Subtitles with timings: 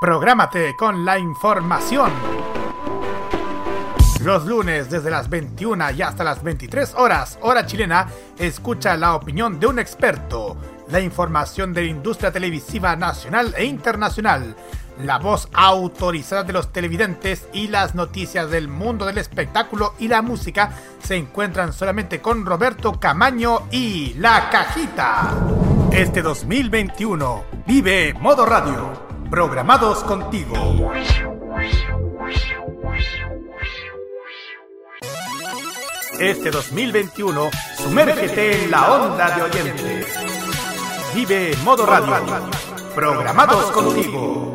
[0.00, 2.12] Prográmate con la información.
[4.22, 8.06] Los lunes desde las 21 y hasta las 23 horas, hora chilena,
[8.38, 10.56] escucha la opinión de un experto,
[10.88, 14.56] la información de la industria televisiva nacional e internacional,
[15.02, 20.22] la voz autorizada de los televidentes y las noticias del mundo del espectáculo y la
[20.22, 20.72] música
[21.02, 25.34] se encuentran solamente con Roberto Camaño y La Cajita.
[25.92, 30.54] Este 2021 vive Modo Radio programados contigo.
[36.18, 40.06] Este 2021, sumérgete en la onda de oyentes.
[41.14, 42.24] Vive Modo Radio,
[42.94, 44.54] programados contigo.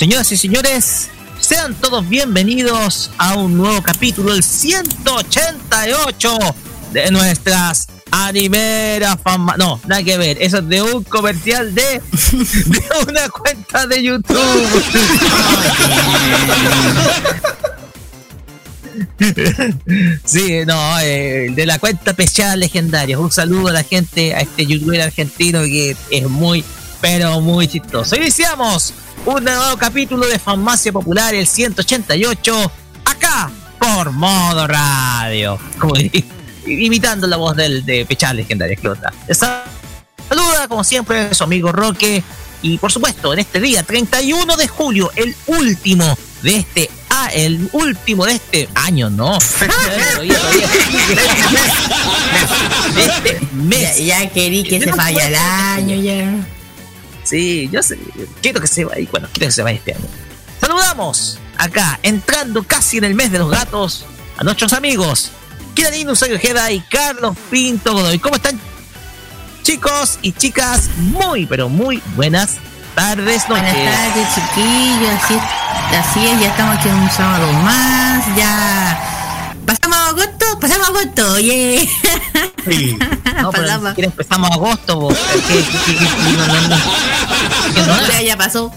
[0.00, 6.38] Señoras y señores, sean todos bienvenidos a un nuevo capítulo, el 188
[6.94, 9.56] de nuestras animeras fama.
[9.58, 14.82] No, nada que ver, eso es de un comercial de, de una cuenta de YouTube.
[20.24, 23.18] Sí, no, eh, de la cuenta especial legendaria.
[23.18, 26.64] Un saludo a la gente, a este youtuber argentino que es muy,
[27.02, 28.16] pero muy chistoso.
[28.16, 28.94] Iniciamos
[29.26, 32.72] un nuevo capítulo de Farmacia Popular, el 188,
[33.04, 35.58] acá por Modo Radio.
[35.78, 35.94] Como
[36.66, 39.12] imitando la voz del, de Pechal Legendaria Esclota.
[39.30, 42.22] Saluda, como siempre, su amigo Roque.
[42.62, 47.68] Y por supuesto, en este día, 31 de julio, el último de este ah, el
[47.72, 49.38] último de este año, no.
[52.94, 53.98] de este mes.
[53.98, 56.46] Ya, ya querí que se vaya el año ya.
[57.30, 57.96] Sí, yo sé,
[58.42, 60.04] quiero que se vaya, bueno, quiero que se vaya este año.
[60.60, 64.04] Saludamos acá, entrando casi en el mes de los gatos,
[64.36, 65.30] a nuestros amigos
[65.74, 68.18] Kiranino Ojeda y Carlos Pinto Godoy.
[68.18, 68.60] ¿Cómo están,
[69.62, 70.90] chicos y chicas?
[70.96, 72.56] Muy, pero muy buenas
[72.96, 73.48] tardes, noches.
[73.48, 75.14] Buenas tardes, chiquillos.
[75.22, 75.34] Así,
[75.96, 78.36] así es, ya estamos aquí un sábado más.
[78.36, 81.80] Ya pasamos agosto, pasamos agosto, yeah.
[82.68, 82.98] Sí.
[83.40, 85.16] No, pero ni empezamos agosto, vos.
[85.48, 86.04] ¿Qué, qué, qué,
[87.80, 88.70] en Corea ya pasó.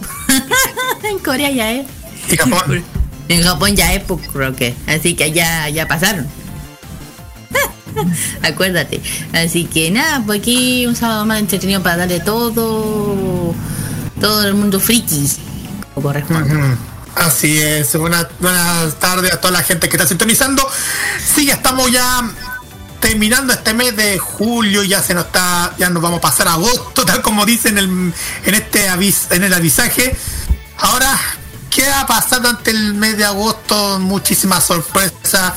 [1.03, 1.88] en Corea ya es.
[2.31, 2.81] ¿Y Japón?
[3.28, 4.74] En Japón ya es, creo que.
[4.88, 6.28] Así que ya, ya pasaron.
[8.41, 9.02] Acuérdate.
[9.34, 13.53] Así que nada, pues aquí un sábado más entretenido para darle todo.
[14.22, 15.30] Todo el mundo friki.
[15.94, 16.78] Como corresponde.
[17.16, 20.68] Así es, buenas, buenas tardes a toda la gente que está sintonizando.
[21.35, 22.24] Sí, ya estamos ya
[23.03, 27.03] terminando este mes de julio, ya se nos está, ya nos vamos a pasar agosto,
[27.03, 28.14] tal como dice en el,
[28.46, 30.16] en este avis, en el avisaje.
[30.78, 31.20] Ahora,
[31.70, 34.00] ¿qué ha pasado ante el mes de agosto?
[34.00, 35.52] Muchísimas sorpresas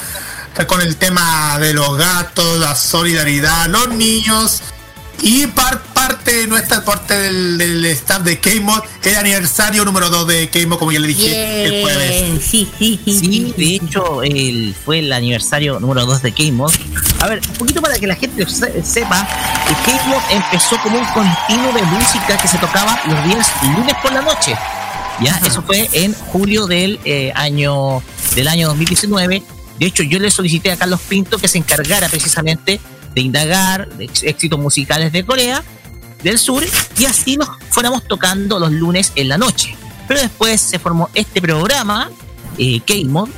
[0.66, 4.60] con el tema de los gatos, la solidaridad, los niños
[5.22, 10.26] y par- parte de nuestra parte del, del staff de K-Mod, el aniversario número 2
[10.26, 12.42] de K-Mod, como ya le dije el jueves.
[12.44, 13.18] Sí, sí, sí.
[13.18, 16.72] Sí, de hecho, el, fue el aniversario número 2 de K-Mod.
[17.20, 19.26] A ver, un poquito para que la gente se- sepa,
[19.66, 24.12] que K-Mod empezó como un continuo de música que se tocaba los días lunes por
[24.12, 24.54] la noche.
[25.22, 28.02] Ya, eso fue en julio del eh, año
[28.34, 29.42] del año 2019.
[29.78, 32.80] De hecho, yo le solicité a Carlos Pinto que se encargara precisamente
[33.16, 35.64] de indagar de éxitos musicales de Corea
[36.22, 36.62] del Sur
[36.98, 39.74] y así nos fuéramos tocando los lunes en la noche.
[40.06, 42.10] Pero después se formó este programa,
[42.58, 43.30] eh, K-Mod,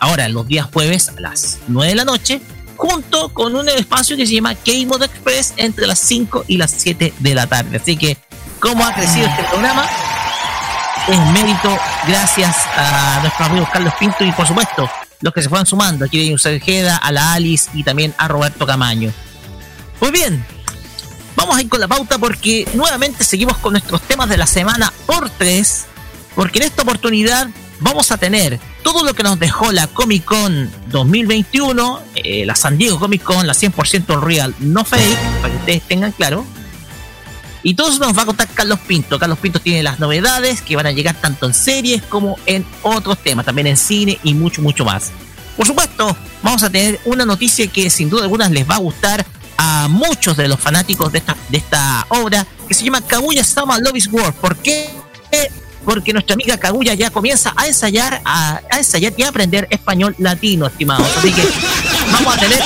[0.00, 2.40] ahora los días jueves a las 9 de la noche,
[2.76, 7.14] junto con un espacio que se llama K-Mod Express entre las 5 y las 7
[7.16, 7.76] de la tarde.
[7.76, 8.16] Así que,
[8.58, 9.86] ¿cómo ha crecido este programa?
[11.06, 11.78] Es mérito
[12.08, 14.90] gracias a nuestros amigos Carlos Pinto y por supuesto
[15.22, 16.04] los que se fueron sumando.
[16.04, 19.12] Aquí viene Ojeda, a la Alice y también a Roberto Camaño.
[19.98, 20.44] Pues bien,
[21.36, 24.92] vamos a ir con la pauta porque nuevamente seguimos con nuestros temas de la semana
[25.06, 25.86] por tres.
[26.34, 27.48] Porque en esta oportunidad
[27.80, 32.78] vamos a tener todo lo que nos dejó la Comic Con 2021, eh, la San
[32.78, 36.44] Diego Comic Con, la 100% real, no fake, para que ustedes tengan claro.
[37.62, 39.18] Y todo eso nos va a contar Carlos Pinto.
[39.18, 43.18] Carlos Pinto tiene las novedades que van a llegar tanto en series como en otros
[43.18, 45.12] temas, también en cine y mucho, mucho más.
[45.56, 49.24] Por supuesto, vamos a tener una noticia que sin duda alguna les va a gustar
[49.58, 53.78] a muchos de los fanáticos de esta, de esta obra, que se llama Kaguya Sama
[53.78, 54.32] Love is War.
[54.32, 54.90] ¿Por qué?
[55.84, 60.14] Porque nuestra amiga Kaguya ya comienza a ensayar, a, a ensayar y a aprender español
[60.18, 61.06] latino, estimados.
[61.18, 61.42] Así que
[62.12, 62.62] vamos a tener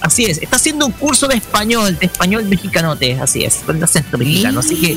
[0.00, 3.84] Así es, está haciendo un curso de español, de español mexicanote, así es, con el
[3.84, 4.60] acento mexicano.
[4.60, 4.96] Así que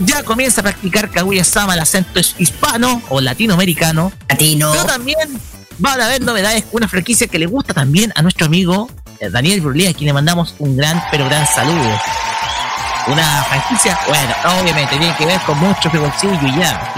[0.00, 4.12] ya comienza a practicar Kaguya-sama el acento hispano o latinoamericano.
[4.28, 4.70] Latino.
[4.72, 5.40] Pero también
[5.78, 8.88] van a haber novedades una franquicia que le gusta también a nuestro amigo
[9.20, 12.00] eh, Daniel Brulé, a quien le mandamos un gran, pero gran saludo.
[13.06, 16.94] Una franquicia, bueno, obviamente tiene que ver con mucho bolsillo y ya.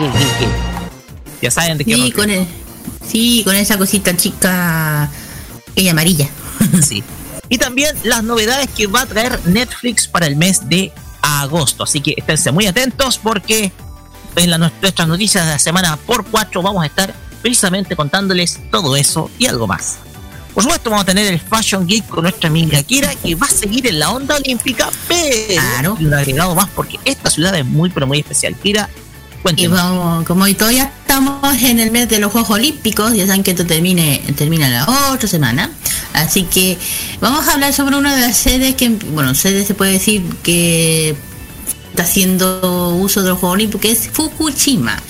[1.42, 2.46] Ya saben de qué sí, con el,
[3.06, 5.10] sí, con esa cosita chica,
[5.74, 6.28] ella amarilla.
[6.82, 7.02] sí.
[7.48, 10.92] Y también las novedades que va a traer Netflix para el mes de
[11.22, 11.84] agosto.
[11.84, 13.72] Así que esténse muy atentos porque
[14.36, 18.96] en la, nuestras noticias de la semana por cuatro vamos a estar precisamente contándoles todo
[18.96, 19.98] eso y algo más.
[20.52, 23.50] Por supuesto, vamos a tener el Fashion Geek con nuestra amiga Kira, que va a
[23.50, 27.90] seguir en la onda olímpica, pero y un agregado más porque esta ciudad es muy,
[27.90, 28.56] pero muy especial.
[28.56, 28.88] Kira,
[29.54, 29.68] y
[30.24, 33.66] como hoy todavía estamos en el mes de los Juegos Olímpicos, ya saben que esto
[33.66, 35.70] termine, termina la otra semana.
[36.12, 36.78] Así que
[37.20, 41.14] vamos a hablar sobre una de las sedes que, bueno, sedes se puede decir que
[41.90, 45.00] está haciendo uso de los Juegos Olímpicos, que es Fukushima.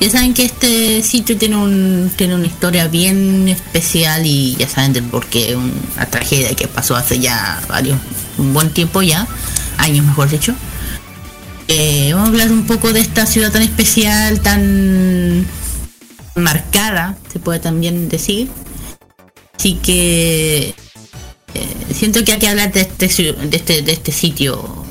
[0.00, 4.92] Ya saben que este sitio tiene un tiene una historia bien especial y ya saben
[4.92, 7.98] del por qué, una tragedia que pasó hace ya varios,
[8.36, 9.26] un buen tiempo ya,
[9.78, 10.54] años mejor dicho.
[11.68, 15.46] Eh, vamos a hablar un poco de esta ciudad tan especial, tan
[16.36, 18.48] marcada, se puede también decir.
[19.58, 20.74] Así que
[21.54, 24.84] eh, siento que hay que hablar de este, de este, de este sitio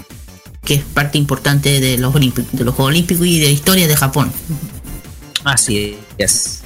[0.65, 3.95] que es parte importante de los, de los Juegos Olímpicos y de la historia de
[3.95, 4.33] Japón.
[5.43, 6.61] Así es.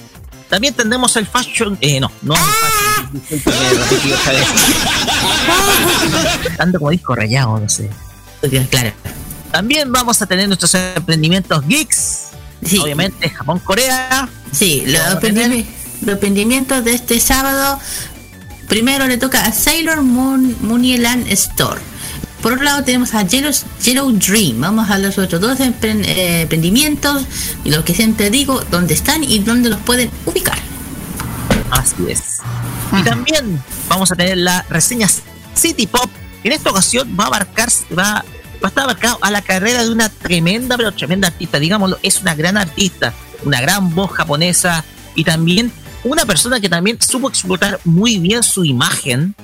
[0.49, 1.77] También tendremos el fashion.
[1.81, 2.33] Eh, no, no
[3.29, 4.17] el fashion.
[6.57, 7.89] Tanto como disco rayado, no sé.
[8.69, 8.93] Claro.
[9.51, 12.29] También vamos a tener nuestros emprendimientos geeks.
[12.81, 14.29] Obviamente, Japón-Corea.
[14.51, 15.23] Sí, los,
[16.07, 17.79] emprendimientos de este sábado.
[18.67, 21.81] Primero le toca a Sailor Moon Munieland Store.
[22.41, 24.61] Por otro lado tenemos a Yellow, Dream.
[24.61, 27.25] Vamos a sobre estos dos eh, emprendimientos
[27.65, 30.57] y lo que siempre digo, dónde están y dónde los pueden ubicar.
[31.71, 32.37] Así es.
[32.97, 35.07] Y también vamos a tener la reseña
[35.53, 36.09] City Pop.
[36.43, 38.23] En esta ocasión va a abarcar, va
[38.63, 42.21] va a estar abarcado a la carrera de una tremenda, pero tremenda artista, digámoslo, es
[42.21, 43.13] una gran artista,
[43.43, 44.83] una gran voz japonesa
[45.15, 45.71] y también
[46.03, 49.35] una persona que también supo explotar muy bien su imagen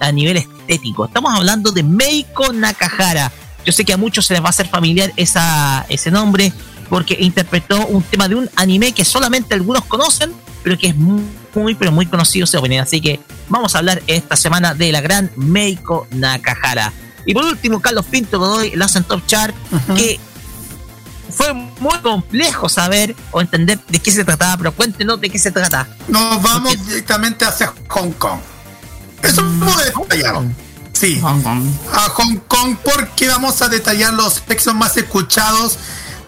[0.00, 1.06] a nivel estético.
[1.06, 3.30] Estamos hablando de Meiko Nakahara.
[3.64, 6.52] Yo sé que a muchos se les va a hacer familiar esa, ese nombre
[6.88, 10.32] porque interpretó un tema de un anime que solamente algunos conocen,
[10.62, 14.74] pero que es muy, pero muy conocido se Así que vamos a hablar esta semana
[14.74, 16.92] de la gran Meiko Nakahara.
[17.26, 19.54] Y por último, Carlos Pinto Godoy, el en Top Chart,
[19.96, 20.18] que
[21.28, 25.50] fue muy complejo saber o entender de qué se trataba, pero cuéntenos de qué se
[25.50, 25.88] trata.
[26.08, 28.38] Nos vamos directamente hacia Hong Kong.
[29.22, 30.44] Eso no es detallado.
[30.92, 31.66] Sí, Hong Kong.
[31.92, 35.78] a Hong Kong porque vamos a detallar los textos más escuchados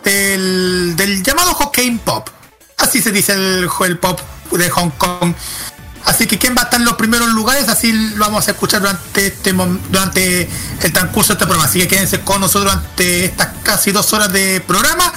[0.04, 2.28] del, del llamado hockey pop.
[2.76, 5.32] Así se dice el, el pop de Hong Kong.
[6.08, 8.80] Así que quién va a estar en los primeros lugares, así lo vamos a escuchar
[8.80, 10.48] durante este durante
[10.82, 11.68] el transcurso de este programa.
[11.68, 15.12] Así que quédense con nosotros durante estas casi dos horas de programa,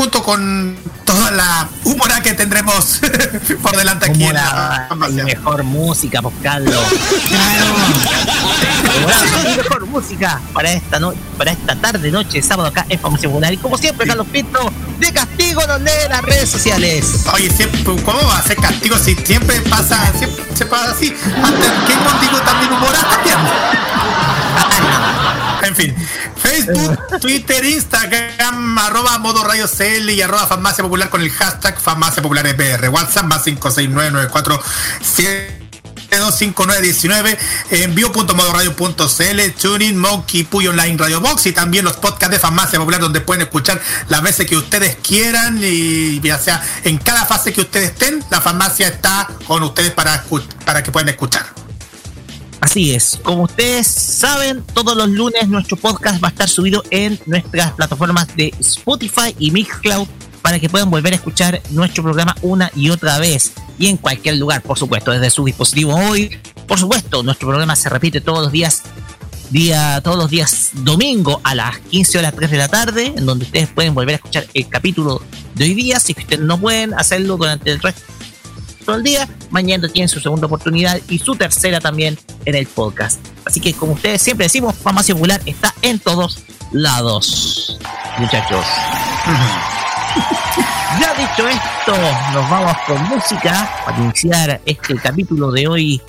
[0.00, 3.02] junto con toda la humora que tendremos
[3.62, 4.88] por delante aquí en la,
[5.26, 6.82] mejor música, pues Carlos.
[9.58, 13.30] mejor música para esta noche, para esta tarde, noche, sábado acá en Famoso.
[13.52, 17.26] Y como siempre, Carlos Pinto, de castigo nos lee las redes sociales.
[17.34, 21.14] Oye, siempre, ¿cómo va a ser castigo si siempre pasa, siempre se pasa así?
[21.44, 23.36] Antes que contigo también humora también.
[25.70, 25.94] En fin,
[26.36, 32.20] Facebook, Twitter, Instagram, arroba modo radio CL y arroba farmacia popular con el hashtag farmacia
[32.20, 32.88] popular EPR.
[32.88, 34.60] WhatsApp más 56994
[36.10, 37.38] 25919
[37.70, 43.20] envío.modoradio.cl Tuning, Monkey, Puy Online Radio Box y también los podcasts de Farmacia Popular donde
[43.20, 47.90] pueden escuchar las veces que ustedes quieran y ya sea en cada fase que ustedes
[47.90, 50.24] estén, la farmacia está con ustedes para,
[50.64, 51.69] para que puedan escuchar.
[52.60, 57.18] Así es, como ustedes saben, todos los lunes nuestro podcast va a estar subido en
[57.24, 60.06] nuestras plataformas de Spotify y Mixcloud
[60.42, 64.36] para que puedan volver a escuchar nuestro programa una y otra vez y en cualquier
[64.36, 66.38] lugar, por supuesto, desde su dispositivo hoy.
[66.66, 68.82] Por supuesto, nuestro programa se repite todos los días
[69.50, 73.46] día todos los días domingo a las 15 horas 3 de la tarde, en donde
[73.46, 75.22] ustedes pueden volver a escuchar el capítulo
[75.54, 78.02] de hoy día, si ustedes no pueden hacerlo durante el resto
[78.86, 83.20] del día, mañana tienen su segunda oportunidad y su tercera también en el podcast.
[83.44, 86.40] Así que como ustedes siempre decimos, Farmacia Popular está en todos
[86.72, 87.78] lados,
[88.18, 88.64] muchachos.
[90.98, 91.94] Ya dicho esto,
[92.32, 96.00] nos vamos con música para iniciar este capítulo de hoy,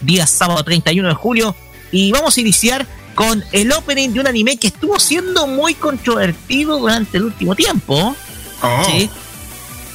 [0.00, 1.54] día sábado 31 de julio.
[1.92, 6.78] Y vamos a iniciar con el opening de un anime que estuvo siendo muy controvertido
[6.78, 8.16] durante el último tiempo.
[8.62, 8.82] Oh.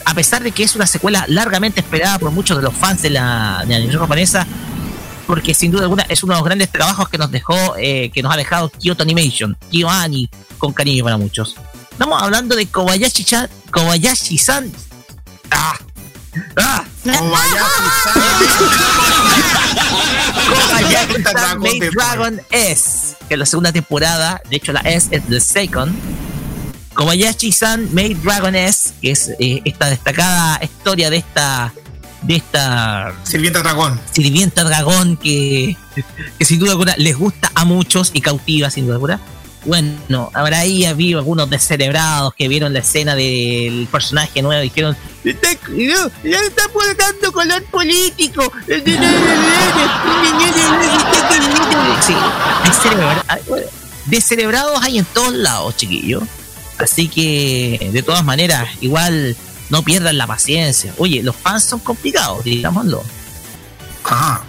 [0.05, 3.09] A pesar de que es una secuela largamente esperada por muchos de los fans de
[3.09, 4.47] la, de la animación japonesa,
[5.25, 8.21] porque sin duda alguna es uno de los grandes trabajos que nos dejó, eh, que
[8.21, 11.55] nos ha dejado Kyoto Animation, KyoAni, con cariño para muchos.
[11.91, 13.49] Estamos hablando de Kobayashi-san.
[13.71, 14.71] Kobayashi-san.
[15.51, 15.77] ¡Ah!
[16.57, 16.83] ¡Ah!
[17.03, 18.39] Kobayashi-san.
[21.59, 23.15] Made Dragon S.
[23.29, 24.41] Que la segunda temporada.
[24.49, 25.95] De hecho, la S es the second.
[26.95, 28.93] Kobayashi-san Made Dragon S.
[29.01, 31.73] Que es eh, esta destacada historia de esta
[32.21, 35.77] de esta sirvienta dragón sirvienta dragón que,
[36.39, 39.19] que sin duda alguna les gusta a muchos y cautiva sin duda alguna
[39.65, 44.95] bueno, habrá ahí habido algunos descerebrados que vieron la escena del personaje nuevo y dijeron,
[45.23, 48.51] ya está dando color político.
[52.01, 52.13] Sí,
[54.05, 56.23] descerebrados hay en todos lados, chiquillos.
[56.77, 59.35] Así que, de todas maneras, igual
[59.69, 60.93] no pierdan la paciencia.
[60.97, 63.03] Oye, los fans son complicados, digámoslo.
[64.03, 64.43] Ah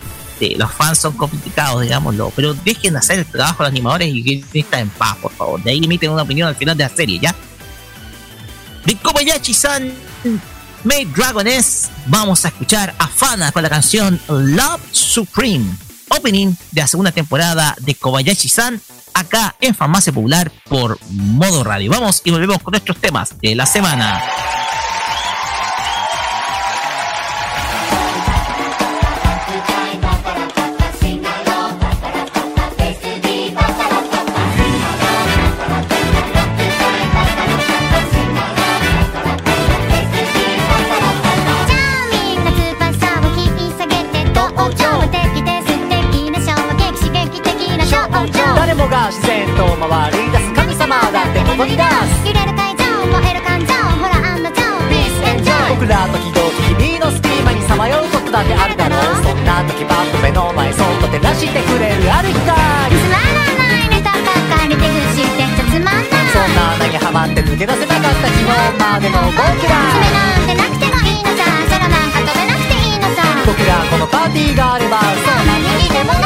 [0.56, 4.61] los fans son complicados, digámoslo, pero dejen de hacer el trabajo los animadores y que
[4.61, 5.62] estén en paz, por favor.
[5.62, 7.35] De ahí emiten una opinión al final de la serie, ¿ya?
[8.85, 9.92] De Kobayashi-san
[10.85, 15.64] Made Dragon S, vamos a escuchar a Fana con la canción Love Supreme,
[16.11, 18.80] opening de la segunda temporada de Kobayashi-san,
[19.16, 21.90] acá en Farmacia Popular por Modo Radio.
[21.90, 24.23] Vamos y volvemos con nuestros temas de la semana.
[58.37, 68.45] だってあるだろうそんな時バッと目の前そっと照らしてくれるある光つまらないネタばっかり手口ってちゃつまんないそんな穴にはまって抜け出せなかった昨日
[68.76, 76.25] までの僕ら爪なんてなくてもいいのさ空なんか飛べなくていいのさ僕らこのパーティーがあればそんなにでもない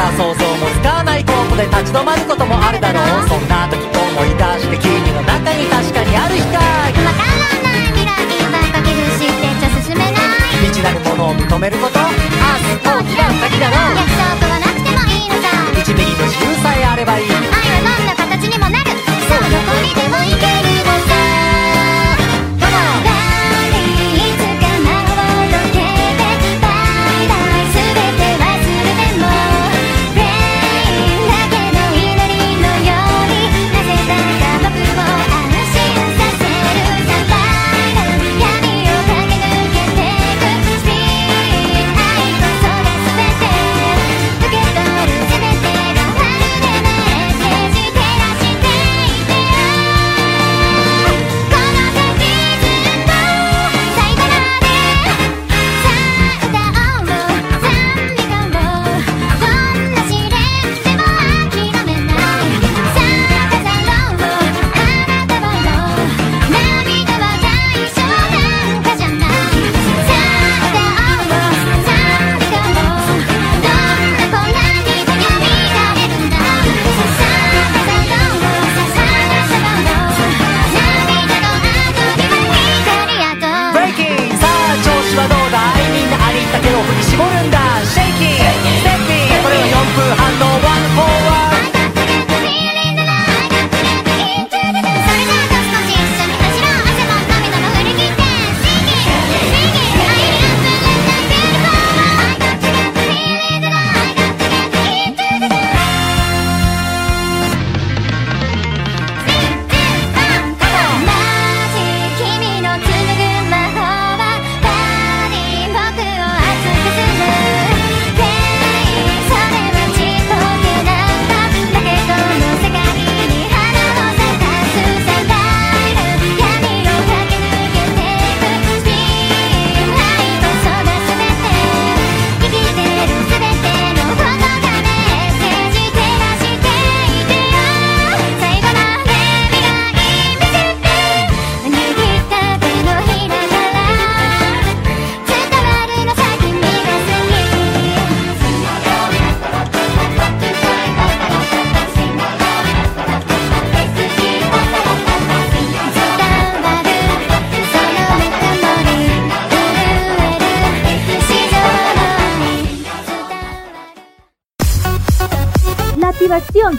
[0.00, 3.28] ゃ想像もつかないここで立ち止まることもあるだろう。
[3.28, 6.56] そんな時思い出して君の中に確かにある光。
[6.56, 10.24] わからない未来に奪いかけるしってちゃ進めない
[10.64, 12.00] 未知なるものを認めること。
[12.00, 14.00] あす大きな鍵だろう。
[14.00, 15.52] 約束はなくてもいいのさ。
[15.76, 17.28] 1ミリの自由さえあればいい。
[17.28, 18.79] 愛はどんな形にもね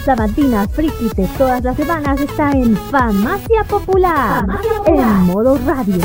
[0.04, 4.46] sabatina friki de todas las semanas está en Famacia Popular,
[4.86, 6.00] en modo radio.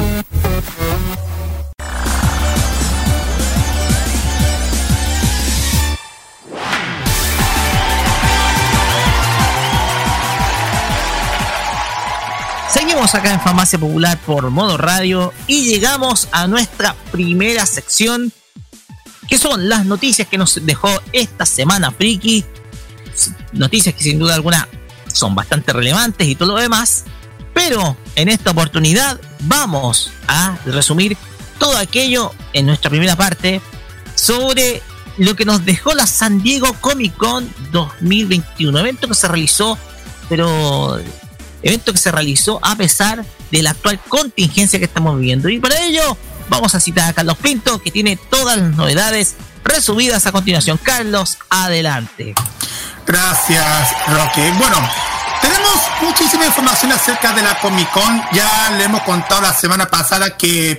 [12.69, 18.31] Seguimos acá en Famacia Popular por modo radio y llegamos a nuestra primera sección
[19.27, 22.45] que son las noticias que nos dejó esta semana Friki.
[23.51, 24.67] Noticias que sin duda alguna
[25.11, 27.05] son bastante relevantes y todo lo demás.
[27.53, 31.17] Pero en esta oportunidad vamos a resumir
[31.57, 33.61] todo aquello en nuestra primera parte
[34.15, 34.81] sobre
[35.17, 39.77] lo que nos dejó la San Diego Comic Con 2021, evento que se realizó,
[40.29, 40.99] pero
[41.63, 45.49] evento que se realizó a pesar de la actual contingencia que estamos viviendo.
[45.49, 46.17] Y para ello
[46.49, 50.79] vamos a citar a Carlos Pinto, que tiene todas las novedades resumidas a continuación.
[50.81, 52.33] Carlos, adelante.
[53.07, 54.53] Gracias, Roque.
[54.57, 54.77] Bueno,
[55.41, 58.21] tenemos muchísima información acerca de la Comic Con.
[58.33, 60.77] Ya le hemos contado la semana pasada que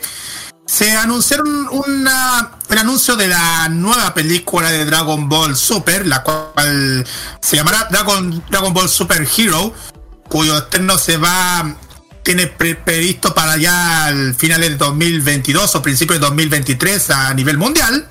[0.66, 7.06] se anunciaron una, el anuncio de la nueva película de Dragon Ball Super, la cual
[7.40, 9.72] se llamará Dragon, Dragon Ball Super Hero,
[10.28, 11.76] cuyo estreno se va
[12.22, 18.06] tiene previsto para ya al finales de 2022 o principios de 2023 a nivel mundial.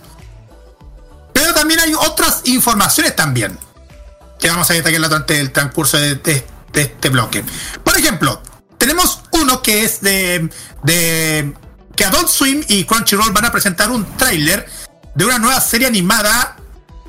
[1.33, 3.59] Pero también hay otras informaciones también
[4.39, 7.43] que vamos a detallar durante el transcurso de, este bloque.
[7.83, 8.41] Por ejemplo,
[8.77, 10.49] tenemos uno que es de,
[10.83, 11.53] de
[11.95, 14.69] que Adult Swim y Crunchyroll van a presentar un tráiler
[15.15, 16.57] de una nueva serie animada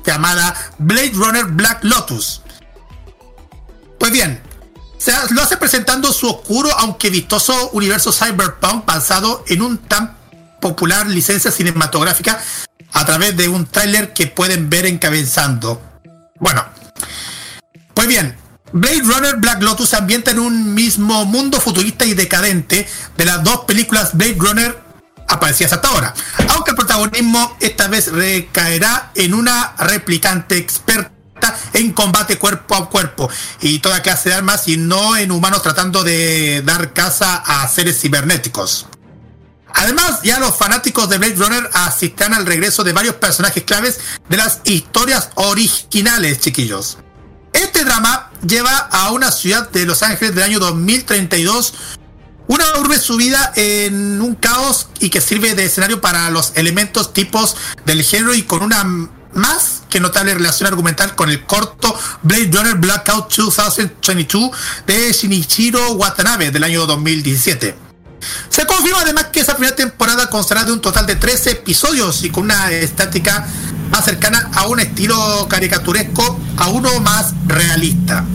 [0.03, 2.41] llamada Blade Runner Black Lotus.
[3.99, 4.41] Pues bien,
[4.97, 10.17] se lo hace presentando su oscuro aunque vistoso universo cyberpunk basado en un tan
[10.59, 12.41] popular licencia cinematográfica
[12.93, 15.81] a través de un tráiler que pueden ver encabezando.
[16.39, 16.65] Bueno,
[17.93, 18.35] pues bien,
[18.71, 23.65] Blade Runner Black Lotus ambienta en un mismo mundo futurista y decadente de las dos
[23.65, 24.79] películas Blade Runner
[25.27, 26.13] aparecidas hasta ahora,
[26.49, 31.11] aunque el protagonismo esta vez recaerá en una replicante experta
[31.73, 33.29] en combate cuerpo a cuerpo
[33.61, 37.99] y toda clase de armas y no en humanos tratando de dar caza a seres
[38.01, 38.87] cibernéticos.
[39.73, 44.37] Además, ya los fanáticos de Blade Runner asistirán al regreso de varios personajes claves de
[44.37, 46.97] las historias originales, chiquillos.
[47.53, 51.73] Este drama lleva a una ciudad de Los Ángeles del año 2032,
[52.47, 57.55] una urbe subida en un caos y que sirve de escenario para los elementos tipos
[57.85, 58.83] del género y con una
[59.33, 64.51] más que notable relación argumental con el corto Blade Runner Blackout 2022
[64.87, 67.88] de Shinichiro Watanabe del año 2017.
[68.49, 72.29] Se confirma además que esa primera temporada constará de un total de 13 episodios y
[72.29, 73.47] con una estática
[73.91, 78.25] más cercana a un estilo caricaturesco a uno más realista.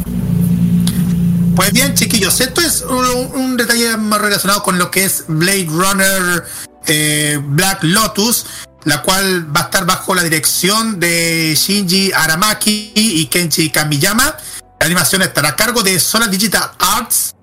[1.55, 6.44] Pues bien, chiquillos, esto es un, detalle más relacionado con lo que es Blade Runner
[6.87, 8.47] eh, Black Lotus
[8.85, 14.37] la cual va a estar bajo la dirección de Shinji Aramaki y Kenji Kamiyama.
[14.79, 17.35] La animación estará a cargo de Solar Digital Arts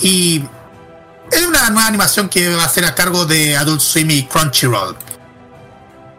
[0.00, 0.42] y
[1.32, 4.96] es una nueva animación que va a ser a cargo de Adult Swim y Crunchyroll.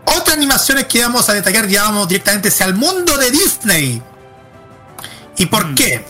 [0.06, 4.02] Otras animaciones que vamos a detallar ya vamos directamente hacia el mundo de Disney.
[5.38, 5.76] ¿Y por mm.
[5.76, 6.06] qué?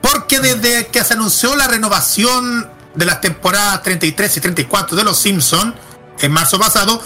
[0.00, 5.18] Porque desde que se anunció la renovación de las temporadas 33 y 34 de Los
[5.18, 5.74] Simpsons
[6.20, 7.02] en marzo pasado,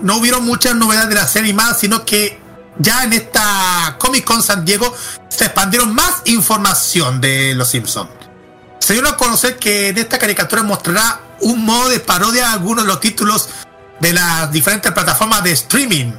[0.00, 2.38] no hubieron muchas novedades de la serie animada, sino que
[2.78, 4.94] ya en esta Comic Con San Diego
[5.28, 8.10] se expandieron más información de Los Simpsons.
[8.78, 12.84] Se dio a conocer que en esta caricatura mostrará un modo de parodia a algunos
[12.84, 13.48] de los títulos
[14.00, 16.12] de las diferentes plataformas de streaming.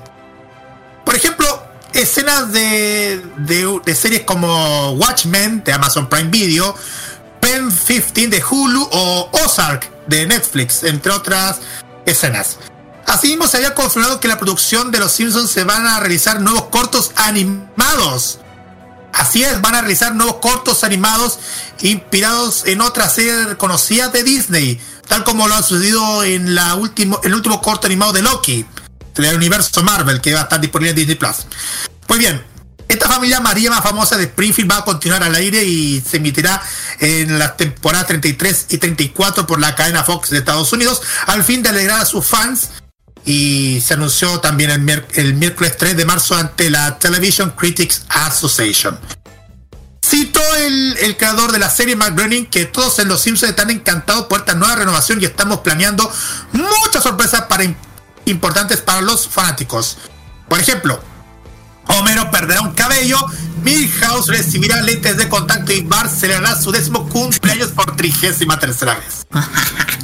[1.06, 6.76] Por ejemplo, escenas de, de, series como Watchmen de Amazon Prime Video,
[7.40, 11.60] Pen 15 de Hulu o Ozark de Netflix, entre otras
[12.06, 12.58] escenas.
[13.06, 16.66] Asimismo, se había confirmado que la producción de Los Simpsons se van a realizar nuevos
[16.66, 18.40] cortos animados.
[19.18, 21.40] Así es, van a realizar nuevos cortos animados
[21.82, 27.20] inspirados en otras series conocidas de Disney, tal como lo ha sucedido en la último,
[27.24, 28.64] el último corto animado de Loki,
[29.16, 31.48] del universo Marvel, que va a estar disponible en Disney Plus.
[32.06, 32.44] Pues bien,
[32.88, 36.62] esta familia María más famosa de Springfield va a continuar al aire y se emitirá
[37.00, 41.64] en las temporadas 33 y 34 por la cadena Fox de Estados Unidos, al fin
[41.64, 42.70] de alegrar a sus fans
[43.28, 48.98] y se anunció también el, miércoles 3 de marzo ante la Television Critics Association.
[50.02, 54.28] Citó el, creador de la serie Mark Groening que todos en Los Simpsons están encantados
[54.28, 56.10] por esta nueva renovación y estamos planeando
[56.54, 57.66] muchas sorpresas para
[58.24, 59.98] importantes para los fanáticos.
[60.48, 61.04] Por ejemplo,
[61.88, 63.18] Homero perderá un cabello,
[63.62, 69.28] Milhouse recibirá lentes de contacto y Bart celebrará su décimo cumpleaños por trigésima tercera vez.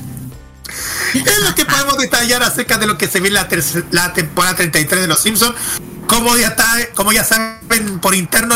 [1.19, 3.47] es lo que podemos detallar acerca de lo que se ve en la,
[3.91, 5.55] la temporada 33 de Los Simpsons.
[6.07, 8.55] Como ya, está, como ya saben por interno,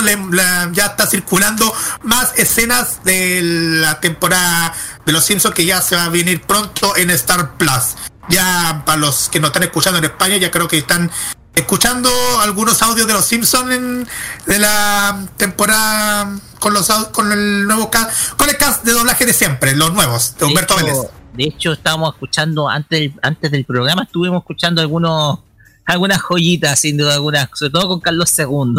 [0.73, 6.05] ya está circulando más escenas de la temporada de Los Simpsons que ya se va
[6.05, 7.95] a venir pronto en Star Plus.
[8.29, 11.09] Ya para los que no están escuchando en España, ya creo que están
[11.55, 12.09] escuchando
[12.41, 14.07] algunos audios de los Simpsons
[14.45, 19.33] de la temporada con los con el nuevo cast, con el cast de doblaje de
[19.33, 20.97] siempre, los nuevos, de Humberto Vélez.
[21.37, 25.39] De hecho, estábamos escuchando antes del, antes del programa, estuvimos escuchando algunos
[25.85, 28.75] algunas joyitas, sin duda algunas, sobre todo con Carlos II.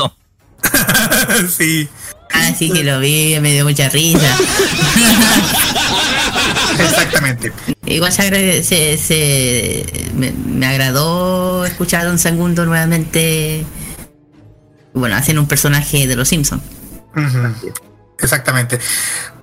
[1.49, 1.88] sí.
[2.33, 4.37] Ah, sí que lo vi, me dio mucha risa.
[6.79, 7.53] Exactamente.
[7.87, 8.62] Igual se,
[8.99, 13.64] se, me, agradó escuchar a Don Segundo nuevamente.
[14.92, 16.62] Bueno, haciendo un personaje de los Simpsons.
[18.21, 18.79] Exactamente.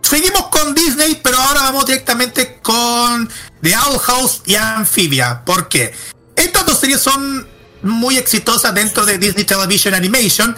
[0.08, 3.28] Seguimos con Disney, pero ahora vamos directamente con
[3.64, 5.44] The Owl House y Amphibia.
[5.44, 5.96] ¿Por qué?
[6.36, 7.48] Estas dos series son
[7.82, 10.56] muy exitosas dentro de Disney Television Animation,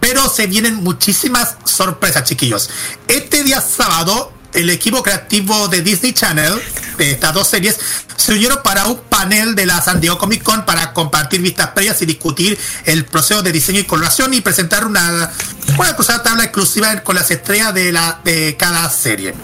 [0.00, 2.68] pero se vienen muchísimas sorpresas, chiquillos.
[3.06, 6.54] Este día sábado el equipo creativo de Disney Channel,
[6.96, 7.78] de estas dos series,
[8.16, 12.00] se unieron para un panel de la San Diego Comic Con para compartir vistas previas
[12.02, 15.30] y discutir el proceso de diseño y coloración y presentar una,
[15.76, 19.34] una tabla exclusiva con las estrellas de, la, de cada serie.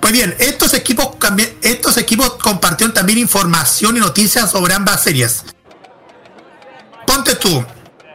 [0.00, 1.10] Pues bien, estos equipos,
[1.60, 5.44] estos equipos compartieron también información y noticias sobre ambas series.
[7.06, 7.64] Ponte tú,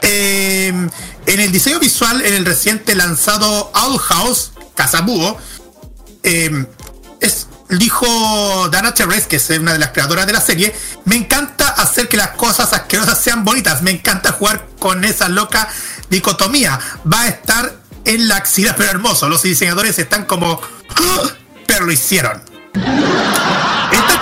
[0.01, 0.89] eh,
[1.25, 5.01] en el diseño visual, en el reciente lanzado Owl House, Casa
[6.29, 6.67] Em,
[7.21, 11.69] es, dijo Dana Terres, que es una de las creadoras de la serie, me encanta
[11.69, 15.69] hacer que las cosas asquerosas sean bonitas, me encanta jugar con esa loca
[16.09, 16.77] dicotomía.
[17.11, 19.29] Va a estar en la axila, pero hermoso.
[19.29, 20.59] Los diseñadores están como,
[20.97, 21.29] ¡Ah!
[21.65, 22.41] pero lo hicieron.
[22.73, 24.19] Esta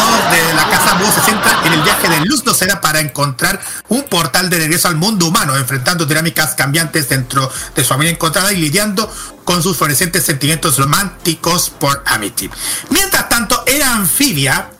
[0.00, 3.60] temporada 2 de La Casa se centra en el viaje de Luz Docera para encontrar
[3.88, 8.52] un portal de regreso al mundo humano, enfrentando dinámicas cambiantes dentro de su familia encontrada
[8.52, 9.12] y lidiando
[9.44, 12.50] con sus fluorescentes sentimientos románticos por Amity.
[12.90, 14.70] Mientras tanto, Era Anfibia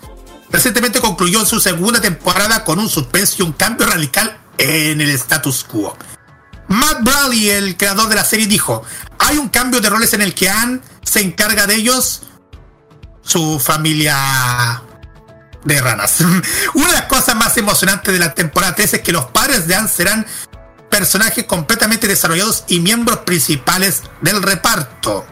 [0.50, 5.64] recientemente concluyó su segunda temporada con un suspenso y un cambio radical en el status
[5.64, 5.96] quo.
[6.68, 8.83] Matt Bradley, el creador de la serie, dijo,
[9.18, 12.22] hay un cambio de roles en el que Anne se encarga de ellos
[13.22, 14.83] su familia
[15.64, 16.20] de ranas.
[16.75, 19.75] Una de las cosas más emocionantes de la temporada 3 es que los padres de
[19.75, 20.27] Anne serán
[20.90, 25.27] personajes completamente desarrollados y miembros principales del reparto.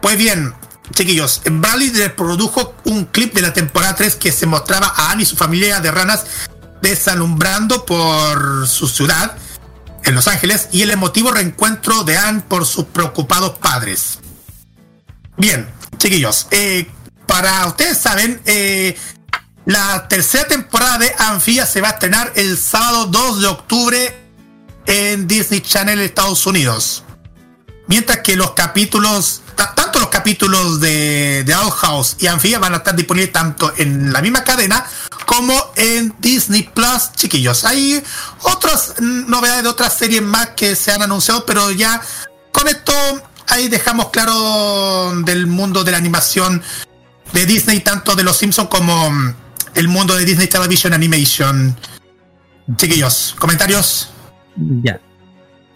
[0.00, 0.54] Pues bien,
[0.92, 5.26] chiquillos, Bradley produjo un clip de la temporada 3 que se mostraba a Anne y
[5.26, 6.24] su familia de ranas
[6.82, 9.36] desalumbrando por su ciudad
[10.04, 14.18] en Los Ángeles y el emotivo reencuentro de Anne por sus preocupados padres.
[15.36, 16.90] Bien, chiquillos, eh,
[17.26, 18.96] para ustedes saben, eh,
[19.66, 24.24] la tercera temporada de Anfia se va a estrenar el sábado 2 de octubre
[24.86, 27.02] en Disney Channel Estados Unidos.
[27.86, 32.96] Mientras que los capítulos, tanto los capítulos de, de House y Anfia van a estar
[32.96, 34.86] disponibles tanto en la misma cadena
[35.26, 37.64] como en Disney Plus, chiquillos.
[37.64, 38.02] Hay
[38.42, 42.00] otras novedades de otras series más que se han anunciado, pero ya
[42.52, 42.92] con esto
[43.48, 46.62] ahí dejamos claro del mundo de la animación
[47.34, 49.34] de Disney, tanto de los Simpsons como mm,
[49.74, 51.76] el mundo de Disney Television Animation.
[52.76, 54.10] Chiquillos, comentarios.
[54.56, 55.00] Ya.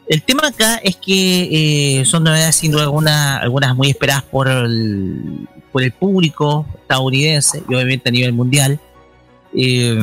[0.09, 4.49] El tema acá es que eh, son novedades sin duda alguna, algunas muy esperadas por
[4.49, 8.81] el, por el público estadounidense y obviamente a nivel mundial.
[9.53, 10.01] Eh,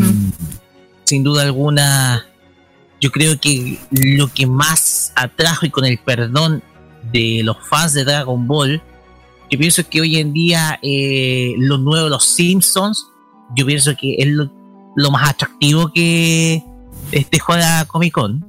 [1.05, 2.27] sin duda alguna,
[2.99, 6.61] yo creo que lo que más atrajo y con el perdón
[7.11, 8.81] de los fans de Dragon Ball,
[9.49, 13.07] yo pienso que hoy en día eh, los nuevos, los Simpsons,
[13.55, 16.63] yo pienso que es lo, más atractivo que
[17.11, 18.45] este juega Comic Con.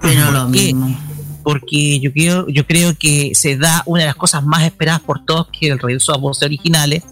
[0.00, 0.96] Pero lo mismo.
[1.42, 5.24] Porque yo creo, yo creo que se da una de las cosas más esperadas por
[5.24, 7.04] todos, que el regreso a voces originales.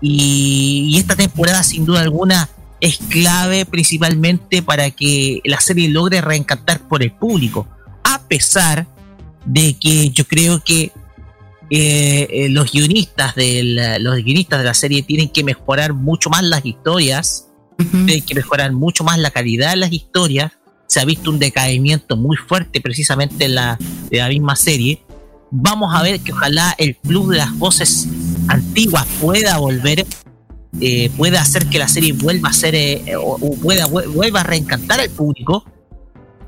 [0.00, 2.48] Y, y esta temporada, sin duda alguna,
[2.80, 7.68] es clave principalmente para que la serie logre reencantar por el público.
[8.02, 8.88] A pesar
[9.44, 10.92] de que yo creo que
[11.74, 16.28] eh, eh, los guionistas de la, los guionistas de la serie tienen que mejorar mucho
[16.28, 20.52] más las historias, tienen que mejorar mucho más la calidad de las historias.
[20.86, 23.78] Se ha visto un decaimiento muy fuerte precisamente en la,
[24.10, 25.02] de la misma serie.
[25.50, 28.06] Vamos a ver que ojalá el club de las voces
[28.48, 30.04] antiguas pueda volver
[30.78, 35.00] eh, puede hacer que la serie vuelva a ser eh, o, pueda vuelva a reencantar
[35.00, 35.64] al público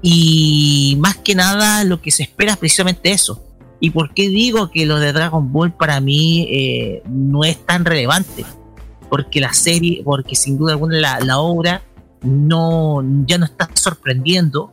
[0.02, 3.43] y más que nada lo que se espera es precisamente eso
[3.84, 7.84] y por qué digo que lo de Dragon Ball para mí eh, no es tan
[7.84, 8.46] relevante
[9.10, 11.82] porque la serie porque sin duda alguna la, obra
[12.22, 14.72] no ya no está sorprendiendo.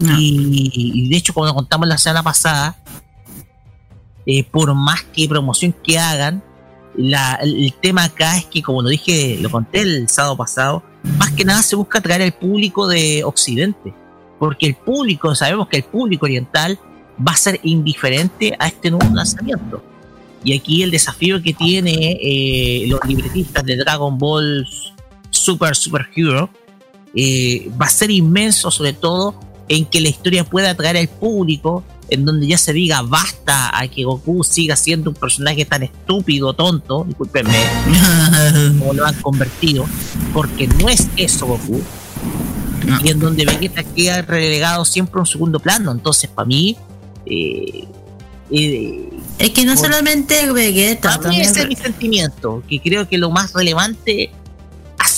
[0.00, 2.76] Y, de hecho como contamos la semana pasada
[4.52, 6.42] por más que promoción que hagan
[6.96, 10.82] el tema acá es que, como lo dije, lo conté el sábado pasado,
[11.18, 13.92] más que nada se busca atraer al público de Occidente,
[14.38, 16.78] porque el público, sabemos que el público oriental
[17.18, 19.82] va a ser indiferente a este nuevo lanzamiento.
[20.44, 24.66] Y aquí el desafío que tiene eh, los libretistas de Dragon Ball
[25.30, 26.50] Super Super Hero
[27.14, 31.84] eh, va a ser inmenso, sobre todo en que la historia pueda atraer al público
[32.08, 36.52] en donde ya se diga basta a que Goku siga siendo un personaje tan estúpido,
[36.52, 37.56] tonto, discúlpenme,
[38.78, 39.86] como lo han convertido,
[40.34, 41.80] porque no es eso Goku,
[43.02, 45.92] y en donde Vegeta queda relegado siempre a un segundo plano.
[45.92, 46.76] Entonces, para mí,
[47.26, 47.86] eh,
[48.50, 49.08] eh,
[49.38, 53.52] es que no solamente Vegeta, también ese es mi sentimiento, que creo que lo más
[53.52, 54.30] relevante,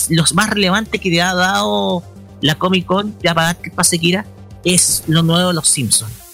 [0.09, 2.03] los más relevante que te ha dado
[2.41, 4.25] la Comic Con, ya para el pase Kira,
[4.63, 6.25] es lo nuevo de los Simpsons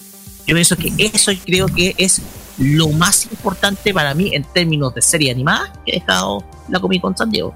[0.46, 2.20] yo pienso que eso creo que es
[2.58, 7.00] lo más importante para mí en términos de serie animada que ha dejado la Comic
[7.00, 7.54] Con San Diego.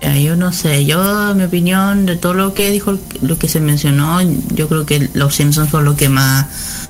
[0.00, 4.20] Yo no sé, yo mi opinión de todo lo que dijo, lo que se mencionó,
[4.54, 6.87] yo creo que los Simpsons son lo que más,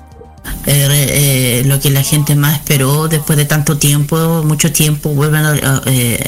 [0.67, 5.45] eh, eh, lo que la gente más esperó después de tanto tiempo, mucho tiempo, vuelvan
[5.45, 6.27] a, eh,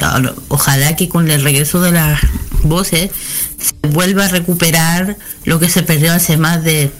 [0.48, 2.20] ojalá que con el regreso de las
[2.62, 3.10] voces
[3.58, 6.90] se vuelva a recuperar lo que se perdió hace más de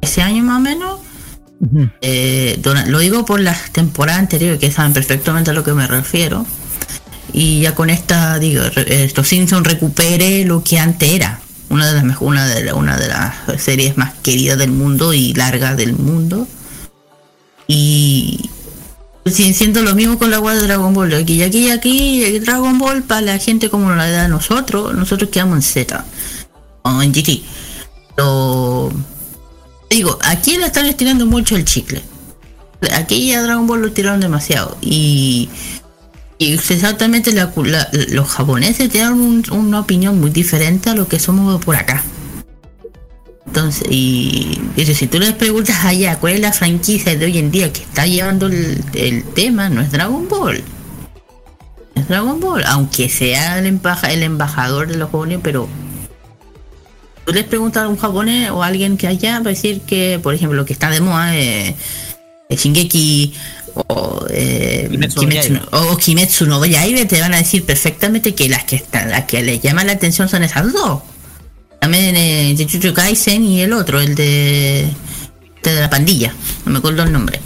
[0.00, 1.00] ese año más o menos.
[2.02, 6.46] Eh, lo digo por las temporadas anteriores que saben perfectamente a lo que me refiero.
[7.32, 11.40] Y ya con esta, digo, estos Simpsons recupere lo que antes era.
[11.68, 15.76] Una de las una de, una de las series más queridas del mundo y largas
[15.76, 16.46] del mundo.
[17.66, 18.50] Y
[19.30, 21.14] siento lo mismo con la web de Dragon Ball.
[21.14, 25.56] Aquí, aquí, aquí, Dragon Ball para la gente como la edad de nosotros, nosotros quedamos
[25.56, 26.04] en Z
[26.82, 27.42] o en GT.
[28.16, 28.90] Lo,
[29.90, 32.02] digo, aquí le están estirando mucho el chicle.
[32.92, 34.76] Aquí ya Dragon Ball lo tiraron demasiado.
[34.80, 35.48] Y,
[36.38, 42.04] exactamente los japoneses tienen una opinión muy diferente a lo que somos por acá.
[43.46, 47.72] Entonces, y si tú les preguntas allá cuál es la franquicia de hoy en día
[47.72, 50.62] que está llevando el, tema, no es Dragon Ball.
[51.94, 55.68] Es Dragon Ball, aunque sea el, el embajador de los jóvenes, pero
[57.24, 60.20] tú les preguntas a un japonés o a alguien que haya, va a decir que,
[60.22, 61.74] por ejemplo, lo que está de moda es,
[62.50, 63.34] Shingeki
[63.74, 68.76] o, eh, Kimetsu, o Kimetsu no Yaibe, te van a decir perfectamente que las que
[68.76, 71.02] están, las que les llaman la atención son esas dos.
[71.86, 74.88] También eh, Jujutsu Kaisen y el otro, el de,
[75.62, 77.40] de la pandilla, no me acuerdo el nombre.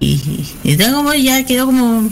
[0.00, 2.10] Y, y como ya quedó como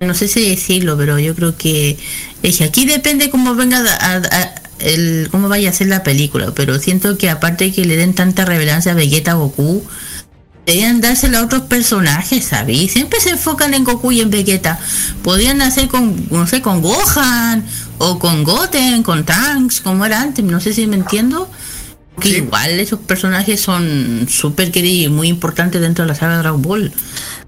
[0.00, 1.98] no sé si decirlo, pero yo creo que
[2.42, 7.18] es aquí depende cómo venga a, el cómo vaya a ser la película, pero siento
[7.18, 9.84] que aparte que le den tanta revelancia a Vegeta Goku,
[10.64, 12.90] deberían dársela a otros personajes, ¿sabes?
[12.90, 14.78] Siempre se enfocan en Goku y en Vegeta.
[15.22, 17.66] Podrían hacer con, no sé, con Gohan,
[17.98, 21.50] o con Goten, con Trunks, como era antes, no sé si me entiendo.
[22.20, 26.38] Que igual esos personajes son súper queridos y muy importantes dentro de la saga de
[26.38, 26.92] Dragon Ball.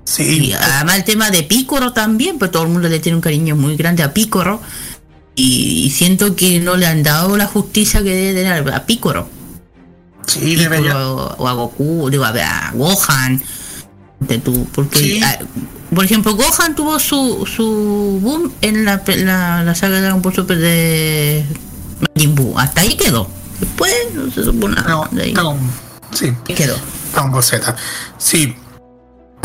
[0.05, 0.49] Sí.
[0.49, 3.55] Y además el tema de Picoro también, pues todo el mundo le tiene un cariño
[3.55, 4.61] muy grande a Picoro
[5.37, 9.29] y, siento que no le han dado la justicia que debe tener a Picoro.
[10.27, 13.43] Sí, o, a Goku, digo, a, Gohan.
[14.19, 15.21] De tu, porque,
[15.95, 19.03] por ejemplo, Gohan tuvo su, su boom en la,
[19.65, 21.47] la, saga de Dragon Ball Super de
[22.01, 22.59] Majin Buu.
[22.59, 23.29] Hasta ahí quedó.
[23.61, 24.89] Después no se supo nada.
[24.89, 25.35] No, de ahí.
[26.13, 26.35] sí.
[26.55, 26.77] quedó.
[27.13, 27.77] Dragon Ball Z.
[28.19, 28.55] Sí,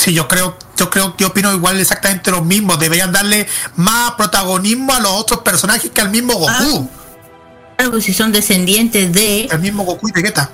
[0.01, 2.75] Sí, yo creo, yo creo que opino igual exactamente lo mismo.
[2.75, 6.89] Deberían darle más protagonismo a los otros personajes que al mismo Goku.
[6.89, 9.45] Ah, claro, si son descendientes de.
[9.45, 10.49] El mismo Goku y Vegeta.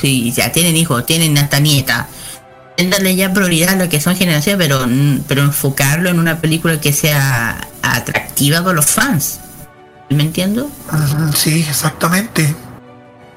[0.00, 2.08] Sí, ya tienen hijos, tienen hasta nieta.
[2.76, 4.86] Darle ya prioridad a lo que son generaciones, pero,
[5.26, 9.40] pero enfocarlo en una película que sea atractiva para los fans.
[10.10, 10.70] ¿Me entiendo?
[11.34, 12.54] Sí, exactamente.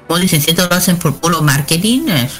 [0.06, 2.08] Como dicen, si lo hacen por puro marketing.
[2.08, 2.32] Es,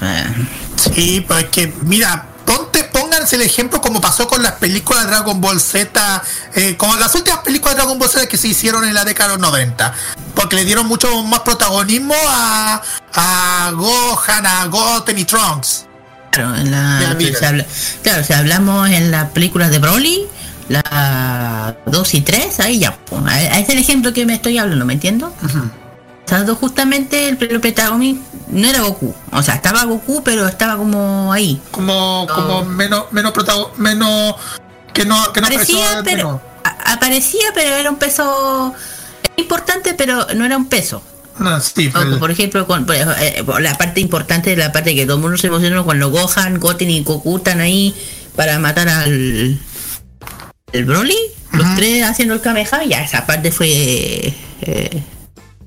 [0.75, 5.39] Sí, pues que, mira, ponte, pónganse el ejemplo como pasó con las películas de Dragon
[5.39, 6.23] Ball Z,
[6.55, 9.29] eh, como las últimas películas de Dragon Ball Z que se hicieron en la década
[9.29, 9.93] de los 90,
[10.33, 12.81] porque le dieron mucho más protagonismo a,
[13.13, 15.85] a Gohan, a Goten y Trunks.
[16.31, 17.17] Claro, en la,
[18.01, 20.27] claro, si hablamos en las películas de Broly,
[20.69, 23.21] la 2 y 3, ahí ya, pues,
[23.53, 25.33] es el ejemplo que me estoy hablando, ¿me entiendo?
[26.59, 31.61] justamente el, protagonista no era Goku, o sea, estaba Goku, pero estaba como ahí.
[31.71, 34.35] Como, como menos, menos protagonista, menos
[34.93, 36.41] que no, que no aparecía, pero
[36.85, 38.73] aparecía, pero era un peso
[39.35, 41.03] importante, pero no era un peso.
[41.41, 45.21] No, sí, por ejemplo, con, eh, la parte importante de la parte que todo el
[45.21, 47.95] mundo se emocionó cuando Gohan, Goten y Goku están ahí
[48.35, 49.59] para matar al
[50.71, 51.17] el Broly,
[51.51, 55.03] los tres haciendo el Kamehameha, ya esa parte fue eh,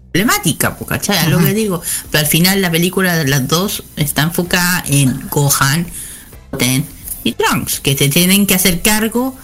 [0.07, 1.29] emblemática, ¿cachai?
[1.29, 1.83] Lo que digo.
[2.11, 5.87] Pero al final la película de las dos está enfocada en Gohan,
[6.53, 6.87] Goten
[7.23, 9.37] y Trunks, que se tienen que hacer cargo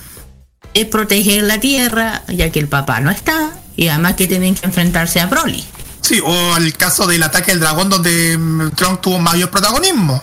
[0.72, 4.66] de proteger la Tierra, ya que el papá no está, y además que tienen que
[4.66, 5.64] enfrentarse a Broly.
[6.10, 10.20] Sí, o el caso del ataque del dragón donde mm, Trunks tuvo mayor protagonismo.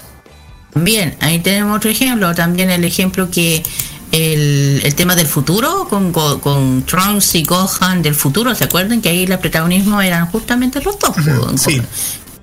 [0.75, 2.35] Bien, ahí tenemos otro ejemplo.
[2.35, 3.63] También el ejemplo que
[4.11, 8.53] el, el tema del futuro con, con, Trunks y Gohan del futuro.
[8.53, 11.15] ¿Se acuerdan que ahí el protagonismo eran justamente los dos?
[11.55, 11.81] sí.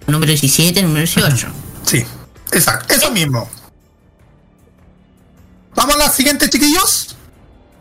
[0.06, 1.46] Número 17 y número 18.
[1.84, 2.02] Sí,
[2.50, 2.94] exacto.
[2.94, 3.46] Eso mismo.
[5.74, 7.14] ¿Vamos a la siguiente, chiquillos?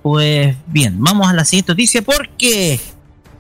[0.02, 2.82] Pues bien, vamos a la siguiente noticia porque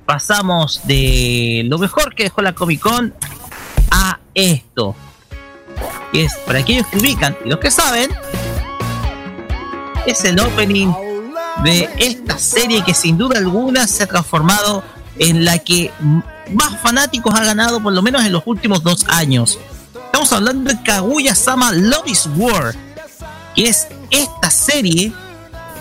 [0.06, 3.14] pasamos de lo mejor que dejó la Comic Con
[3.92, 4.96] a esto.
[6.12, 8.12] Que es para aquellos que ubican y los que saben,
[10.06, 10.94] es el opening
[11.64, 14.84] de esta serie que sin duda alguna se ha transformado
[15.18, 15.92] en la que
[16.52, 19.60] más fanáticos ha ganado por lo menos en los últimos dos años.
[20.06, 22.76] Estamos hablando de Kaguya Sama Love is War,
[23.56, 25.14] que es esta serie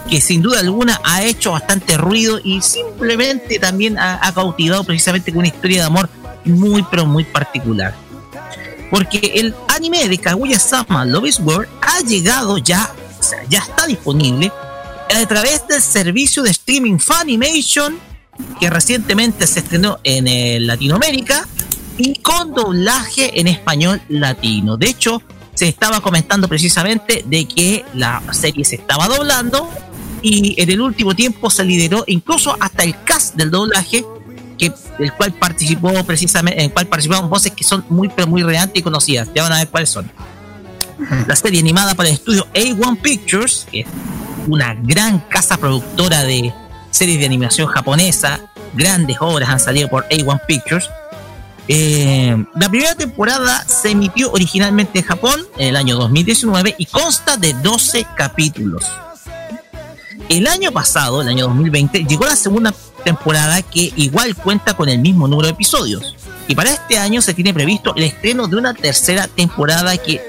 [0.09, 5.41] que sin duda alguna ha hecho bastante ruido y simplemente también ha, cautivado precisamente con
[5.41, 6.09] una historia de amor
[6.45, 7.95] muy pero muy particular.
[8.91, 12.93] Porque el anime de Kaguya Sama Love is War ha llegado ya
[13.49, 14.51] ya está disponible
[15.15, 17.99] a través del servicio de streaming Funimation
[18.59, 21.47] que recientemente se estrenó en eh, Latinoamérica
[21.99, 24.77] y con doblaje en español latino.
[24.77, 25.23] De hecho,
[25.55, 29.69] se estaba comentando precisamente de que la serie se estaba doblando
[30.23, 34.05] y en el último tiempo se lideró incluso hasta el cast del doblaje
[34.59, 38.43] que el cual participó precisamente en el cual participaron voces que son muy pero muy
[38.43, 39.29] relevantes y conocidas.
[39.35, 40.11] Ya van a ver cuáles son
[41.27, 43.87] la serie animada para el estudio A1 Pictures, que es
[44.47, 46.53] una gran casa productora de
[46.91, 48.41] series de animación japonesa.
[48.75, 50.89] Grandes obras han salido por A1 Pictures.
[51.69, 57.37] Eh, la primera temporada se emitió originalmente en Japón en el año 2019 y consta
[57.37, 58.85] de 12 capítulos.
[60.29, 64.99] El año pasado, el año 2020, llegó la segunda temporada que igual cuenta con el
[64.99, 66.15] mismo número de episodios.
[66.49, 70.21] Y para este año se tiene previsto el estreno de una tercera temporada que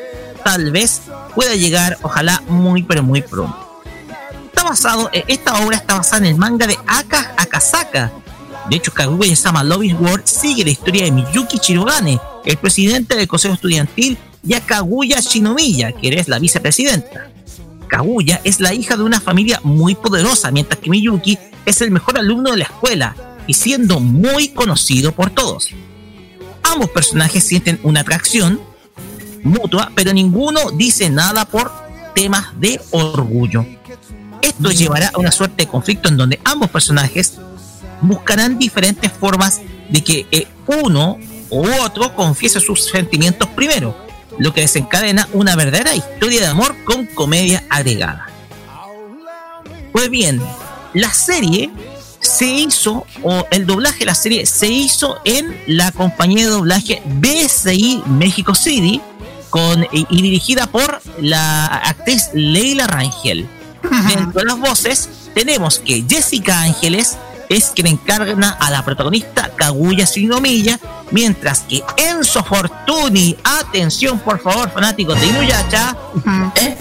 [0.43, 1.01] tal vez
[1.33, 3.81] pueda llegar, ojalá muy pero muy pronto.
[4.45, 8.11] Está basado, eh, esta obra está basada en el manga de Aka Akasaka.
[8.69, 13.27] De hecho, Kaguya-sama Love is War sigue la historia de Miyuki Chirogane, el presidente del
[13.27, 17.29] Consejo Estudiantil, y a Kaguya Shinomiya, que es la vicepresidenta.
[17.93, 22.17] Kaguya es la hija de una familia muy poderosa, mientras que Miyuki es el mejor
[22.17, 23.15] alumno de la escuela
[23.45, 25.69] y siendo muy conocido por todos.
[26.63, 28.59] Ambos personajes sienten una atracción,
[29.43, 31.71] mutua, pero ninguno dice nada por
[32.15, 33.63] temas de orgullo.
[34.41, 37.35] Esto llevará a una suerte de conflicto en donde ambos personajes
[38.01, 41.19] buscarán diferentes formas de que eh, uno
[41.51, 43.95] u otro confiese sus sentimientos primero,
[44.39, 48.27] lo que desencadena una verdadera historia de amor con comedia agregada.
[49.91, 50.41] Pues bien,
[50.93, 51.69] la serie
[52.19, 57.01] se hizo, o el doblaje de la serie se hizo en la compañía de doblaje
[57.05, 59.01] BSI México City,
[59.49, 63.47] con, y, dirigida por la actriz Leila Rangel.
[64.07, 67.17] Dentro de las voces tenemos que Jessica Ángeles
[67.49, 70.79] es quien encarna a la protagonista Kaguya Shinomiya,
[71.11, 75.95] mientras que Enzo Fortuni, atención por favor fanáticos de Inuyasha,
[76.55, 76.77] ¿Eh?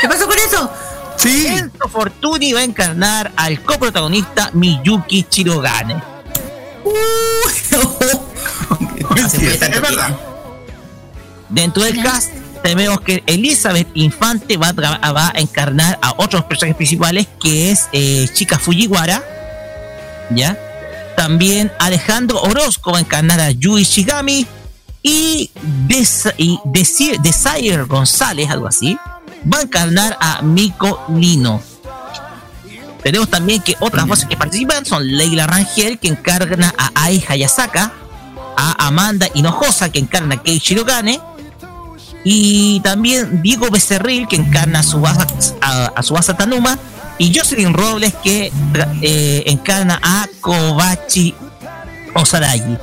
[0.00, 0.70] ¿qué pasó con eso?
[1.16, 1.46] Sí.
[1.46, 6.02] Enzo Fortuni va a encarnar al coprotagonista Miyuki Chirogane.
[9.16, 10.16] es verdad.
[11.48, 12.30] Dentro del cast
[12.62, 17.88] tenemos que Elizabeth Infante va a, va a encarnar a otros personajes principales que es
[17.92, 19.22] eh, Chica Fujiwara,
[20.30, 20.58] ¿ya?
[21.16, 24.46] También Alejandro Orozco va a encarnar a Yui Shigami
[25.02, 25.50] y,
[25.86, 28.98] Desire González, algo así,
[29.52, 31.60] va a encarnar a Miko Lino.
[33.02, 37.92] Tenemos también que otras voces que participan son Leila Rangel, que encarna a Ai Hayasaka,
[38.56, 41.20] a Amanda Hinojosa, que encarna a Kei Shirogane,
[42.30, 45.14] y también Diego Becerril, que encarna a su a,
[45.94, 46.78] a Tanuma,
[47.16, 48.52] y Jocelyn Robles que
[49.00, 51.34] eh, encarna a Kobachi
[52.12, 52.76] Osaragi.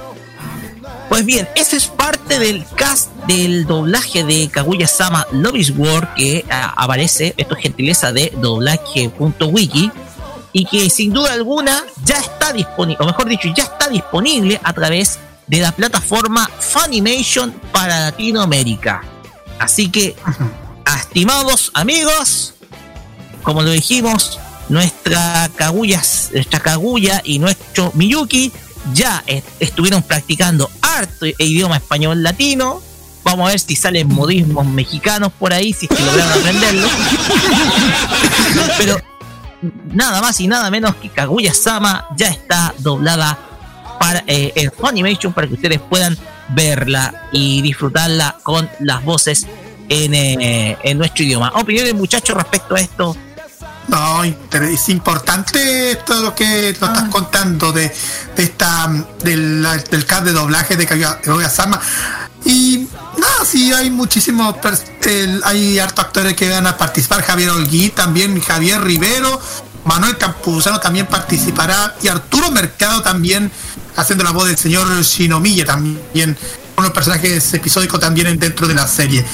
[1.10, 6.44] Pues bien, ese es parte del cast del doblaje de Kaguya Sama Love War que
[6.50, 9.92] aparece, esto es gentileza de doblaje.wiki
[10.54, 14.74] y que sin duda alguna ya está disponible, o mejor dicho, ya está disponible a
[14.74, 19.04] través de la plataforma Funimation para Latinoamérica.
[19.60, 20.16] Así que,
[21.16, 22.54] estimados amigos,
[23.44, 24.40] como lo dijimos,
[24.70, 26.02] nuestra Kaguya,
[26.34, 28.52] nuestra Kaguya y nuestro Miyuki
[28.94, 29.24] ya
[29.60, 32.82] estuvieron practicando arte e idioma español latino.
[33.24, 36.88] Vamos a ver si salen modismos mexicanos por ahí, si es que lograron aprenderlo.
[38.78, 38.98] Pero
[39.94, 43.40] nada más y nada menos que Kaguya Sama ya está doblada
[44.00, 46.18] para, eh, en Funimation para que ustedes puedan
[46.50, 49.46] verla y disfrutarla con las voces
[49.90, 51.52] en, eh, en nuestro idioma.
[51.56, 53.16] Opiniones, muchachos, respecto a esto.
[53.88, 57.10] No, es importante todo lo que nos estás ah.
[57.12, 57.94] contando de,
[58.36, 58.92] esta
[59.24, 61.80] del, del cast de doblaje de Kaguya Sama.
[62.46, 62.88] Y
[63.18, 64.56] no, sí, hay muchísimos,
[65.44, 67.22] hay hartos actores que van a participar.
[67.22, 69.40] Javier Olguí, también Javier Rivero,
[69.86, 73.52] Manuel Campuzano también participará y Arturo Mercado también
[73.96, 76.38] haciendo la voz del señor Shinomiya también,
[76.76, 79.26] unos personajes episódicos también dentro de la serie.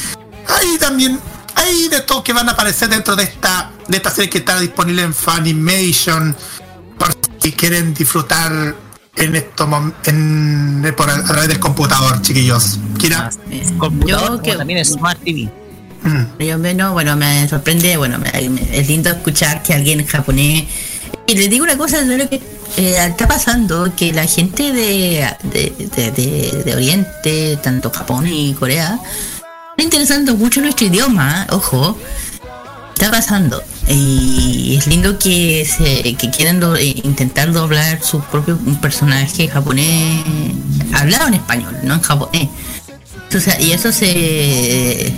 [0.48, 1.20] Hay también
[1.56, 4.60] hay de todo que van a aparecer dentro de esta, de esta serie que está
[4.60, 6.36] disponible en Funimation.
[6.98, 8.76] Por si quieren disfrutar
[9.16, 12.80] en esto en, por, a través del computador, chiquillos.
[12.98, 13.30] Kira.
[13.78, 15.52] Computador que, también es Smart TV.
[16.04, 16.44] Mm.
[16.44, 18.20] Yo menos, bueno, me sorprende, bueno,
[18.72, 20.66] es lindo escuchar que alguien japonés.
[21.28, 22.42] Y les digo una cosa, lo que
[22.78, 29.00] eh, está pasando, que la gente de, de, de, Oriente, tanto Japón y Corea,
[29.78, 31.98] interesando mucho nuestro idioma, ojo.
[32.94, 33.64] Está pasando.
[33.88, 40.24] Y es lindo que se que quieran eh, intentar doblar su propio personaje japonés
[40.94, 42.50] hablado en español, no en japonés.
[43.60, 45.12] y eso se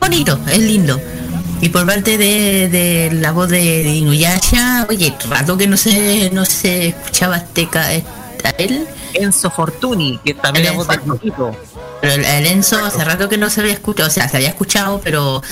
[0.00, 1.00] bonito, es lindo.
[1.60, 6.44] Y por parte de, de la voz de, Inuyasha, oye, rato que no se no
[6.44, 7.68] se escuchaba este
[8.58, 8.86] él.
[9.14, 11.00] Enzo Fortuni, que también es voz del
[12.00, 15.00] pero el, Enzo hace rato que no se había escuchado, o sea, se había escuchado,
[15.02, 15.42] pero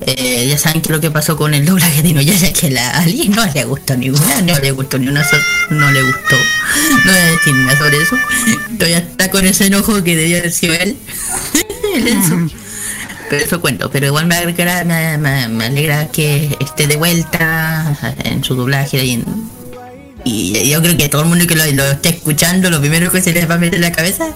[0.00, 3.28] eh, ya saben que lo que pasó con el doblaje de ya que la Ali
[3.28, 5.26] no le gustó ninguna, no le gustó ni una,
[5.70, 6.36] no le gustó.
[7.04, 8.16] No voy a decir nada sobre eso.
[8.76, 10.96] Todavía está con ese enojo que debía haber sido él.
[11.94, 12.54] el Enzo.
[13.30, 18.54] Pero eso cuento, pero igual me alegra, me, alegra que esté de vuelta en su
[18.54, 19.22] doblaje y,
[20.24, 23.20] y yo creo que todo el mundo que lo, lo esté escuchando, lo primero que
[23.20, 24.32] se les va a meter en la cabeza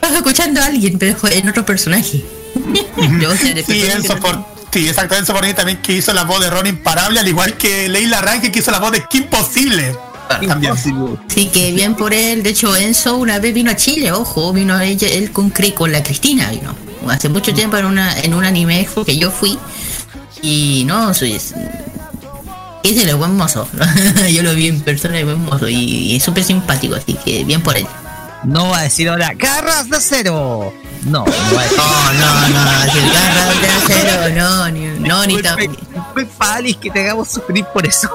[0.00, 2.24] Estás escuchando a alguien, pero en otro personaje.
[3.66, 7.26] sí, Enzo por, sí, exactamente, por también que hizo la voz de Ron Imparable, al
[7.26, 9.96] igual que Leila Rankin que hizo la voz de Kim Possible.
[10.48, 10.74] También.
[11.28, 12.42] Sí, que bien por él.
[12.42, 16.02] De hecho, Enzo una vez vino a Chile, ojo, vino ella, él con, con la
[16.02, 16.74] Cristina, vino.
[17.08, 19.58] Hace mucho tiempo en una en un anime que yo fui.
[20.42, 21.38] Y no, soy
[22.96, 23.68] es el buen mozo.
[24.30, 25.68] yo lo vi en persona y buen mozo.
[25.68, 27.86] Y, y es súper simpático, así que bien por él.
[28.44, 30.72] No va a decir ahora garras de acero.
[31.04, 31.78] No, no va a decir.
[31.78, 35.76] No, no, no, decir garras de acero, no, ni, no, ni tampoco.
[36.38, 38.08] Alice que te hagamos sufrir por eso.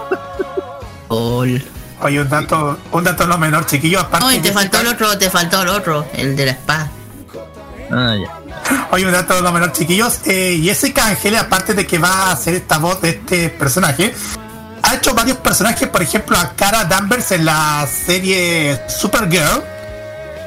[2.03, 4.01] Oye, un dato, un dato no menor, chiquillo.
[4.01, 6.91] Aparte no, te faltó el otro, te faltó el otro, el de la espada.
[7.91, 8.87] Ah, ya.
[8.91, 10.19] Oye, un dato no menor, chiquillos.
[10.25, 14.13] Eh, Jessica Angele, aparte de que va a hacer esta voz de este personaje,
[14.81, 19.63] ha hecho varios personajes, por ejemplo, a Cara Danvers en la serie Supergirl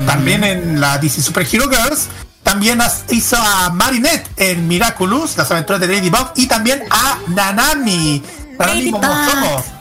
[0.04, 2.08] también en la DC Super Hero Girls.
[2.42, 2.80] También
[3.10, 6.32] hizo a Marinette en Miraculous, las aventuras de Ladybug.
[6.36, 8.22] Y también a Nanami.
[8.58, 9.75] Nanami Momotomo.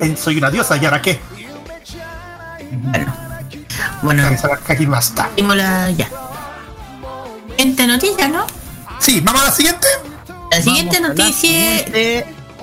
[0.00, 1.18] En Soy una diosa, ¿y ahora qué?
[2.82, 3.14] Bueno.
[4.02, 4.22] Bueno.
[4.68, 5.30] Aquí más está.
[5.36, 6.08] La, ya.
[7.56, 8.46] Siguiente noticia, ¿no?
[8.98, 9.86] Sí, vamos a la siguiente.
[10.50, 11.84] La siguiente noticia.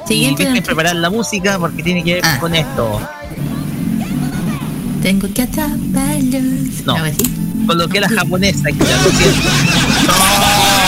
[0.08, 2.38] siguiente, que preparar la música porque tiene que ver ah.
[2.40, 3.00] con esto.
[5.02, 6.86] Tengo que atraparlos.
[6.86, 6.96] No.
[7.68, 8.64] Con que la japonesa.
[8.66, 9.50] Que ya lo siento.
[10.08, 10.16] No,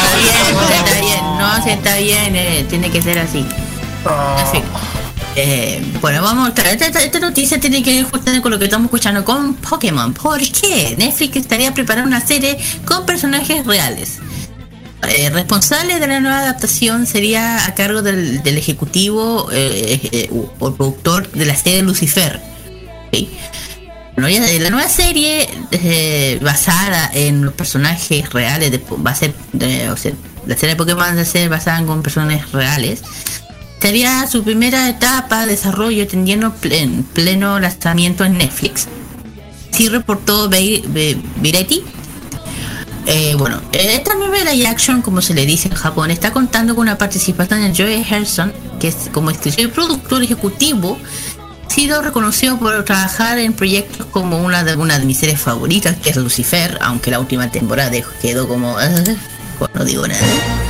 [0.01, 1.19] está bien, está bien.
[1.39, 2.35] No, si está bien.
[2.35, 3.45] Eh, tiene que ser así.
[4.05, 4.59] Así.
[5.35, 6.71] Eh, bueno, vamos a.
[6.71, 10.13] Esta, esta, noticia tiene que ver justamente con lo que estamos escuchando con Pokémon.
[10.13, 10.95] ¿Por qué?
[10.97, 14.19] Netflix estaría preparando una serie con personajes reales.
[15.07, 21.29] Eh, responsable de la nueva adaptación sería a cargo del, ejecutivo eh, eh o productor
[21.31, 22.39] de la serie Lucifer.
[23.11, 23.29] ¿sí?
[24.15, 25.49] la nueva serie
[26.41, 28.71] basada en los personajes reales,
[29.05, 29.33] va a ser,
[29.91, 30.13] o sea,
[30.47, 33.01] la serie de Pokémon va a ser basada en personajes reales.
[33.85, 38.87] Estaría su primera etapa de desarrollo teniendo en pleno lanzamiento en Netflix.
[39.69, 41.83] Sí reportó Viretti.
[43.05, 46.81] Eh, bueno, esta novela y action, como se le dice en Japón, está contando con
[46.81, 50.97] una participación de Joey Herson, que es como escritor y productor ejecutivo,
[51.63, 55.95] ha sido reconocido por trabajar en proyectos como una de, una de mis series favoritas,
[55.97, 58.77] que es Lucifer, aunque la última temporada quedó como...
[59.61, 60.64] Eh, no digo nada.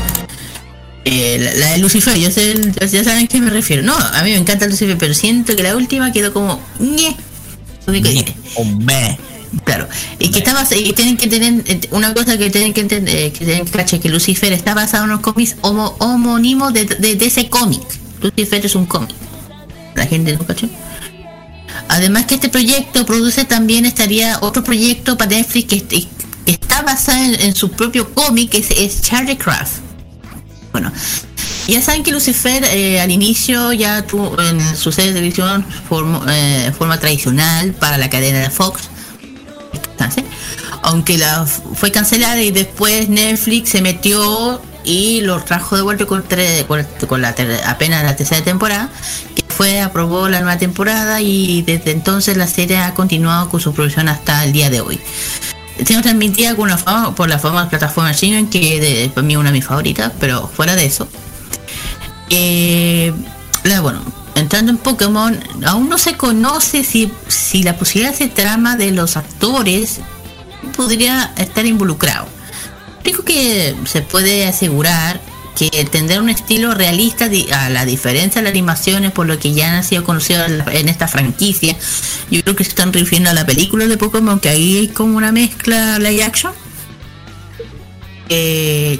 [1.08, 2.56] Eh, la, de Lucifer, yo sé,
[2.91, 3.84] ya saben a qué me refiero.
[3.84, 6.60] No, a mí me encanta Lucifer, pero siento que la última quedó como...
[6.80, 7.16] ñe.
[9.64, 9.88] Claro,
[10.20, 13.45] y que está y tienen que tener una cosa que tienen que entender, eh, que
[13.45, 17.82] tienen que que Lucifer está basado en unos cómics homo, homónimos de, de, ese cómic.
[18.22, 19.16] Lucifer es un cómic.
[19.93, 20.68] La gente no cachó.
[21.88, 26.08] Además que este proyecto produce también estaría otro proyecto para Netflix que,
[26.47, 29.86] está basado en, su propio cómic, que es, es Charlie Craft.
[30.76, 30.91] Bueno,
[31.69, 36.26] ya saben que Lucifer eh, al inicio ya tuvo en su serie de televisión forma,
[36.28, 38.89] eh, forma tradicional para la cadena de Fox
[40.82, 46.26] aunque la fue cancelada y después Netflix se metió y lo trajo de vuelta con,
[47.07, 47.34] con, la
[47.65, 48.89] apenas la tercera temporada,
[49.34, 53.73] que fue, aprobó la nueva temporada y desde entonces la serie ha continuado con su
[53.73, 54.99] producción hasta el día de hoy.
[55.78, 59.49] Se transmitida con fama, por la famosa plataforma Shingen, que de, para mí es una
[59.49, 61.07] de mis favoritas, pero fuera de eso.
[62.30, 63.13] Eh,
[63.82, 64.01] bueno,
[64.36, 69.17] entrando en Pokémon, aún no se conoce si, si la posibilidad de trama de los
[69.17, 69.99] actores
[70.76, 72.28] podría estar involucrado.
[73.03, 75.19] Digo que se puede asegurar
[75.56, 79.78] que tendrá un estilo realista a la diferencia de las animaciones por lo que ya
[79.78, 81.76] han sido conocidos en esta franquicia.
[82.30, 85.18] Yo creo que se están refiriendo a la película de Pokémon, que ahí hay como
[85.18, 86.53] una mezcla live action.
[88.30, 88.99] Eh,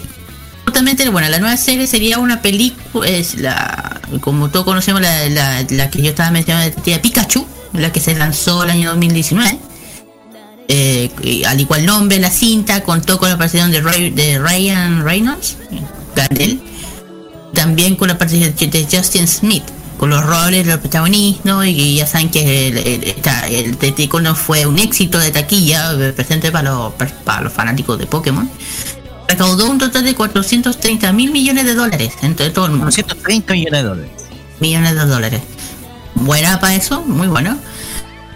[0.64, 5.90] justamente, bueno, la nueva serie sería una película, es la, como todos conocemos, la, la,
[5.90, 9.60] que yo estaba mencionando de Pikachu, la que se lanzó el año 2019
[10.68, 11.12] eh,
[11.46, 15.58] al igual nombre la cinta contó con la participación de, de Ryan Reynolds
[17.54, 19.64] también con la participación de Justin Smith
[19.98, 23.16] con los roles de los protagonistas y ya saben que el, el,
[23.50, 26.94] el, fue un éxito de taquilla eh, presente para los,
[27.24, 28.50] para los fanáticos de Pokémon.
[29.28, 32.86] Recaudó un total de 430 mil millones de dólares entre todo el mundo.
[32.88, 34.12] 430 millones de dólares.
[34.60, 35.42] Millones de dólares.
[36.16, 37.58] Buena para eso muy bueno.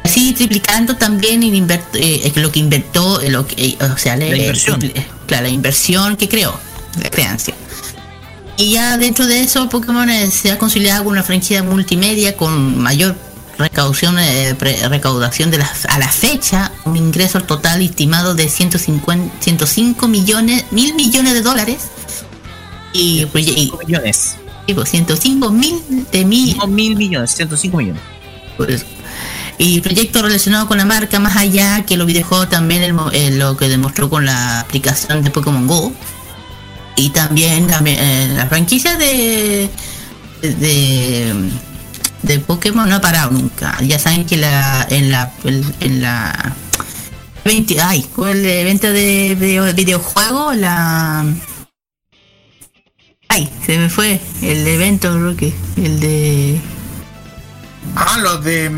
[0.06, 4.26] Sí, triplicando también el eh, lo que invirtió, eh, lo que, eh, o sea, la,
[4.26, 4.80] inversión.
[5.28, 6.60] claro, la inversión que creó,
[7.02, 7.49] la creencia.
[8.60, 13.16] Y ya dentro de eso, Pokémon se ha consolidado con una franquicia multimedia con mayor
[13.58, 14.18] recaudación,
[14.90, 20.94] recaudación de las, a la fecha, un ingreso total estimado de 150, 105 millones, mil
[20.96, 21.88] millones de dólares.
[22.92, 24.36] Y, millones.
[24.68, 26.58] 105 pues, mil de mil.
[26.68, 28.02] mil millones, 105 millones.
[28.58, 28.86] Pues,
[29.58, 32.84] y proyectos relacionados con la marca más allá que los videojuegos también
[33.14, 35.94] eh, lo que demostró con la aplicación de Pokémon Go
[37.00, 39.70] y también la, eh, franquicia de,
[40.42, 41.34] de
[42.22, 43.78] de Pokémon no ha parado nunca.
[43.82, 45.32] Ya saben que la en la
[45.80, 46.56] en la
[47.46, 51.26] 20 ay con el evento de, de videojuego la
[53.30, 56.60] ay se me fue el evento creo que el de
[57.96, 58.70] ah los de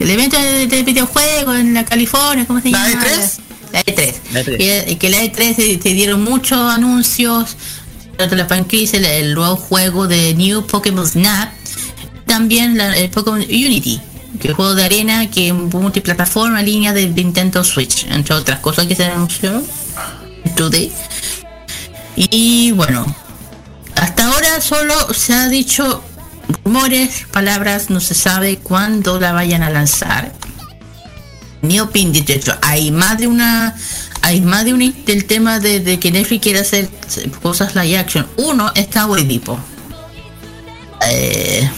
[0.00, 3.00] el evento de, videojuegos en la California, ¿cómo se llama?
[3.74, 4.14] ¿La E3?
[4.32, 4.84] La E3.
[4.92, 7.56] Y, que la E3 se, dieron muchos anuncios,
[8.16, 11.52] tanto la franquicia, el, el, nuevo juego de New Pokémon Snap,
[12.24, 14.00] también el Pokémon Unity,
[14.38, 18.60] que es un juego de arena que es multiplataforma, línea de, Nintendo Switch, entre otras
[18.60, 19.60] cosas que se anunció
[20.54, 20.92] today.
[22.14, 23.04] Y bueno,
[23.96, 26.00] hasta ahora solo se ha dicho
[26.64, 30.32] rumores, palabras, no se sabe cuándo la vayan a lanzar.
[31.64, 33.74] Mi opinión, de hecho, hay más de una,
[34.22, 36.88] hay más de un del tema de, que Netflix quiere hacer
[37.42, 38.26] cosas live action.
[38.36, 39.58] Uno está Bipo.
[41.08, 41.68] Eh,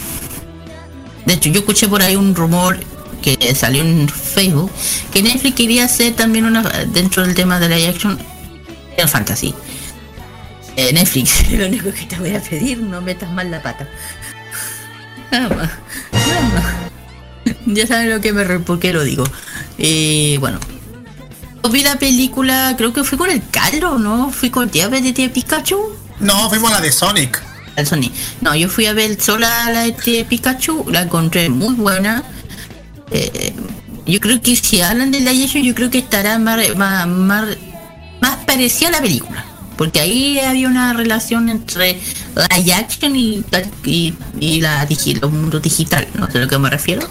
[1.25, 2.77] de hecho, yo escuché por ahí un rumor
[3.21, 4.71] que salió en Facebook
[5.11, 6.61] que Netflix quería hacer también una
[6.93, 8.17] dentro del tema de la action
[8.97, 9.53] el fantasy.
[10.75, 13.87] Eh, Netflix, lo único que te voy a pedir, no metas mal la pata.
[17.65, 19.25] Ya saben lo que me por qué lo digo.
[19.77, 20.59] Eh, bueno.
[21.71, 24.31] Vi la película, creo que fui con el Carlos, ¿no?
[24.31, 25.77] Fui con tía de Pikachu.
[26.19, 27.43] No, fuimos a la de Sonic.
[27.75, 28.13] El Sonic.
[28.39, 32.23] No, yo fui a ver sola la de Pikachu, la encontré muy buena.
[33.11, 33.53] Eh,
[34.05, 38.87] yo creo que si hablan de la yo creo que estará más, más, más, parecida
[38.87, 39.45] a la película.
[39.77, 41.99] porque ahí había una relación entre
[42.33, 43.43] la action y,
[43.83, 44.87] y, y la
[45.29, 47.07] mundo digital, no sé a lo que me refiero.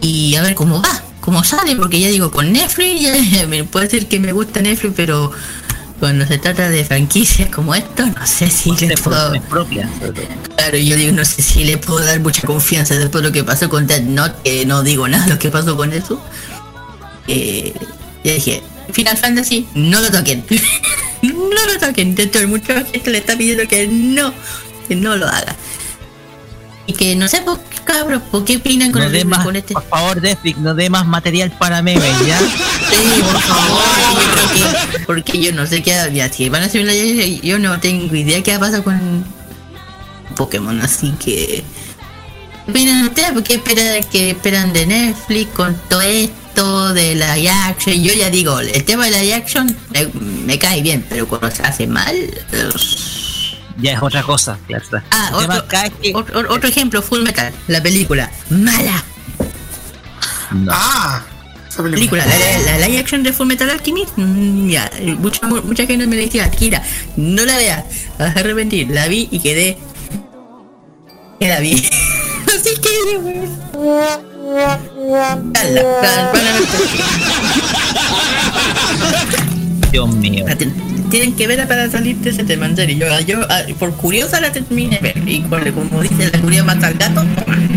[0.00, 3.00] Y a ver cómo va, cómo sale, porque ya digo, con Netflix,
[3.32, 5.32] ya, me puede ser que me gusta Netflix, pero
[5.98, 9.32] cuando se trata de franquicias como esto, no sé si le de puedo...
[9.32, 9.66] todo.
[10.56, 13.42] Claro, yo digo, no sé si le puedo dar mucha confianza después de lo que
[13.42, 16.22] pasó con Dead Note, que no digo nada de lo que pasó con eso.
[17.26, 17.72] Eh,
[18.22, 18.62] ya dije,
[18.92, 20.44] Final Fantasy, no lo toquen.
[21.22, 22.14] no lo toquen.
[22.14, 24.34] De hecho, mucha gente le está pidiendo que no,
[24.88, 25.56] que no lo haga.
[26.86, 29.72] Y que no sé, pues, cabros, ¿por qué opinan con, No el- más, con este?
[29.74, 32.38] por favor, Netflix, no dé más material para memes, ¿ya?
[32.38, 33.82] Sí, por favor,
[35.06, 38.42] porque yo no sé qué ya, si van a hacer una yo no tengo idea
[38.42, 39.24] qué va a pasar con
[40.36, 41.64] Pokémon, así que
[42.66, 43.32] ¿qué opinan ustedes?
[43.32, 47.32] ¿Por qué esperan, que esperan de Netflix con todo esto de la
[47.68, 48.02] action?
[48.02, 50.06] Yo ya digo, el tema de la action me,
[50.44, 52.14] me cae bien, pero cuando se hace mal.
[53.78, 54.84] Ya es otra cosa, claro.
[54.84, 55.02] está.
[55.10, 59.02] Ah, otro, acá es que- otro, otro ejemplo, Full Metal, la película, mala.
[60.52, 60.70] No.
[60.72, 61.22] Ah,
[61.68, 62.22] esa película.
[62.22, 65.86] película, la, la, la live action de Full Metal Alchemist, mm, ya, mucha, mu- mucha
[65.86, 66.82] gente me decía, Kira,
[67.16, 67.84] no la veas,
[68.18, 69.76] vas a arrepentir, la vi y quedé,
[71.40, 71.74] que la vi,
[72.46, 72.90] así que.
[79.90, 80.44] Dios mío.
[80.48, 83.94] La tienen que verla para salir de ese tema, en serio, yo, yo ah, por
[83.96, 87.24] curiosa la terminé ver, y como dice la curiosa mata al gato,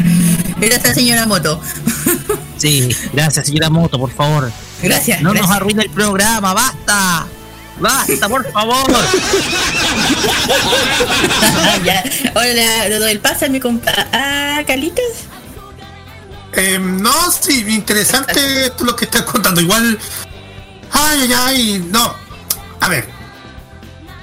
[0.62, 1.62] era esta señora Moto,
[2.58, 4.52] Sí, gracias, señora Moto, por favor.
[4.82, 5.58] gracias, No nos gracias.
[5.58, 7.28] arruine el programa, basta.
[7.80, 8.92] Basta, por favor.
[11.86, 15.04] ya, ahora le, doy el pase a mi compa, ah, Calitas.
[16.54, 19.62] Eh, no, sí, interesante esto lo que estás contando.
[19.62, 20.00] Igual.
[20.92, 21.86] Ay, ay, ay.
[21.92, 22.14] No.
[22.82, 23.08] A ver.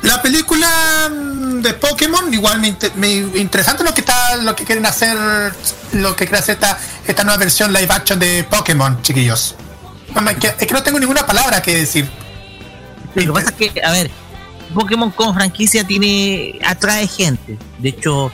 [0.03, 4.65] La película mm, de Pokémon, igual me, inte- me- interesante lo que está, lo que
[4.65, 5.17] quieren hacer,
[5.93, 9.55] lo que quiere esta, esta nueva versión live action de Pokémon, chiquillos.
[10.39, 12.09] Que- es que no tengo ninguna palabra que decir.
[13.15, 14.11] Lo que pasa es que, a ver,
[14.75, 17.57] Pokémon como franquicia tiene atrae gente.
[17.79, 18.31] De hecho,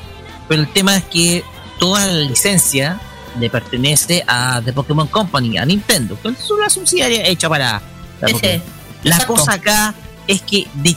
[0.48, 1.44] pero el tema es que
[1.78, 2.98] toda la licencia
[3.38, 7.80] le pertenece a The Pokémon Company, a Nintendo, que es una subsidiaria hecha para,
[8.22, 9.34] La Exacto.
[9.34, 9.94] cosa acá
[10.26, 10.96] es que de-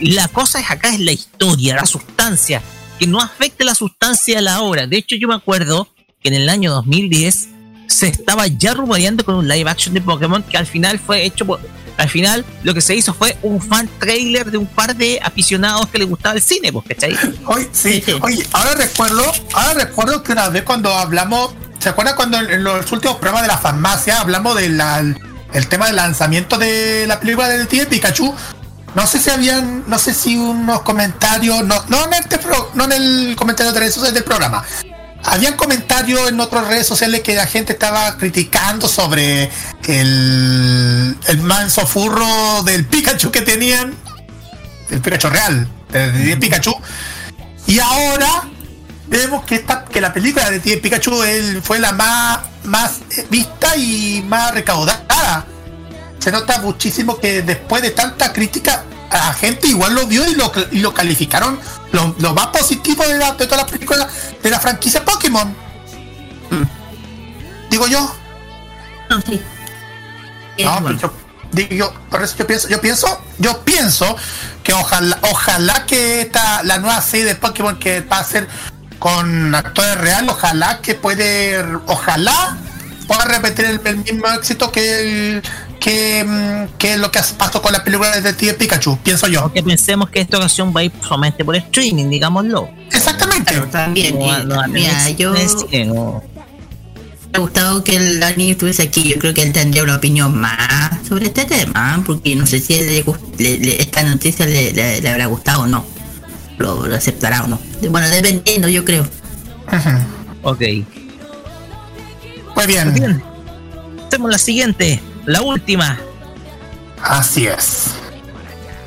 [0.00, 2.62] la cosa es acá es la historia, la sustancia,
[2.98, 4.86] que no afecte la sustancia de la obra.
[4.86, 5.88] De hecho, yo me acuerdo
[6.22, 7.48] que en el año 2010
[7.86, 11.44] se estaba ya rumoreando con un live action de Pokémon que al final fue hecho
[11.44, 11.60] por,
[11.96, 15.86] al final lo que se hizo fue un fan trailer de un par de aficionados
[15.88, 17.16] que les gustaba el cine, pues, ¿cachai?
[17.46, 22.38] Oye, sí, oye, ahora recuerdo, ahora recuerdo que una vez cuando hablamos, ¿se acuerdan cuando
[22.38, 24.80] en, los últimos programas de la farmacia hablamos del
[25.54, 28.34] el tema del lanzamiento de la película de Detective Pikachu?
[28.94, 32.92] No sé si habían, no sé si unos comentarios, no, no en pro- no en
[32.92, 34.62] el comentario de redes sociales del programa.
[35.24, 39.50] Habían comentarios en otras redes sociales que la gente estaba criticando sobre
[39.86, 43.94] el, el manso furro del Pikachu que tenían
[44.90, 46.74] el Pikachu real, de, de Pikachu.
[47.66, 48.48] Y ahora
[49.14, 53.00] vemos que esta, que la película de Detective Pikachu él, fue la más, más
[53.30, 55.46] vista y más recaudada.
[56.18, 60.52] Se nota muchísimo que después de tanta crítica, la gente igual lo vio y lo,
[60.72, 61.60] y lo calificaron
[61.92, 64.08] lo, lo más positivo de, la- de todas las películas
[64.42, 65.54] de la franquicia Pokémon.
[67.70, 68.14] Digo yo.
[69.10, 69.40] No, sí.
[70.58, 70.98] No, bueno.
[71.00, 71.12] pero
[71.52, 74.16] yo, digo por eso yo pienso, yo pienso, yo pienso
[74.62, 78.48] que ojalá, ojalá que esta, la nueva serie de Pokémon que va a ser
[78.98, 82.56] con actores reales, ojalá que puede, ojalá
[83.06, 85.00] pueda repetir el, el mismo éxito que
[85.36, 85.42] el,
[85.78, 89.40] que, mm, que lo que pasó con la película de Detective Pikachu, pienso yo.
[89.40, 92.70] Aunque pensemos que esta ocasión va a ir solamente por streaming, digámoslo.
[92.90, 93.52] Exactamente.
[93.52, 94.18] Claro, también.
[94.18, 96.22] No, eh, no, no, mira, es- yo
[97.32, 99.02] me ha gustado que el Dani estuviese aquí.
[99.12, 102.74] Yo creo que él tendría una opinión más sobre este tema, porque no sé si
[102.76, 103.04] le,
[103.38, 105.84] le- le- esta noticia le, le- le habrá gustado o no.
[106.58, 107.58] Lo, lo aceptará o no.
[107.90, 109.02] Bueno, dependiendo, yo creo.
[109.02, 110.50] Ujú.
[110.50, 110.60] Ok.
[112.54, 112.94] Muy bien.
[112.94, 113.22] Bien.
[114.06, 115.98] Hacemos la siguiente, la última.
[117.02, 117.86] Así es.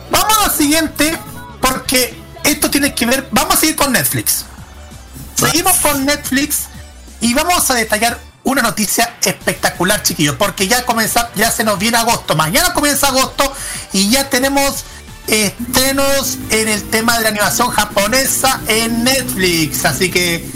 [0.09, 1.17] Vamos a la siguiente,
[1.61, 3.27] porque esto tiene que ver.
[3.31, 4.45] Vamos a seguir con Netflix.
[5.35, 6.67] Seguimos con Netflix
[7.21, 11.97] y vamos a detallar una noticia espectacular, chiquillos, porque ya comienza, ya se nos viene
[11.97, 12.35] agosto.
[12.35, 13.53] Mañana comienza agosto
[13.91, 14.85] y ya tenemos
[15.27, 19.85] estrenos en el tema de la animación japonesa en Netflix.
[19.85, 20.49] Así que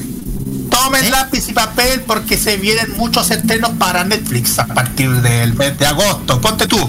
[0.70, 1.10] tomen ¿Eh?
[1.10, 5.86] lápiz y papel porque se vienen muchos estrenos para Netflix a partir del mes de
[5.86, 6.40] agosto.
[6.42, 6.80] Ponte tú.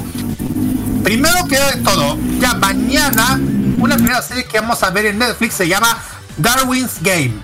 [1.03, 3.41] primero que todo, ya mañana,
[3.78, 5.99] una primera serie que vamos a ver en Netflix se llama
[6.37, 7.35] Darwin's Game.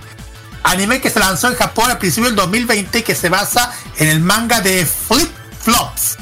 [0.62, 4.08] Anime que se lanzó en Japón al principio del 2020 y que se basa en
[4.08, 5.30] el manga de Flip
[5.60, 6.16] Flops.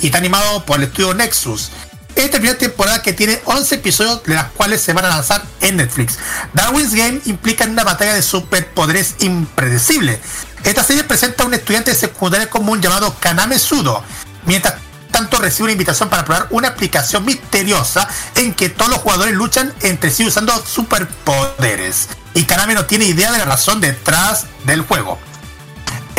[0.00, 1.70] Y está animado por el estudio Nexus.
[2.14, 5.76] Esta primera temporada que tiene 11 episodios de las cuales se van a lanzar en
[5.76, 6.18] Netflix.
[6.52, 10.20] Darwin's Game implica una batalla de superpoderes impredecible.
[10.64, 14.04] Esta serie presenta a un estudiante de secundaria común llamado Kaname Sudo,
[14.46, 14.74] mientras
[15.10, 19.72] tanto recibe una invitación para probar una aplicación misteriosa en que todos los jugadores luchan
[19.82, 22.08] entre sí usando superpoderes.
[22.34, 25.18] Y Kaname no tiene idea de la razón detrás del juego.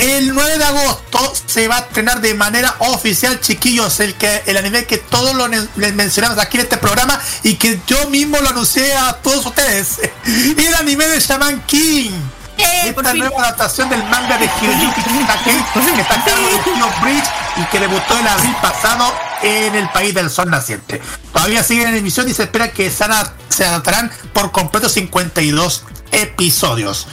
[0.04, 4.58] El 9 de agosto se va a estrenar de manera oficial, chiquillos, el que el
[4.58, 8.50] anime que todos lo les mencionamos aquí en este programa y que yo mismo lo
[8.50, 10.00] anuncié a todos ustedes.
[10.26, 12.12] El anime de Shaman King.
[12.58, 15.64] Eh, Esta nueva adaptación del manga de Hiroyuki Kitake,
[15.96, 17.26] que está a cargo de Tio Bridge
[17.58, 19.06] y que debutó el abril pasado
[19.42, 21.02] en el país del sol naciente.
[21.32, 25.84] Todavía siguen en emisión y se espera que se ana- se adaptarán por completo 52
[26.12, 27.08] episodios.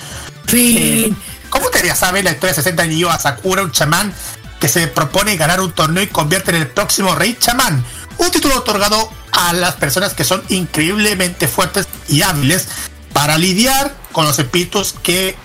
[0.52, 1.12] Eh,
[1.50, 4.14] ¿Cómo te saber la historia de 60 niños a Sakura, un chamán
[4.60, 7.84] que se propone ganar un torneo y convierte en el próximo rey chamán?
[8.18, 12.68] Un título otorgado a las personas que son increíblemente fuertes y hábiles
[13.12, 15.36] para lidiar con los espíritus que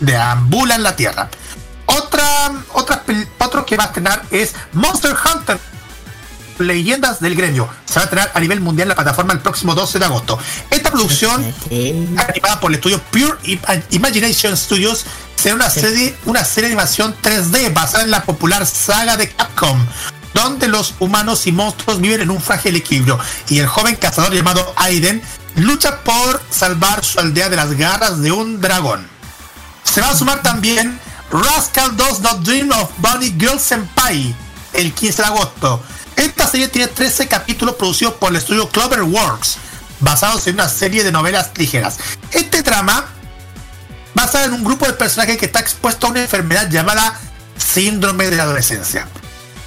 [0.00, 1.30] deambulan la tierra.
[1.86, 3.04] Otra, otra,
[3.38, 5.58] otro que va a estrenar es Monster Hunter.
[6.62, 7.68] Leyendas del gremio.
[7.84, 10.38] Se va a estrenar a nivel mundial en la plataforma el próximo 12 de agosto.
[10.70, 11.44] Esta producción
[12.16, 15.04] animada por el estudio Pure Im- Imagination Studios,
[15.36, 19.78] será una serie, una serie de animación 3D basada en la popular saga de Capcom,
[20.34, 24.72] donde los humanos y monstruos viven en un frágil equilibrio y el joven cazador llamado
[24.76, 25.20] Aiden
[25.56, 29.06] lucha por salvar su aldea de las garras de un dragón.
[29.84, 30.98] Se va a sumar también
[31.30, 34.34] Rascal Does Not Dream of Bunny Girl Senpai
[34.72, 35.82] el 15 de agosto.
[36.16, 39.56] Esta serie tiene 13 capítulos producidos por el estudio Cloverworks,
[40.00, 41.98] basados en una serie de novelas ligeras.
[42.30, 43.06] Este trama
[44.14, 47.18] basada en un grupo de personajes que está expuesto a una enfermedad llamada
[47.56, 49.08] síndrome de la adolescencia.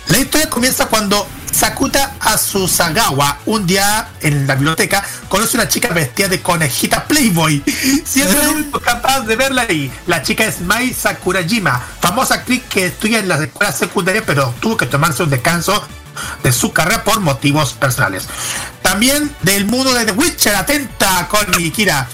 [0.07, 6.27] La historia comienza cuando Sakuta Asusagawa, un día en la biblioteca, conoce una chica vestida
[6.27, 7.63] de conejita Playboy,
[8.05, 9.91] siendo el único capaz de verla ahí.
[10.05, 14.77] La chica es Mai Sakurajima, famosa actriz que estudia en la escuela secundaria, pero tuvo
[14.77, 15.87] que tomarse un descanso
[16.43, 18.27] de su carrera por motivos personales.
[18.81, 22.07] También del mundo de The Witcher, atenta con Kira.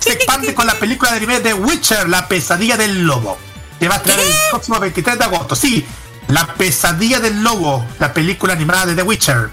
[0.00, 3.38] Se expande con la película de anime The Witcher, La pesadilla del lobo.
[3.78, 5.54] Que va a traer el próximo 23 de agosto.
[5.54, 5.86] Sí,
[6.28, 9.50] La pesadilla del lobo, la película animada de The Witcher.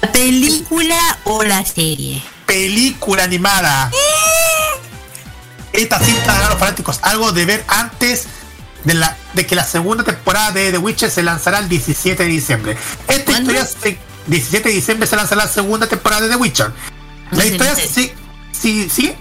[0.00, 2.22] ¿La película o la serie?
[2.46, 3.90] Película animada.
[5.72, 8.26] Esta cinta a los fanáticos algo de ver antes
[8.88, 12.28] de, la, de que la segunda temporada de The Witcher se lanzará el 17 de
[12.28, 12.76] diciembre.
[13.06, 13.52] Esta ¿Cuándo?
[13.52, 16.72] historia se, 17 de diciembre se lanzará la segunda temporada de The Witcher.
[17.32, 18.10] La historia sí,
[18.58, 19.14] sí, sí,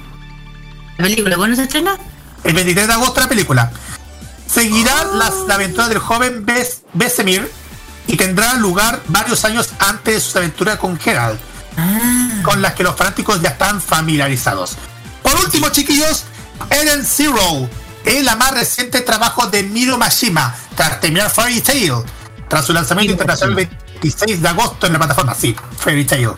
[0.97, 1.97] ¿La película cuándo se estrena?
[2.43, 3.72] el 23 de agosto la película.
[4.47, 7.51] Seguirá las la aventura del joven Bes- Besemir
[8.07, 11.39] y tendrá lugar varios años antes de sus aventuras con Geralt,
[12.43, 14.78] con las que los fanáticos ya están familiarizados.
[15.22, 16.24] Por último, chiquillos,
[16.70, 17.70] Eden Zero
[18.08, 21.93] es la más reciente trabajo de Miro Mashima tras terminar Fairy Tail,
[22.47, 23.68] tras su lanzamiento internacional el
[23.99, 26.32] 26 de agosto en la plataforma, sí, Fairy Tail.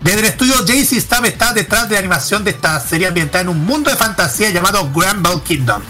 [0.00, 3.48] Desde el estudio JC Stab está detrás de la animación de esta serie ambientada en
[3.48, 5.82] un mundo de fantasía llamado Granville Kingdom.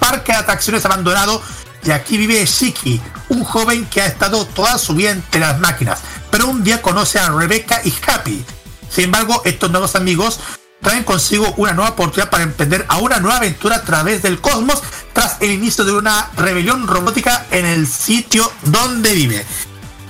[0.00, 1.40] Parque de atracciones abandonado
[1.84, 6.00] y aquí vive Shiki, un joven que ha estado toda su vida entre las máquinas,
[6.30, 8.44] pero un día conoce a Rebecca y Happy.
[8.90, 10.40] Sin embargo, estos nuevos amigos
[10.80, 14.82] traen consigo una nueva oportunidad para emprender a una nueva aventura a través del cosmos
[15.12, 19.44] tras el inicio de una rebelión robótica en el sitio donde vive.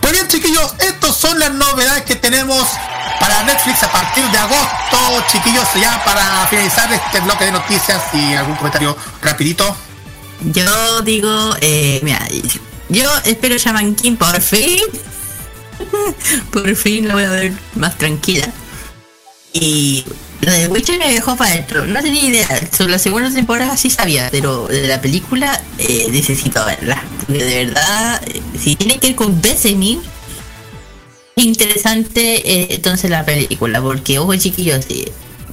[0.01, 2.67] Pues bien, chiquillos, estas son las novedades que tenemos
[3.19, 8.35] para Netflix a partir de agosto, chiquillos, ya para finalizar este bloque de noticias y
[8.35, 9.77] algún comentario rapidito.
[10.41, 12.21] Yo digo, eh, mira,
[12.89, 14.81] yo espero Shaman King por fin.
[16.53, 18.49] por fin lo voy a ver más tranquila.
[19.53, 20.05] Y
[20.41, 21.85] lo de Witcher me dejó para adentro.
[21.87, 22.49] No tenía idea.
[22.77, 27.03] Sobre la segunda temporada sí sabía, pero de la película eh, necesito verla.
[27.27, 29.99] Porque de verdad, eh, si tiene que ir con Besemir,
[31.37, 33.81] interesante eh, entonces la película.
[33.81, 34.87] Porque, ojo chiquillos,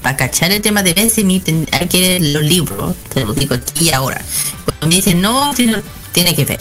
[0.02, 2.96] para cachar el tema de ten- hay que leer los libros.
[3.14, 4.22] Te lo digo aquí y ahora.
[4.66, 5.82] Cuando me dicen no, tiene,
[6.12, 6.60] tiene que ver.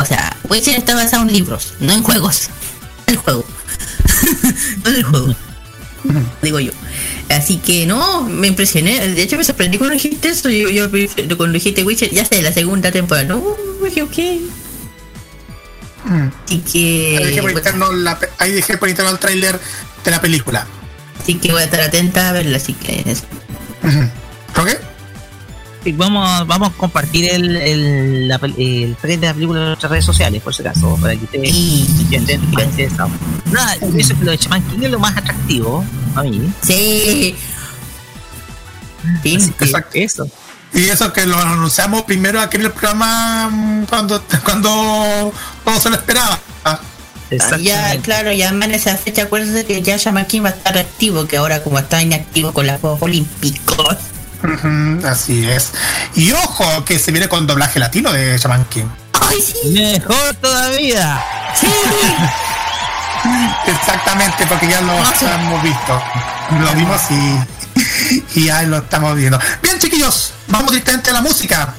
[0.00, 2.48] O sea, Witcher está basado en libros, no en juegos.
[3.06, 3.44] El juego.
[4.82, 5.34] no en el juego.
[6.42, 6.72] Digo yo.
[7.28, 9.08] Así que no, me impresioné.
[9.08, 10.48] De hecho me sorprendí cuando dijiste eso.
[10.48, 13.26] Yo, yo cuando dijiste Witcher, ya sé, la segunda temporada.
[13.26, 14.18] No, dije, ok.
[16.04, 16.28] Mm.
[16.44, 17.18] Así que.
[17.18, 19.58] Ahí dejé por bueno, la ahí dejé el tráiler
[20.04, 20.66] de la película.
[21.20, 23.24] así que voy a estar atenta a verla, así que eso.
[24.56, 24.68] ¿Ok?
[25.84, 29.90] Y vamos, vamos a compartir el, el, la el trailer de la película en nuestras
[29.90, 31.52] redes sociales, por si acaso, para que ustedes
[32.08, 33.12] que interesados.
[33.52, 36.52] Nada, yo pienso que lo de Shaman King es lo más atractivo a mí.
[36.62, 37.36] Sí.
[39.22, 39.90] Sí, Exacto.
[39.94, 40.28] eso.
[40.72, 45.32] Y eso que lo anunciamos primero aquí en el programa mm, cuando, cuando
[45.66, 46.40] no se lo esperaba.
[47.60, 51.26] Ya, claro, ya en esa fecha, acuérdense que ya Shaman King va a estar activo,
[51.26, 53.96] que ahora como está inactivo con los Juegos Olímpicos.
[55.04, 55.72] Así es.
[56.14, 58.86] Y ojo que se viene con doblaje latino de Shaman King.
[59.12, 59.72] ¡Ay, sí!
[59.72, 61.22] Mejor todavía.
[61.58, 61.66] ¡Sí!
[63.66, 66.02] Exactamente, porque ya lo hemos visto.
[66.60, 69.38] Lo vimos y, y ya lo estamos viendo.
[69.62, 71.74] Bien, chiquillos, vamos directamente a la música.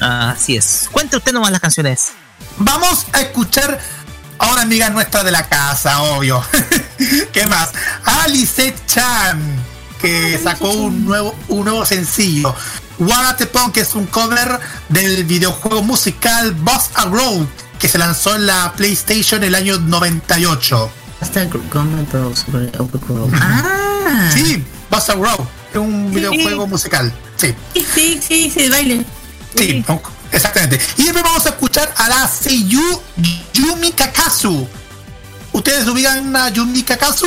[0.00, 0.88] Así es.
[0.90, 2.12] Cuente usted nomás las canciones.
[2.58, 3.78] Vamos a escuchar
[4.38, 6.42] a una amiga nuestra de la casa, obvio.
[7.32, 7.70] ¿Qué más?
[8.04, 9.38] Alice Chan,
[10.00, 12.54] que sacó un nuevo, un nuevo sencillo.
[13.36, 17.46] Te Pon, que es un cover del videojuego musical Boss a Road,
[17.78, 20.90] que se lanzó en la PlayStation el año 98.
[21.20, 22.44] Hasta Gone Bros.
[23.34, 25.40] Ah, Sí, Boss a Road,
[25.72, 27.12] es un videojuego musical.
[27.36, 27.54] Sí.
[27.74, 29.04] sí, sí, sí, sí, baile.
[29.56, 29.84] Sí,
[30.32, 30.80] exactamente.
[30.96, 32.82] Y después vamos a escuchar a la Seiyu
[33.52, 34.66] Yumi Kakazu.
[35.52, 37.26] ¿Ustedes ubican a Yumi Kakazu?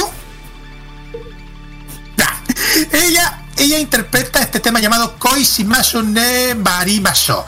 [2.91, 7.45] Ella, ella interpreta este tema llamado Koi Shimashu ne Barimasho.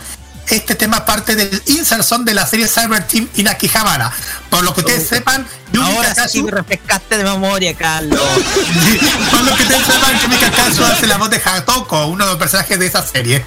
[0.47, 4.11] Este tema parte del insert song de la serie Cyber Team Inakihabara.
[4.49, 8.19] Por lo que ustedes sepan, Yumi Ahora sí Kakazu, me refrescaste de memoria, Carlos.
[9.31, 12.39] por lo que ustedes sepan, Yumi Kakazu hace la voz de Hatoko, uno de los
[12.39, 13.45] personajes de esa serie.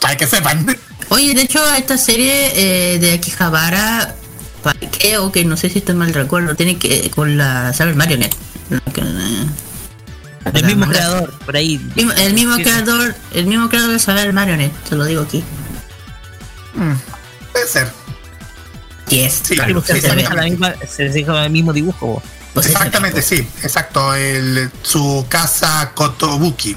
[0.00, 0.78] Para que sepan.
[1.10, 2.52] Oye, de hecho, esta serie
[2.94, 4.14] eh, de Akihabara,
[4.98, 8.34] creo que no sé si estoy mal recuerdo, tiene que con la Saber Marionette.
[10.52, 11.78] El mismo creador, por ahí.
[11.94, 15.42] Mismo- El mismo creador, el mismo creador de Saber Marionette, te lo digo aquí.
[16.74, 16.92] Mm,
[17.52, 17.90] puede ser.
[19.08, 20.36] Yes, Sí, Claro, sí, se, sí, maneja sí.
[20.36, 22.06] la misma, se maneja el mismo dibujo.
[22.06, 22.22] vos.
[22.52, 24.14] Pues Exactamente, sí, exacto.
[24.14, 26.76] El, su casa Kotobuki.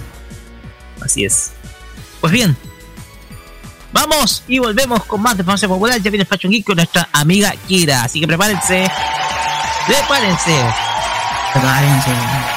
[1.01, 1.51] Así es.
[2.19, 2.57] Pues bien.
[3.93, 6.01] Vamos y volvemos con más de Información Popular.
[6.01, 8.03] Ya viene Fashion Geek con nuestra amiga Kira.
[8.03, 8.89] Así que prepárense.
[9.87, 10.65] Prepárense.
[11.53, 12.56] Prepárense.「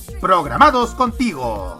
[0.21, 1.79] programados contigo.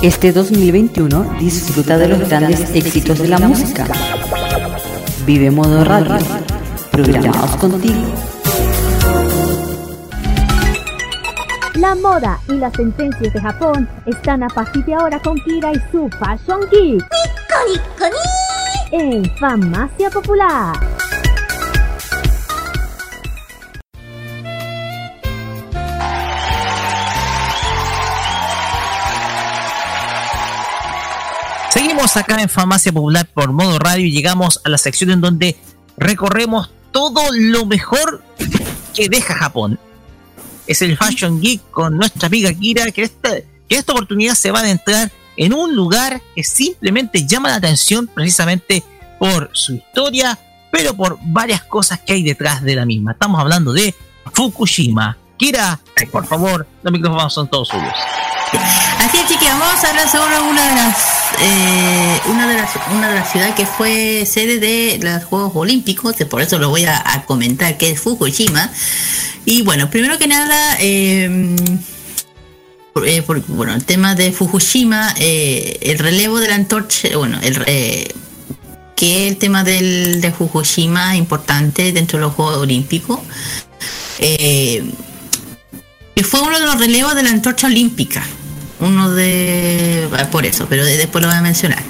[0.00, 3.86] Este 2021 disfruta de los grandes éxitos de la música.
[5.26, 6.16] Vive Modo Radio,
[6.90, 8.02] programados contigo.
[11.74, 15.90] La moda y las tendencias de Japón están a partir de ahora con Kira y
[15.92, 17.04] su Fashion Geek.
[18.92, 20.74] En Farmacia Popular.
[31.92, 35.58] Seguimos acá en Farmacia Popular por modo radio y llegamos a la sección en donde
[35.98, 38.24] recorremos todo lo mejor
[38.94, 39.78] que deja Japón.
[40.66, 43.34] Es el Fashion Geek con nuestra amiga Kira, que esta,
[43.68, 48.06] que esta oportunidad se va a adentrar en un lugar que simplemente llama la atención
[48.06, 48.82] precisamente
[49.18, 50.38] por su historia,
[50.70, 53.12] pero por varias cosas que hay detrás de la misma.
[53.12, 53.94] Estamos hablando de
[54.32, 55.18] Fukushima.
[55.36, 55.78] Kira,
[56.10, 57.92] por favor, los micrófonos son todos suyos.
[58.98, 60.96] Así es, chiquillos, vamos a hablar sobre una de las,
[61.40, 66.14] eh, una de las, una de las ciudades que fue sede de los Juegos Olímpicos,
[66.30, 68.70] por eso lo voy a, comentar, que es Fukushima.
[69.44, 70.76] Y bueno, primero que nada,
[72.92, 77.58] por- eh, bueno, el tema de Fukushima, eh, el relevo de la antorcha, bueno, el,
[78.94, 83.18] que el tema del, de Fukushima importante dentro de los Juegos Olímpicos.
[84.18, 84.84] Eh,
[86.14, 88.22] que fue uno de los relevos de la antorcha olímpica.
[88.82, 90.08] Uno de.
[90.18, 91.82] ah, Por eso, pero de- después lo voy a mencionar.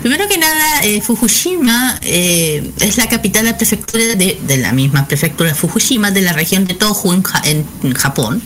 [0.00, 4.72] Primero que nada, eh, Fukushima eh, es la capital de la prefectura de, de la
[4.72, 8.42] misma prefectura Fukushima, de la región de Tohoku en, Ja- en- en Japón.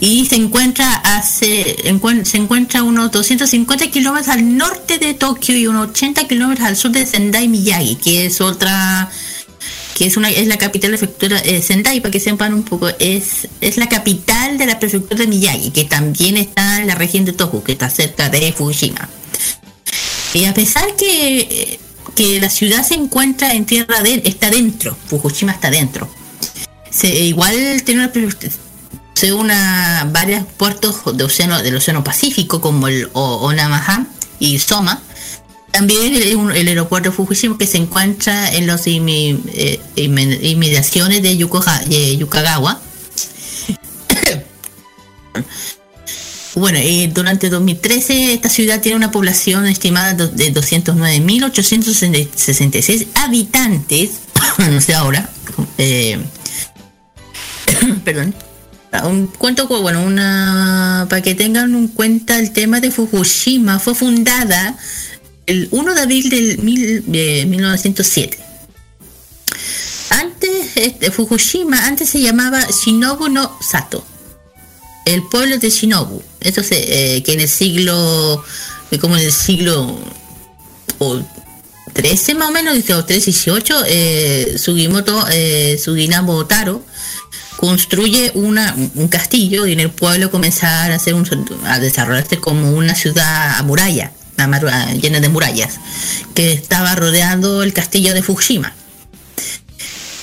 [0.00, 5.66] Y se encuentra, hace, encuen- se encuentra unos 250 kilómetros al norte de Tokio y
[5.66, 9.10] unos 80 kilómetros al sur de Sendai Miyagi, que es otra
[9.96, 12.62] que es una es la capital de la prefectura eh, Sendai para que sepan un
[12.62, 16.94] poco es es la capital de la prefectura de Miyagi que también está en la
[16.94, 19.08] región de Tohoku que está cerca de Fukushima
[20.34, 21.78] y a pesar que
[22.14, 26.08] que la ciudad se encuentra en tierra de está dentro Fukushima está dentro.
[27.02, 28.12] Igual tiene una
[29.34, 34.06] una varios puertos de océano del océano Pacífico como el O- Onamaha
[34.40, 35.00] y Soma
[35.72, 42.80] también el, aeropuerto de Fukushima que se encuentra en las inmediaciones de Yukoha- eh, Yukagawa.
[46.54, 54.10] Bueno, y durante 2013 esta ciudad tiene una población estimada de 209.866 habitantes,
[54.58, 55.30] no sé ahora,
[55.78, 56.18] eh,
[58.04, 58.34] perdón,
[59.04, 64.76] un cuento, bueno, una para que tengan en cuenta el tema de Fukushima, fue fundada
[65.46, 68.38] el 1 de abril del mil- de 1907.
[70.10, 74.04] Antes, este, Fukushima antes se llamaba Shinobu no Sato,
[75.06, 76.22] el pueblo de Shinobu.
[76.40, 78.44] Esto se, eh, que en el siglo,
[78.90, 79.98] eh, como en el siglo
[80.98, 81.20] o
[81.94, 86.84] 13 más o menos, dice, o 13, 18, eh, Sugimoto, eh, Suginamo Taro
[87.56, 91.26] construye una, un castillo y en el pueblo comenzar a, hacer un,
[91.64, 94.12] a desarrollarse como una ciudad a muralla,
[94.46, 95.74] llena de murallas,
[96.34, 98.72] que estaba rodeando el castillo de Fukushima.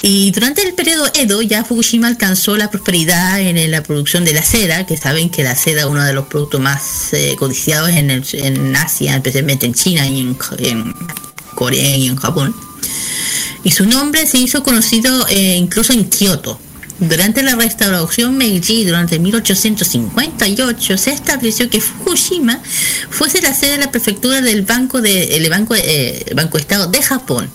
[0.01, 4.41] Y durante el periodo Edo ya Fukushima alcanzó la prosperidad en la producción de la
[4.43, 8.09] seda, que saben que la seda es uno de los productos más eh, codiciados en,
[8.09, 10.95] el- en Asia, especialmente en China y en, en
[11.53, 12.55] Corea y en Japón.
[13.65, 16.57] Y su nombre se hizo conocido eh, incluso en Kioto.
[16.99, 22.61] Durante la restauración Meiji, durante 1858, se estableció que Fukushima
[23.09, 26.25] fuese la sede de la prefectura del Banco de Banco, eh,
[26.57, 27.49] Estado de Japón,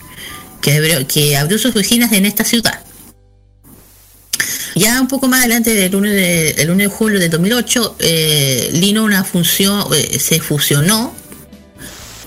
[0.63, 2.81] que abrió, que abrió sus oficinas en esta ciudad.
[4.75, 8.71] Ya un poco más adelante, el 1 de, el 1 de julio de 2008, eh,
[8.73, 11.15] Lino una función, eh, se fusionó,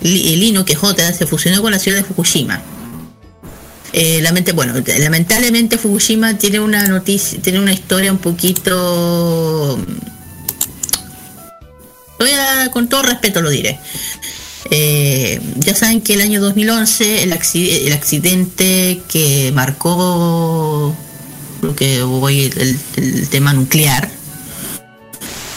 [0.02, 2.61] Li- Lino, que J, se fusionó con la ciudad de Fukushima.
[3.99, 9.80] Eh, lamentablemente Fukushima tiene una noticia, tiene una historia un poquito.
[12.19, 13.80] Voy a, con todo respeto lo diré.
[14.69, 20.94] Eh, ya saben que el año 2011 el, acci- el accidente que marcó
[21.64, 24.11] lo que voy el, tema nuclear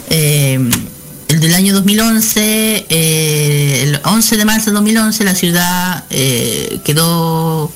[0.09, 0.59] eh,
[1.29, 6.05] el del año 2011 eh, el 11 de marzo de 2011 la ciudad
[6.85, 7.73] quedó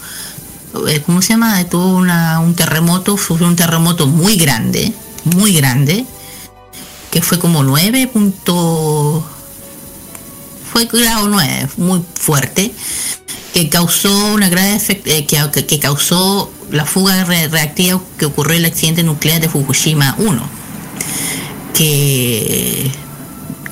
[1.07, 1.63] ¿cómo se llama?
[1.65, 4.93] Tuvo una, un terremoto, sufrió un terremoto muy grande,
[5.25, 6.05] muy grande,
[7.11, 9.25] que fue como 9 punto...
[10.73, 12.73] Fue grado 9, muy fuerte,
[13.53, 18.65] que causó una grave eh, que- que causó la fuga re- reactiva que ocurrió en
[18.65, 20.43] el accidente nuclear de Fukushima 1
[21.75, 22.91] que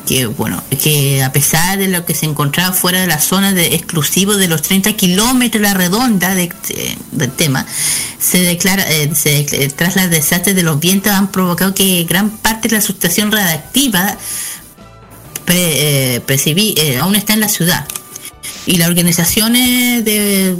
[0.06, 3.74] que bueno que a pesar de lo que se encontraba fuera de la zona de
[3.74, 7.66] exclusivo de los 30 kilómetros la redonda de- de- del tema
[8.18, 12.30] se declara eh, se, eh, tras los desastres de los vientos han provocado que gran
[12.30, 14.16] parte de la sustracción radiactiva
[15.48, 17.86] eh, eh, aún está en la ciudad
[18.64, 20.56] y las organizaciones de,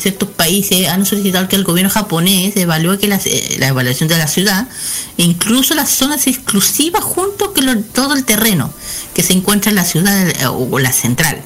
[0.00, 4.16] ciertos países han solicitado que el gobierno japonés evalúe que las- eh, la evaluación de
[4.18, 4.68] la ciudad,
[5.16, 8.72] incluso las zonas exclusivas junto con todo el terreno
[9.14, 11.42] que se encuentra en la ciudad eh, o la central.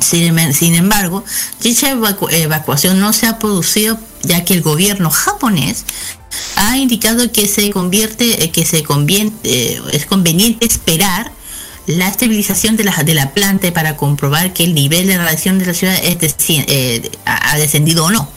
[0.00, 1.24] Sin, em- sin embargo,
[1.60, 5.84] dicha evacu- evacuación no se ha producido ya que el gobierno japonés
[6.56, 9.36] ha indicado que se convierte, eh, que se convierte,
[9.74, 11.32] eh, es conveniente esperar
[11.88, 15.66] la estabilización de la, de la planta para comprobar que el nivel de radiación de
[15.66, 18.28] la ciudad es eh, ha descendido o no.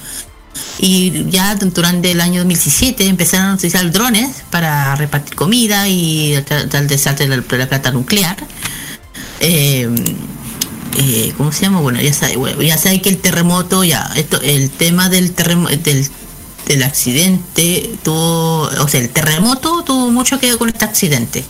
[0.80, 6.70] Y ya durante el año 2017 empezaron a utilizar drones para repartir comida y tal
[6.72, 8.38] el desastre de la, planta nuclear.
[9.42, 9.90] Eh,
[10.98, 11.82] eh, ¿Cómo se llama?
[11.82, 16.08] Bueno, ya sabe, ya sabe que el terremoto, ya, esto, el tema del terremoto, del,
[16.68, 21.44] del accidente tuvo, o sea, el terremoto tuvo mucho que ver con este accidente.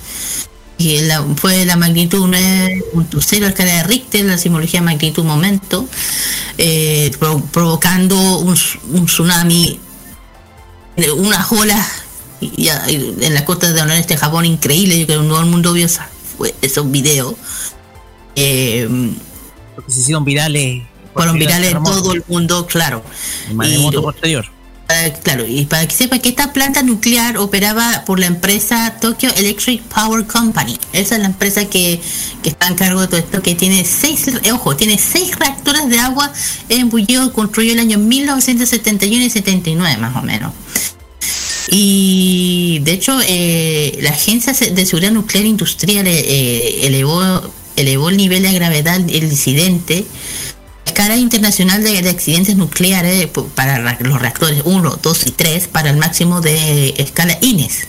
[1.07, 5.87] La- fue la magnitud 9.0 escala de Richter, la simbología de magnitud momento,
[6.57, 8.55] eh, pro- provocando un,
[9.05, 9.79] tsunami,
[11.17, 11.87] unas olas
[12.39, 14.99] y- y- y en la costa de noroeste de Japón increíble.
[14.99, 17.35] Yo creo que todo el mundo vio esa- fue- esos videos.
[18.35, 18.87] Eh,
[19.75, 20.83] Porque se hicieron virales.
[21.13, 23.03] fueron virales en todo el mundo, claro.
[23.49, 24.45] el Y- posterior.
[24.91, 29.30] Para- claro, y para que sepa que esta planta nuclear operaba por la empresa Tokyo
[29.38, 30.77] Electric Power Company.
[30.91, 32.01] Esa es la empresa que,
[32.43, 35.88] que está en cargo de todo esto, que tiene seis, eh, ojo, tiene seis reactores
[35.88, 36.31] de agua
[36.68, 40.53] en Bullido, construyó el año 1971 y 79 más o menos.
[41.69, 47.22] Y de hecho, eh, la Agencia de Seguridad Nuclear Industrial eh, eh, elevó,
[47.77, 50.03] elevó el nivel de gravedad del incidente
[51.02, 55.90] escala internacional de, de accidentes nucleares para ra- los reactores 1, 2 y 3 para
[55.90, 57.88] el máximo de escala INES.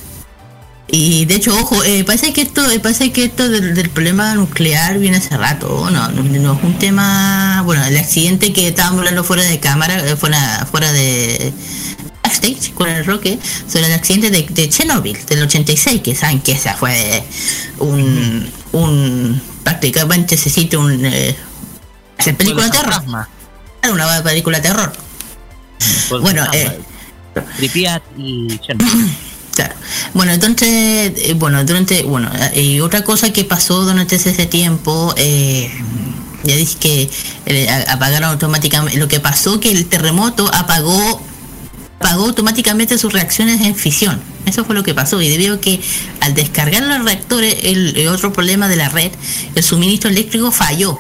[0.89, 4.99] Y de hecho, ojo, eh, parece que esto, eh, parece que esto del, problema nuclear
[4.99, 9.25] viene hace rato, no, no, no es un tema, bueno, el accidente que estábamos hablando
[9.25, 11.53] fuera de cámara, eh, fuera, fuera de
[12.23, 13.39] backstage con el Roque,
[13.71, 17.23] sobre el accidente de, de Chernobyl del 86, que saben que esa fue
[17.79, 21.37] un, un prácticamente se cita un eh,
[22.19, 23.27] hacer película de terror,
[23.83, 24.93] era una película de terror.
[26.09, 26.81] Pueblo Bueno, eh,
[27.57, 28.61] Pripyat y.
[29.55, 29.75] Claro.
[30.15, 35.13] Bueno, entonces, eh, bueno, durante, bueno, eh, y otra cosa que pasó durante ese tiempo,
[35.19, 35.71] eh,
[36.45, 37.11] ya dije que
[37.45, 41.23] eh, apagaron automáticamente, lo que pasó que el terremoto apagó,
[42.01, 44.21] apagó automáticamente sus reacciones en fisión.
[44.47, 45.81] Eso fue lo que pasó y debido a que
[46.21, 49.13] al descargar los reactores, el, el otro problema de la red,
[49.55, 50.99] el suministro eléctrico falló.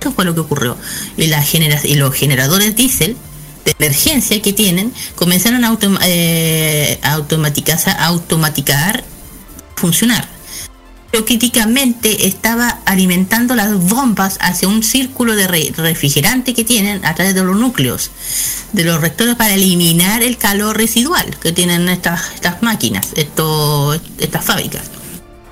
[0.00, 0.76] Eso fue lo que ocurrió.
[1.16, 3.16] Y, los generadores diésel
[3.64, 9.04] de emergencia que tienen comenzaron a, autom- eh, a automatizar,
[9.74, 10.28] funcionar.
[11.10, 17.14] Pero críticamente estaba alimentando las bombas hacia un círculo de re- refrigerante que tienen a
[17.14, 18.10] través de los núcleos
[18.72, 22.22] de los reactores para eliminar el calor residual que tienen estas,
[22.60, 24.82] máquinas, estas fábricas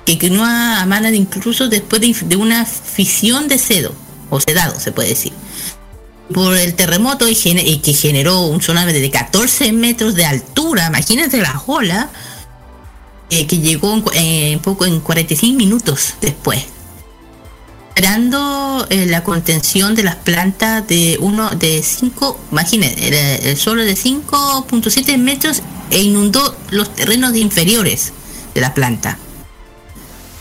[0.05, 3.95] que continúa a mano de incluso después de, de una fisión de cedo
[4.29, 5.33] o sedado se puede decir.
[6.33, 11.61] Por el terremoto y, que generó un tsunami de 14 metros de altura imagínate la
[11.67, 12.09] ola
[13.29, 16.65] eh, que llegó en, en poco en 45 minutos después.
[17.95, 23.85] Esperando eh, la contención de las plantas de uno de 5 imagínense era el suelo
[23.85, 25.61] de 5.7 metros
[25.91, 28.11] e inundó los terrenos inferiores
[28.53, 29.17] de la planta.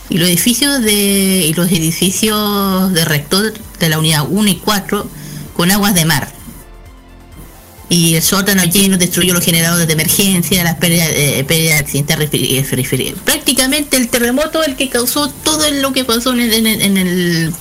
[0.08, 3.54] Y los edificios de y los edificios de rector
[3.84, 5.08] de la unidad 1 y 4
[5.54, 6.32] con aguas de mar
[7.88, 13.14] y el sótano lleno destruyó los generadores de emergencia las pérdidas, eh, pérdidas accidentales eh,
[13.24, 17.52] prácticamente el terremoto el que causó todo lo que pasó en el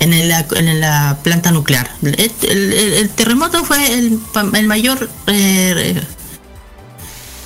[0.00, 1.90] en la, en la planta nuclear.
[2.02, 4.18] El, terremoto fue el,
[4.54, 6.02] el mayor, eh,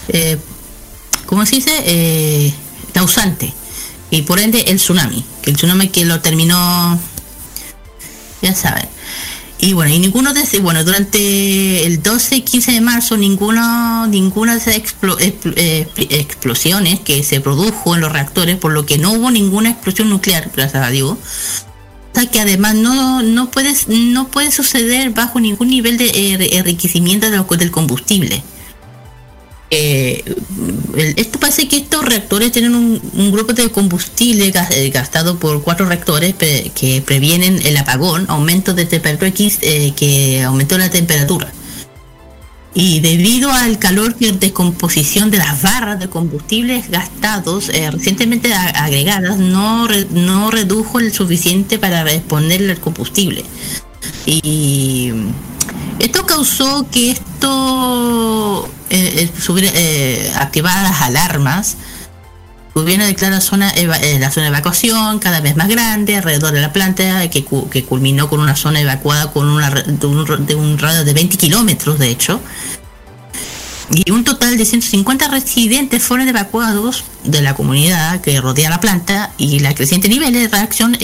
[0.08, 0.38] eh,
[1.26, 1.72] ¿cómo se dice?
[1.84, 2.52] Eh,
[2.92, 3.52] causante.
[4.10, 6.98] Y por ende el tsunami, que el tsunami que lo terminó,
[8.42, 8.88] ya saben.
[9.60, 14.06] y bueno, y ninguno de ese- bueno, durante el 12 y 15 de marzo, ninguno,
[14.06, 19.12] ninguna de esas eh, explosiones que se produjo en los reactores, por lo que no
[19.12, 21.18] hubo ninguna explosión nuclear, gracias a Dios.
[22.32, 27.70] Que además no, no, puede, no puede suceder bajo ningún nivel de eh, enriquecimiento del
[27.70, 28.42] combustible.
[29.70, 30.24] Eh,
[30.96, 35.86] el- esto parece que estos reactores tienen un, grupo de combustible eh, gastado por cuatro
[35.86, 41.52] reactores que previenen el apagón, aumento de temperatura X eh, que aumentó la temperatura.
[42.74, 49.38] Y debido al calor y descomposición de las barras de combustibles gastados eh, recientemente agregadas,
[49.38, 53.44] no, no redujo el suficiente para responder al combustible.
[54.26, 55.12] Y
[55.98, 61.76] esto causó que esto eh, eh, eh, activara las alarmas.
[62.74, 66.72] Gobierno declara zona eh, la zona de evacuación cada vez más grande alrededor de la
[66.72, 70.06] planta, que, cu- que culminó con una zona evacuada con una, de,
[70.54, 72.40] un, radio de 20 kilómetros, de hecho.
[73.90, 79.32] Y un total de 150 residentes fueron evacuados de la comunidad que rodea la planta
[79.38, 80.96] y la creciente nivel de reacción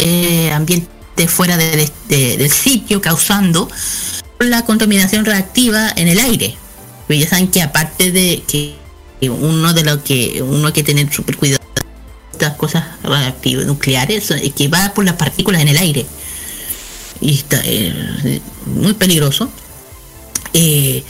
[0.53, 3.69] ambiente fuera del- de- del sitio causando
[4.39, 6.57] la contaminación reactiva en el aire.
[7.07, 8.75] Pues ya saben que aparte de que
[9.29, 11.63] uno de lo que uno hay que tener súper cuidado
[12.33, 16.05] estas cosas reactivas nucleares es que va por las partículas en el aire
[17.21, 19.49] y está eh, muy peligroso.
[20.53, 21.03] Eh,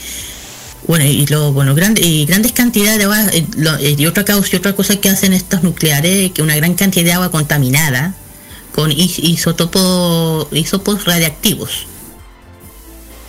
[0.87, 4.55] bueno, y lo bueno, grande, y grandes cantidades de agua, eh, y otra causa, y
[4.57, 8.13] otra cosa que hacen estos nucleares, que una gran cantidad de agua contaminada
[8.73, 11.87] con is- isótopos, isótopos radiactivos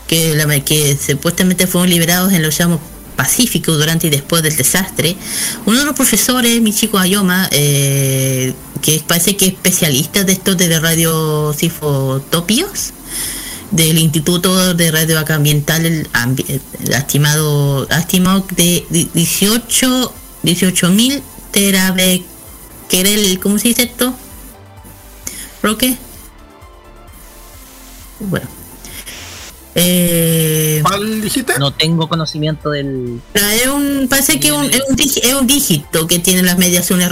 [0.07, 2.81] que, la- que supuestamente fueron liberados en el Océano
[3.16, 5.16] Pacífico durante y después del desastre.
[5.65, 8.53] Uno de los profesores, Michiko Ayoma, eh,
[8.83, 12.93] que parece que es especialista de estos de radiosifotopios,
[13.70, 16.61] del Instituto de Radioambiental, el, ambi- el
[16.93, 17.87] estimado,
[18.55, 20.12] de 18
[20.45, 24.15] 18.000 terabequerel, ¿cómo se dice esto?
[25.62, 25.97] Roque.
[28.20, 28.47] Bueno.
[29.78, 31.59] Eh, ¿Cuál dijiste?
[31.59, 33.20] No tengo conocimiento del.
[33.35, 37.11] pero es un, parece que un- es, un, es un dígito que tiene las mediaciones,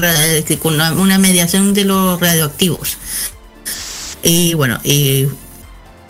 [0.62, 2.96] con una, una mediación de los radioactivos.
[4.22, 5.26] Y bueno, y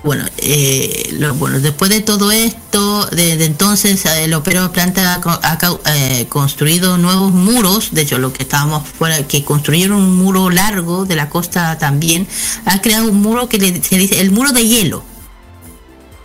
[0.05, 5.21] bueno, eh, lo- bueno, después de todo esto, desde entonces eh, el operador planta ha,
[5.21, 9.97] co- ha cau- eh, construido nuevos muros, de hecho lo que estábamos fuera, que construyeron
[9.97, 12.29] un muro largo de la costa también,
[12.65, 15.03] ha creado un muro que le- se dice el muro de hielo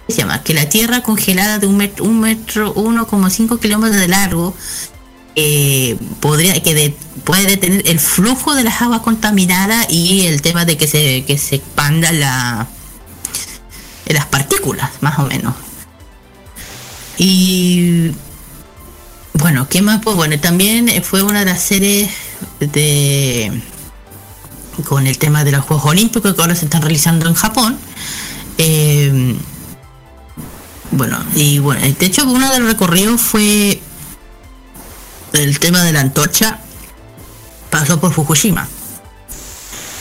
[0.10, 4.56] se llama que la tierra congelada de un metro, un metro 1,5 kilómetros de largo
[5.36, 10.66] eh, podría que de- puede detener el flujo de las aguas contaminadas y el tema
[10.66, 12.68] de que se que se expanda la
[14.08, 15.54] las partículas más o menos.
[17.18, 18.12] Y
[19.34, 22.10] bueno qué más pues bueno también fue una de las series
[22.60, 23.62] de
[24.86, 27.78] con el tema de los Juegos Olímpicos que ahora se están realizando en Japón.
[28.58, 29.36] Eh,
[30.92, 33.82] bueno, y bueno, de hecho uno de los recorridos fue
[35.34, 36.60] el tema de la antorcha,
[37.70, 38.68] pasó por Fukushima.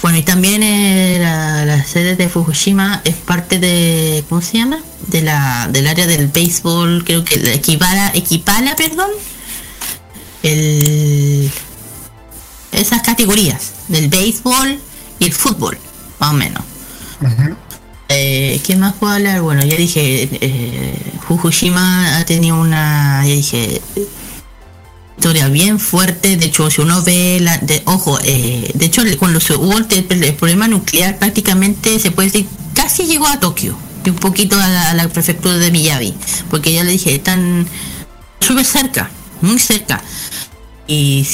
[0.01, 4.79] Bueno, y también eh, la, sede de Fukushima es parte de, ¿cómo se llama?
[5.09, 9.11] De la, del área del béisbol, creo que equipara, equipala, perdón,
[10.43, 11.51] el,
[12.73, 14.79] esas categorías del béisbol
[15.19, 15.77] y el fútbol,
[16.21, 16.63] más o menos.
[18.09, 19.43] Eh, ¿Qué más puedo hablar?
[19.43, 23.83] Bueno, ya dije, eh, Fukushima ha tenido una, dije,
[25.19, 26.37] historia bien fuerte.
[26.37, 30.35] De hecho, si uno ve, la, de, ojo, eh, de hecho, cuando se hubo el,
[30.35, 35.09] problema nuclear, prácticamente se puede decir, casi llegó a Tokio, y un poquito a la,
[35.09, 36.15] prefectura de Miyabi,
[36.49, 37.67] porque ya le dije, están
[38.41, 39.11] súper cerca,
[39.43, 40.03] muy cerca.
[40.87, 41.27] Y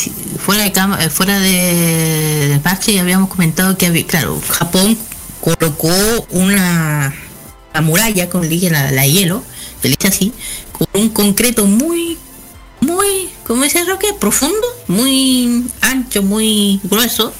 [0.44, 4.98] fuera de eh, fuera de, de habíamos comentado que había, claro, Japón
[5.44, 5.92] colocó
[6.30, 7.14] una,
[7.72, 9.42] una muralla, como le dije, la, la hielo,
[9.82, 10.32] le dice así,
[10.72, 12.16] con un concreto muy,
[12.80, 14.14] muy, ¿cómo dice Roque?
[14.18, 17.32] Profundo, muy ancho, muy grueso,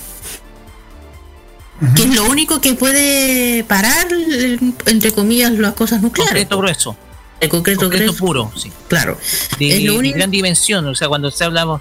[1.97, 4.07] que es lo único que puede parar,
[4.87, 6.33] entre comillas, las cosas nucleares.
[6.33, 6.97] Concreto grueso.
[7.41, 8.71] El concreto, Concreto grueso, puro, sí.
[8.89, 9.19] claro.
[9.59, 10.87] De, Es lo de único- gran dimensión.
[10.87, 11.81] O sea, cuando se hablaba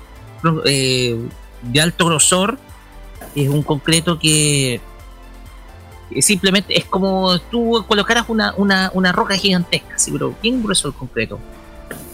[0.65, 1.15] eh,
[1.61, 2.57] de alto grosor,
[3.35, 4.81] es un concreto que
[6.21, 10.93] simplemente es como tú colocaras una, una, una roca gigantesca, sí, pero bien grueso el
[10.93, 11.39] concreto.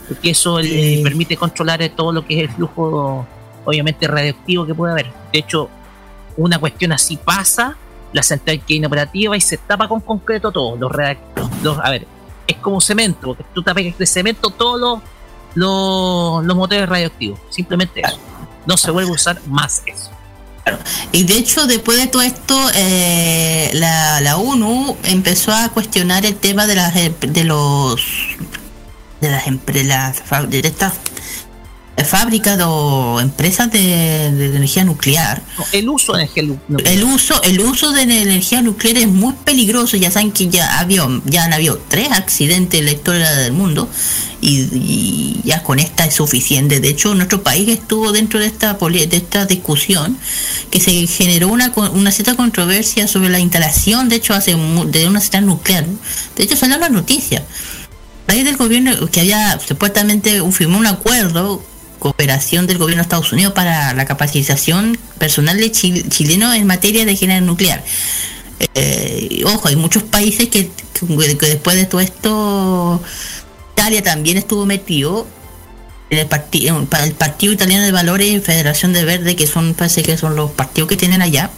[0.07, 1.03] Porque eso le Eh.
[1.03, 3.27] permite controlar todo lo que es el flujo,
[3.65, 5.11] obviamente, radioactivo que puede haber.
[5.31, 5.69] De hecho,
[6.37, 7.75] una cuestión así pasa
[8.11, 10.75] la central queda inoperativa y se tapa con concreto todo.
[10.77, 10.91] Los
[11.61, 12.07] los, a ver,
[12.47, 14.99] es como cemento, porque tú tapas de cemento todos los,
[15.53, 17.39] los, los motores radioactivos.
[17.49, 18.17] Simplemente eso.
[18.65, 20.09] No se vuelve a usar más eso.
[21.11, 26.35] Y de hecho, después de todo esto, eh, la, la ONU empezó a cuestionar el
[26.35, 28.01] tema de las de los
[29.21, 30.71] de las empresas de
[32.07, 35.41] fábricas o empresas de, de energía nuclear.
[35.57, 36.93] No, el uso de energía nu- nuclear.
[36.93, 39.97] El uso, el uso de energía nuclear es muy peligroso.
[39.97, 43.89] Ya saben que ya había, ya han habido tres accidentes en la historia del mundo
[44.41, 46.79] y, y ya con esta es suficiente.
[46.79, 50.17] De hecho, nuestro país estuvo dentro de esta de esta discusión
[50.69, 55.07] que se generó una con- una cierta controversia sobre la instalación, de hecho, hace de
[55.07, 55.85] una central nuclear.
[56.35, 57.43] De hecho, salió la noticia.
[58.27, 61.63] Raíz del gobierno que había supuestamente firmó un acuerdo
[61.99, 67.05] cooperación del gobierno de Estados Unidos para la capacitación personal de chil- chilenos en materia
[67.05, 67.83] de género nuclear.
[68.75, 73.01] Eh, ojo, hay muchos países que, que- después de todo esto,
[73.73, 75.27] Italia también estuvo metido
[76.09, 80.01] en el, partido el Partido Italiano de Valores y Federación de Verde, que son, parece
[80.01, 81.51] que son los partidos que tienen allá.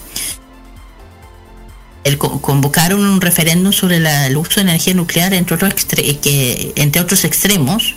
[2.03, 5.73] El, co- convocaron un referéndum sobre el uso de energía nuclear, entre otros,
[6.75, 7.95] entre otros extremos,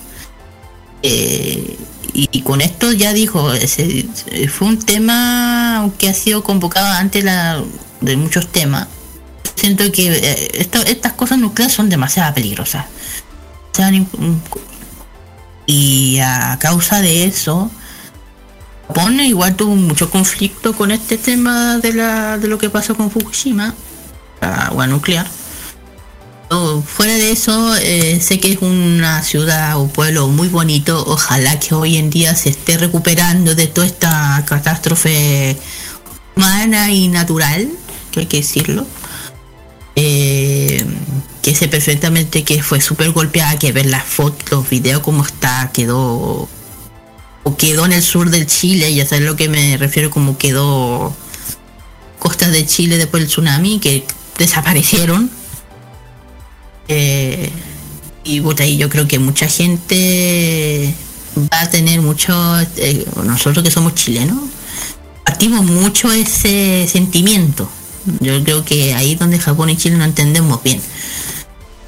[1.06, 1.76] eh,
[2.12, 4.06] y, con esto ya dijo, ese-
[4.48, 7.24] fue un tema aunque ha sido convocado antes
[8.00, 8.86] de muchos temas.
[9.56, 12.86] Siento que eh, estas cosas nucleares son demasiado peligrosas.
[15.66, 17.70] Y a causa de eso,
[18.86, 23.10] Japón igual tuvo mucho conflicto con este tema de, la, de lo que pasó con
[23.10, 23.74] Fukushima,
[24.40, 25.26] la agua nuclear.
[26.86, 31.04] Fuera de eso, eh, sé que es una ciudad o pueblo muy bonito.
[31.06, 35.56] Ojalá que hoy en día se esté recuperando de toda esta catástrofe
[36.36, 37.68] humana y natural,
[38.12, 38.86] que hay que decirlo.
[39.96, 40.84] Eh,
[41.42, 45.70] que sé perfectamente que fue súper golpeada, que ver las fotos, los videos, cómo está,
[45.72, 46.48] quedó
[47.44, 51.14] o quedó en el sur del Chile, ya sabes lo que me refiero como quedó
[52.18, 54.04] costas de Chile después del tsunami, que
[54.38, 55.30] desaparecieron.
[56.88, 57.50] Eh,
[58.24, 60.94] y puta, y yo creo que mucha gente
[61.36, 62.34] va a tener mucho,
[62.76, 64.38] eh, nosotros que somos chilenos,
[65.24, 67.68] partimos mucho ese sentimiento.
[68.20, 70.80] Yo creo que ahí donde Japón y Chile no entendemos bien.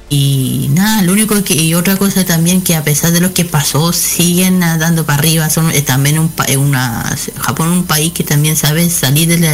[0.08, 3.44] Y nada, lo único que, y otra cosa también que a pesar de lo que
[3.44, 8.56] pasó, siguen dando para arriba, son es también un, una, Japón un país que también
[8.56, 9.50] sabe salir de la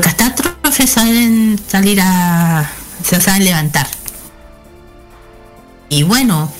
[0.00, 2.70] catástrofes, saben salir a,
[3.04, 3.88] se saben levantar.
[5.88, 6.52] Y bueno,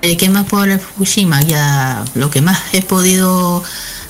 [0.00, 1.42] ¿qué más puedo hablar Fukushima?
[1.42, 3.62] Ya lo que más he podido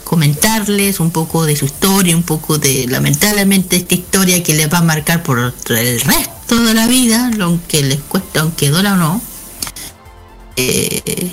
[0.05, 4.78] comentarles, un poco de su historia, un poco de lamentablemente esta historia que les va
[4.78, 9.20] a marcar por el resto de la vida, aunque les cuesta, aunque duela o no.
[10.57, 11.31] Eh,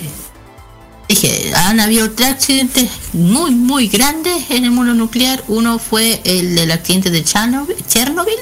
[1.08, 5.42] dije, han habido tres accidentes muy, muy grandes en el mundo nuclear.
[5.48, 8.38] Uno fue el del accidente de Chernobyl, Chernobyl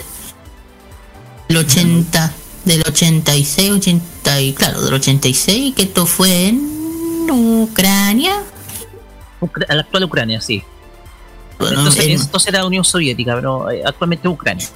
[1.48, 2.32] el 80,
[2.64, 8.42] del 86, 80, y claro, del 86, que esto fue en Ucrania.
[9.40, 10.62] Ucra- la actual Ucrania, sí.
[11.58, 14.66] Bueno, entonces, en- entonces era Unión Soviética, pero eh, actualmente Ucrania.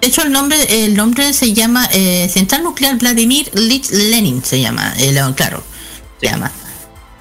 [0.00, 4.60] De hecho, el nombre, el nombre se llama eh, Central Nuclear Vladimir Lich Lenin, se
[4.60, 5.62] llama, eh, claro,
[6.20, 6.50] se llama.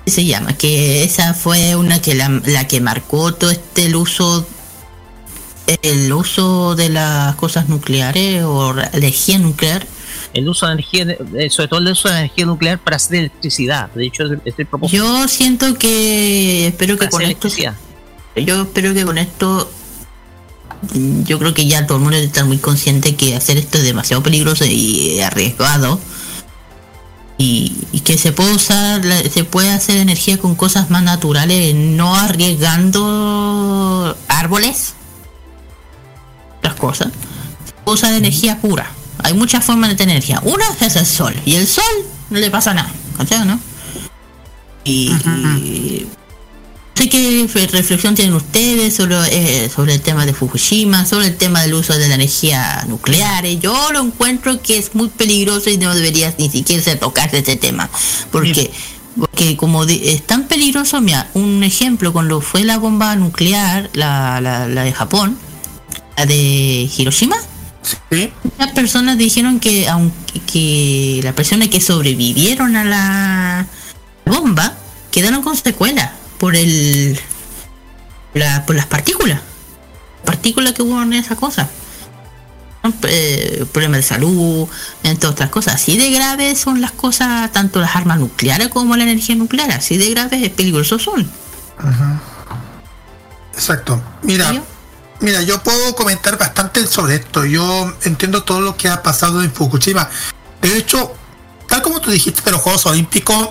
[0.05, 4.47] Se llama, que esa fue una que la, la que marcó todo este el uso
[5.81, 9.85] el uso de las cosas nucleares o la energía nuclear
[10.33, 11.05] El uso de energía,
[11.49, 13.91] sobre todo el uso de energía nuclear para hacer electricidad.
[13.93, 15.03] De hecho, es el propósito.
[15.03, 17.49] yo siento que espero que para con esto
[18.35, 19.69] yo espero que con esto
[20.93, 24.23] yo creo que ya todo el mundo estar muy consciente que hacer esto es demasiado
[24.23, 25.99] peligroso y arriesgado.
[27.37, 32.13] Y, y que se puede usar se puede hacer energía con cosas más naturales no
[32.13, 34.95] arriesgando árboles
[36.59, 37.07] otras cosas
[37.65, 38.91] se puede usar energía pura
[39.23, 41.83] hay muchas formas de tener energía una es el sol y el sol
[42.29, 43.59] no le pasa nada ¿cachai, no?
[44.83, 45.11] y,
[45.57, 46.07] y
[46.95, 51.61] sé qué reflexión tienen ustedes sobre, eh, sobre el tema de Fukushima, sobre el tema
[51.61, 53.45] del uso de la energía nuclear.
[53.45, 57.55] Yo lo encuentro que es muy peligroso y no debería ni siquiera se tocarse este
[57.55, 57.89] tema.
[58.31, 58.71] Porque,
[59.17, 64.41] porque como de- es tan peligroso, mira, un ejemplo, cuando fue la bomba nuclear, la,
[64.41, 65.37] la, la de Japón,
[66.25, 67.37] de Hiroshima,
[68.11, 68.31] ¿Sí?
[68.57, 73.67] las personas dijeron que aunque que las personas que sobrevivieron a la
[74.25, 74.73] bomba
[75.11, 77.19] quedaron con secuelas por el
[78.33, 79.39] la, por las partículas
[80.25, 81.69] partículas que hubo en esa cosa
[83.03, 84.67] eh, problemas de salud,
[85.03, 85.75] entre otras cosas.
[85.75, 89.71] Así de graves son las cosas, tanto las armas nucleares como la energía nuclear.
[89.71, 91.29] Así de graves y peligrosos son.
[93.53, 94.01] Exacto.
[94.23, 94.63] Mira.
[95.21, 97.45] Mira, yo puedo comentar bastante sobre esto.
[97.45, 100.09] Yo entiendo todo lo que ha pasado en Fukushima.
[100.61, 101.13] De hecho,
[101.67, 103.49] tal como tú dijiste de los Juegos Olímpicos,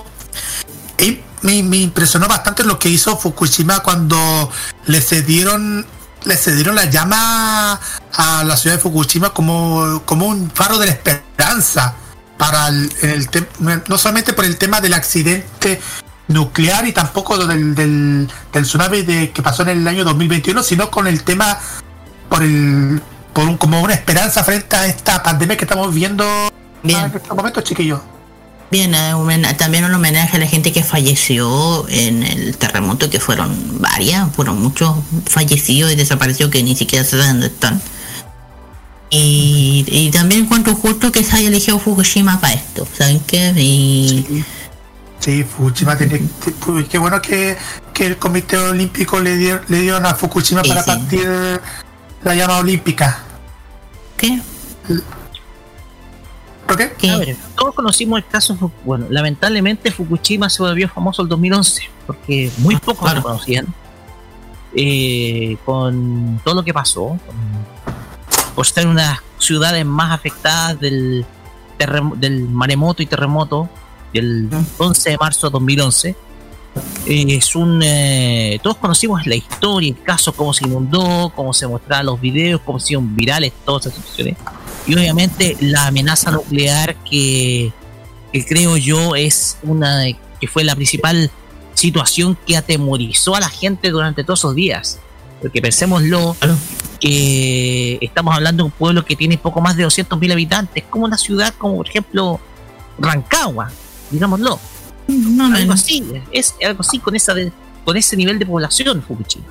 [0.99, 4.51] eh, me, impresionó bastante lo que hizo Fukushima cuando
[4.87, 5.87] le cedieron
[6.25, 7.81] le cedieron la llama
[8.13, 11.95] a la ciudad de Fukushima como, como un faro de la esperanza
[12.37, 13.29] para el, el
[13.89, 15.81] no solamente por el tema del accidente
[16.29, 20.91] nuclear y tampoco del, del, del tsunami de, que pasó en el año 2021, sino
[20.91, 21.59] con el tema
[22.29, 23.03] por el
[23.33, 26.25] por un, como una esperanza frente a esta pandemia que estamos viendo
[26.83, 26.99] Bien.
[27.05, 28.01] en estos momentos, chiquillos.
[28.71, 33.81] Bien, eh, también un homenaje a la gente que falleció en el terremoto, que fueron
[33.81, 34.95] varias, fueron muchos
[35.27, 37.81] fallecidos y desaparecidos que ni siquiera se saben dónde están.
[39.11, 43.55] Y, y también encuentro justo que se haya elegido Fukushima para esto, ¿saben qué?
[43.57, 44.45] Y Sí,
[45.21, 46.23] Fukushima tiene.
[46.65, 47.57] pues, Qué bueno que,
[47.93, 50.91] que el Comité Olímpico le, dio, le dieron a Fukushima Sí, para sí.
[50.91, 51.61] partir
[52.23, 53.19] la llama olímpica.
[54.17, 54.41] ¿qué?
[56.67, 56.93] ¿Por qué?
[56.99, 57.11] ¿Qué?
[57.11, 62.51] A ver, todos conocimos el caso, bueno, lamentablemente Fukushima se volvió famoso el 2011, porque
[62.59, 63.17] muy pocos claro.
[63.19, 63.67] lo conocían,
[64.75, 67.59] eh, con todo lo que pasó, con-
[68.55, 71.25] por ser una de las ciudades más afectadas del,
[72.17, 73.69] del maremoto y terremoto
[74.21, 76.17] del 11 de marzo de 2011.
[77.07, 81.67] Eh, es un eh, todos conocimos la historia, el caso, cómo se inundó, cómo se
[81.67, 84.37] mostraban los videos, cómo se hicieron virales todas esas situaciones.
[84.87, 87.73] Y obviamente la amenaza nuclear que,
[88.33, 90.05] que creo yo es una
[90.41, 91.31] que fue la principal
[91.75, 95.01] situación que atemorizó a la gente durante todos esos días.
[95.41, 96.37] Porque pensémoslo
[97.01, 101.17] que estamos hablando de un pueblo que tiene poco más de 200.000 habitantes como una
[101.17, 102.41] ciudad como por ejemplo
[102.99, 103.71] Rancagua
[104.11, 104.59] digámoslo.
[105.09, 107.53] No, no, algo así es algo así con esa de-
[107.85, 109.47] con ese nivel de población Fukushima.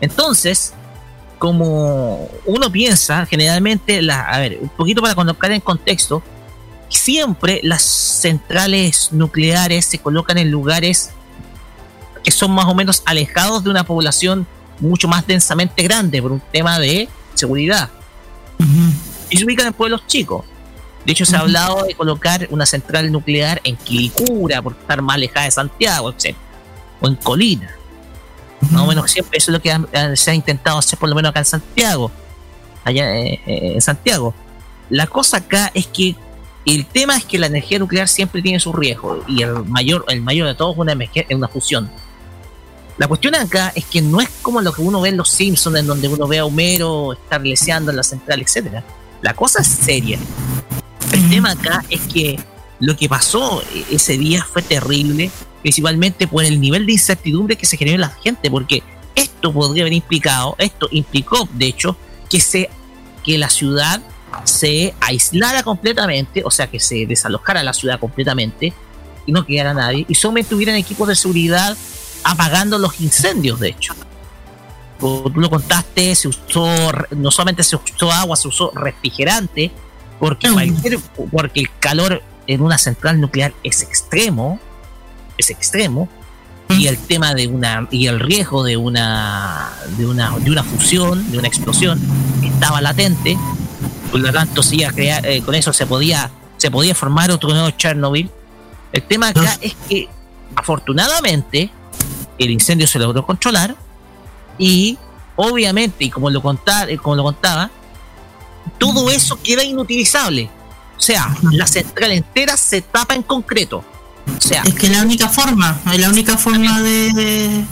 [0.00, 0.74] Entonces
[1.38, 6.22] como uno piensa generalmente la, a ver un poquito para colocar en contexto
[6.88, 11.10] siempre las centrales nucleares se colocan en lugares
[12.22, 14.46] que son más o menos alejados de una población
[14.78, 17.90] mucho más densamente grande por un tema de seguridad.
[19.30, 20.44] Y se ubican en pueblos chicos.
[21.04, 25.14] De hecho, se ha hablado de colocar una central nuclear en Quilicura, por estar más
[25.16, 26.36] alejada de Santiago, etc.
[27.00, 27.74] O en Colina.
[28.70, 31.16] Más o menos siempre eso es lo que han- se ha intentado hacer, por lo
[31.16, 32.10] menos acá en Santiago.
[32.84, 34.34] Allá eh, eh, en Santiago.
[34.90, 36.14] La cosa acá es que
[36.64, 39.24] el tema es que la energía nuclear siempre tiene su riesgo.
[39.26, 40.96] Y el mayor, el mayor de todos es una,
[41.30, 41.90] una fusión.
[42.98, 45.76] La cuestión acá es que no es como lo que uno ve en los Simpsons,
[45.78, 48.84] en donde uno ve a Homero estar leseando en la central, etcétera.
[49.22, 50.18] La cosa es seria.
[51.12, 52.40] El tema acá es que
[52.80, 55.30] lo que pasó e- ese día fue terrible,
[55.60, 58.82] principalmente por el nivel de incertidumbre que se generó en la gente, porque
[59.14, 61.96] esto podría haber implicado, esto implicó, de hecho,
[62.28, 62.70] que se
[63.22, 64.02] que la ciudad
[64.44, 68.72] se aislara completamente, o sea, que se desalojara la ciudad completamente
[69.26, 71.76] y no quedara nadie, y solamente hubieran equipos de seguridad
[72.24, 73.94] apagando los incendios, de hecho.
[74.98, 76.68] Como tú lo contaste, se usó,
[77.10, 79.70] no solamente se usó agua, se usó refrigerante,
[80.22, 80.52] porque, Mm.
[80.52, 80.98] cualquier-
[81.32, 84.60] porque el calor en una central nuclear es extremo,
[85.36, 86.08] es extremo,
[86.68, 91.28] y el tema de una, y el riesgo de una, de una, de una fusión,
[91.32, 92.00] de una explosión,
[92.40, 93.36] estaba latente,
[94.12, 97.68] por lo tanto, a crear, eh, con eso se podía, se podía formar otro nuevo
[97.70, 98.30] Chernobyl.
[98.92, 100.08] El tema acá es que,
[100.54, 101.68] afortunadamente,
[102.38, 103.74] el incendio se logró controlar
[104.56, 104.96] y
[105.34, 107.70] obviamente, y como lo, contar, eh, como lo contaba,
[108.78, 110.48] todo eso queda inutilizable.
[110.96, 113.84] O sea, la central entera se tapa en concreto.
[114.36, 117.64] O sea, Es que la única forma, es la única forma de...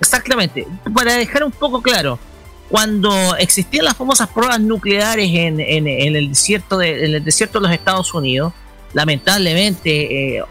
[0.00, 0.66] exactamente.
[0.94, 2.18] Para dejar un poco claro,
[2.70, 7.58] cuando existían las famosas pruebas nucleares en, en- en el desierto de, en el desierto
[7.60, 8.52] de los Estados Unidos,
[8.94, 10.42] lamentablemente, eh,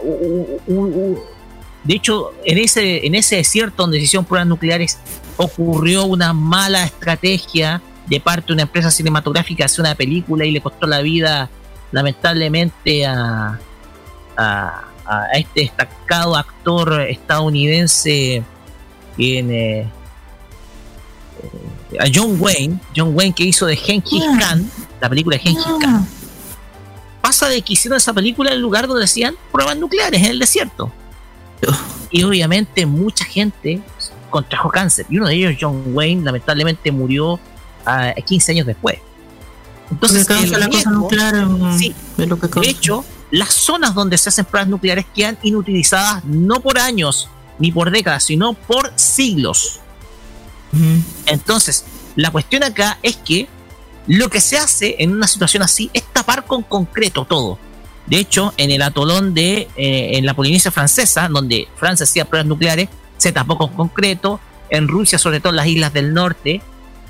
[1.83, 4.97] de hecho, en ese, en ese desierto donde se hicieron pruebas nucleares,
[5.37, 10.61] ocurrió una mala estrategia de parte de una empresa cinematográfica hacer una película y le
[10.61, 11.49] costó la vida,
[11.91, 13.59] lamentablemente, a,
[14.37, 18.43] a, a este destacado actor estadounidense
[19.17, 19.87] en, eh,
[21.91, 24.37] eh, a John Wayne, John Wayne que hizo de Genghis Ah.
[24.39, 24.69] Khan,
[25.01, 26.07] la película de Genghis Khan,
[27.21, 30.39] pasa de que hicieron esa película en el lugar donde hacían pruebas nucleares, en el
[30.39, 30.91] desierto.
[32.11, 33.81] Y obviamente mucha gente
[34.29, 35.05] contrajo cáncer.
[35.09, 37.39] Y uno de ellos, John Wayne, lamentablemente murió
[37.85, 38.99] a 15 años después.
[39.91, 44.17] Entonces, el la cosa nuclear mm, sí, es lo que de hecho, las zonas donde
[44.17, 47.29] se hacen pruebas nucleares quedan inutilizadas no por años
[47.59, 49.79] ni por décadas, sino por siglos.
[51.25, 51.85] Entonces,
[52.17, 53.47] la cuestión acá es que
[54.07, 57.57] lo que se hace en una situación así es tapar con concreto todo.
[58.07, 62.47] De hecho, en el atolón de eh, en la Polinesia francesa, donde Francia hacía pruebas
[62.47, 64.39] nucleares, se tapó con concreto.
[64.69, 66.61] En Rusia, sobre todo en las islas del norte,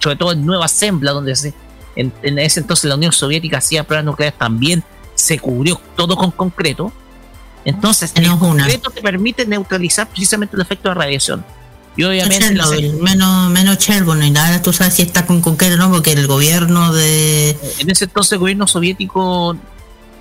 [0.05, 1.51] sobre todo en Nueva Zembla, donde se,
[1.95, 4.83] en, en ese entonces la Unión Soviética hacía pruebas nucleares, también
[5.15, 6.93] se cubrió todo con concreto.
[7.65, 8.37] Entonces, el una.
[8.37, 11.43] concreto te permite neutralizar precisamente el efecto de radiación.
[11.97, 15.89] Y obviamente, las- Chernobyl, menos, menos Chernobyl, ahora tú sabes si está con concreto no,
[15.89, 17.57] porque el gobierno de...
[17.79, 19.57] en ese entonces el gobierno soviético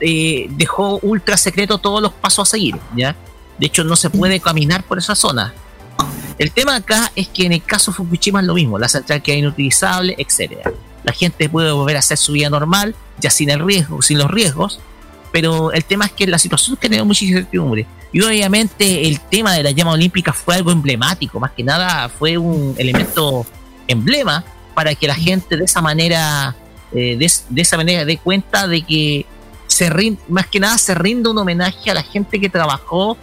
[0.00, 3.14] eh, dejó ultra secreto todos los pasos a seguir, ¿ya?
[3.58, 5.52] De hecho, no se puede caminar por esa zona.
[6.38, 9.22] El tema acá es que en el caso de Fukushima es lo mismo, la central
[9.22, 10.72] queda inutilizable, etcétera.
[11.04, 14.30] La gente puede volver a hacer su vida normal, ya sin el riesgo, sin los
[14.30, 14.80] riesgos,
[15.32, 17.86] pero el tema es que la situación generó mucha incertidumbre.
[18.12, 22.38] Y obviamente el tema de la llama olímpica fue algo emblemático, más que nada fue
[22.38, 23.44] un elemento
[23.86, 24.44] emblema
[24.74, 26.54] para que la gente de esa manera,
[26.92, 29.26] eh, de, esa manera dé cuenta de que
[29.66, 33.16] se rin- más que nada se rinde un homenaje a la gente que trabajó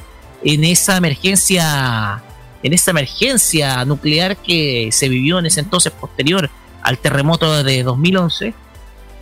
[0.43, 2.21] en esa emergencia,
[2.63, 6.49] en esa emergencia nuclear que se vivió en ese entonces posterior
[6.83, 8.53] al terremoto de 2011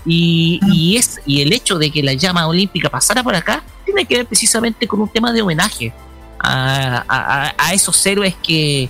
[0.06, 4.06] y, y es y el hecho de que la llama olímpica pasara por acá tiene
[4.06, 5.94] que ver precisamente con un tema de homenaje
[6.40, 8.90] a, a- a esos héroes que,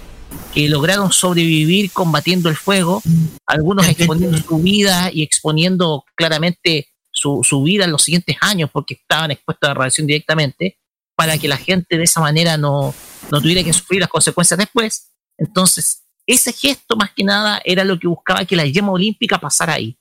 [0.54, 3.02] que lograron sobrevivir combatiendo el fuego,
[3.48, 8.94] algunos exponiendo su vida y exponiendo claramente su, su vida en los siguientes años porque
[8.94, 10.78] estaban expuestos a la radiación directamente,
[11.16, 12.94] para que la gente de esa manera no,
[13.32, 15.12] no tuviera que sufrir las consecuencias después.
[15.38, 19.74] Entonces, ese gesto más que nada era lo que buscaba que la llama olímpica pasara
[19.74, 19.98] ahí.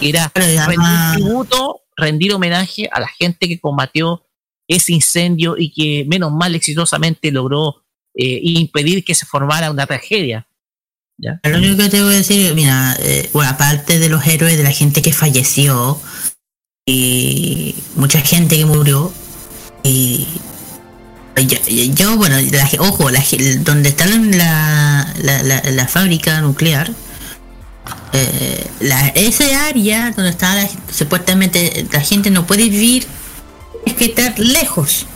[0.00, 0.78] Que era rendir
[1.14, 4.24] tributo, rendir homenaje a la gente que combatió
[4.66, 7.84] ese incendio y que menos mal exitosamente logró
[8.14, 10.48] eh, impedir que se formara una tragedia.
[11.16, 11.40] ¿ya?
[11.44, 14.62] Lo único que te voy a decir, mira, eh, bueno, aparte de los héroes, de
[14.62, 16.00] la gente que falleció,
[16.86, 19.12] y mucha gente que murió,
[19.82, 20.26] y
[21.40, 23.22] yo, yo, bueno, la- ojo, la,
[23.60, 25.06] donde está la,
[25.70, 26.90] la, fábrica nuclear,
[28.12, 33.06] eh, la, ese área donde está la- supuestamente la gente no puede vivir,
[33.86, 35.06] es que estar lejos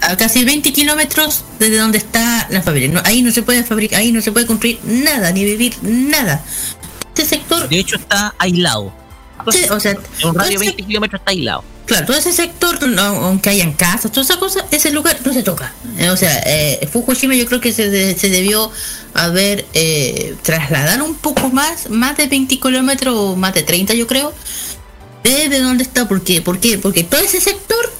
[0.00, 2.92] a casi 20 kilómetros desde donde está la fábrica.
[2.92, 6.44] No, ahí no se puede fabricar, ahí no se puede construir nada, ni vivir nada.
[7.14, 8.92] Este sector, De hecho, está aislado.
[9.70, 11.64] o sea, un radio de ese- 20 kilómetros está aislado.
[11.86, 15.72] Claro, todo ese sector, aunque hayan casas, toda esa cosa, ese lugar no se toca.
[15.98, 18.70] Eh, O sea, eh, Fukushima yo creo que se, se debió
[19.14, 24.32] haber eh, trasladado un poco más, más de 20 kilómetros más de 30 yo creo,
[25.22, 26.06] desde donde está.
[26.06, 26.42] ¿Por qué?
[26.42, 26.78] ¿Por qué?
[26.78, 27.92] Porque todo ese sector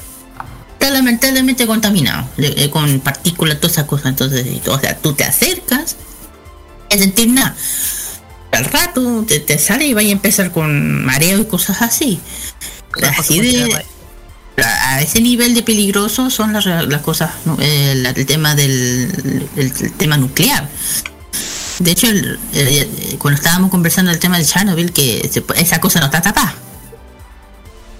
[0.72, 4.06] está lamentablemente contaminado eh, con partículas, todas esas cosas.
[4.06, 5.96] Entonces, o sea, tú te acercas
[6.90, 7.56] y sentir nada.
[8.56, 12.20] Al rato te, te sale y vaya a empezar con mareo y cosas así.
[13.18, 13.84] Así de,
[14.64, 17.30] a ese nivel de peligroso son las, las cosas,
[17.60, 20.68] el tema del el, el tema nuclear.
[21.78, 22.38] De hecho, el-
[23.18, 26.54] cuando estábamos conversando el tema de Chernobyl, que se esa cosa no está tapada.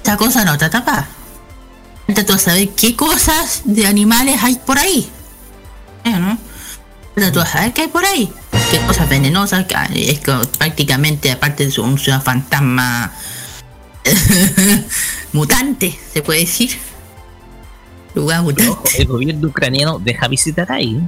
[0.03, 1.09] Esa cosa no está tapada.
[2.09, 5.11] A saber qué cosas de animales hay por ahí.
[6.05, 6.39] Eh, ¿no?
[7.17, 8.31] Falta tú a saber qué hay por ahí.
[8.71, 9.65] Qué cosas venenosas.
[9.67, 13.11] que- Es que prácticamente, aparte de un ciudad fantasma
[15.33, 16.77] mutante, se puede decir.
[18.15, 18.71] Lugar mutante.
[18.71, 21.01] Ojo, el gobierno ucraniano deja visitar ahí.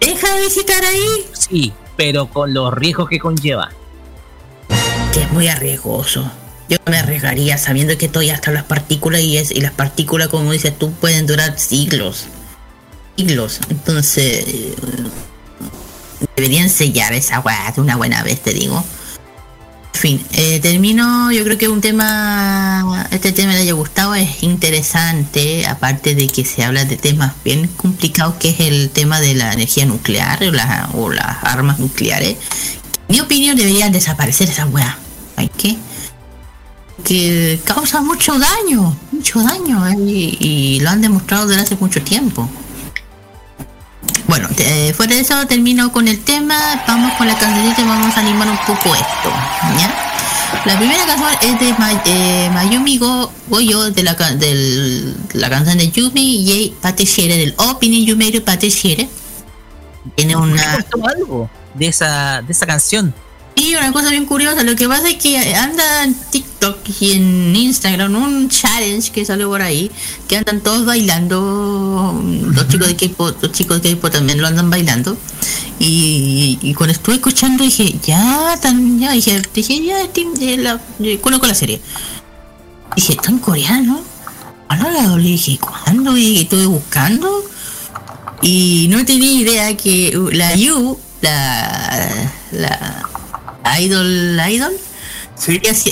[0.00, 1.26] Deja de visitar ahí.
[1.32, 3.70] Sí, pero con los riesgos que conlleva.
[5.12, 6.30] Que es muy arriesgoso.
[6.68, 10.52] Yo me arriesgaría sabiendo que todavía están las partículas y, es, y las partículas, como
[10.52, 12.26] dices tú, pueden durar siglos.
[13.16, 13.58] Siglos.
[13.70, 14.74] Entonces, eh,
[16.36, 18.84] deberían sellar esa weá de una buena vez, te digo.
[19.92, 25.66] Fin, eh, termino, yo creo que un tema, este tema le haya gustado, es interesante,
[25.66, 29.52] aparte de que se habla de temas bien complicados, que es el tema de la
[29.52, 32.36] energía nuclear o, la- o las armas nucleares.
[33.08, 34.94] Mi opinión deberían desaparecer esas weas.
[35.36, 35.76] ¿Hay qué?
[37.04, 42.48] Que causa mucho daño, mucho daño, eh, y lo han demostrado desde hace mucho tiempo.
[44.26, 48.16] Bueno, te- fuera de eso termino con el tema, vamos con la cancioncita y vamos
[48.16, 49.30] a animar un poco esto,
[49.78, 50.06] ¿ya?
[50.64, 51.74] La primera canción es de
[52.06, 58.04] eh, Mayumi Go Goyo de la, del- la canción de Yumi Yei Pateshiere, del opening
[58.06, 59.08] Yumeru Pateshiere.
[60.16, 60.78] Tiene una...
[61.16, 63.14] Algo de esa, de esa canción.
[63.56, 67.54] Y una cosa bien curiosa, lo que pasa es que anda en TikTok y en
[67.54, 69.90] Instagram un challenge que sale por ahí,
[70.28, 74.70] que andan todos bailando, los chicos de K-pop, los chicos de K-pop también lo andan
[74.70, 75.16] bailando.
[75.78, 81.46] Y, cuando estuve escuchando dije, ya, tan, ya, dije, dije ya, eh, la, eh, conozco
[81.46, 81.80] la serie.
[82.96, 84.02] Dije, ¿está en coreano?
[84.68, 86.16] Ahora la dije, ¿cuándo?
[86.16, 87.44] Y estuve buscando.
[88.42, 93.09] Y no tenía idea que uh, la Yu, la, la
[93.80, 94.72] Idol Idol.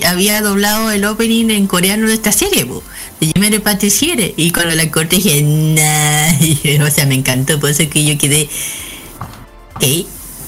[0.05, 2.82] Había doblado el opening en coreano de esta serie, po,
[3.19, 4.35] de Yamere Patissiere.
[4.36, 6.85] Y cuando la corté dije, nah.
[6.86, 8.49] o sea, me encantó, por eso que yo quedé,
[9.77, 9.85] ok,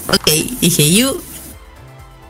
[0.08, 0.30] ok,
[0.60, 1.16] dije, yo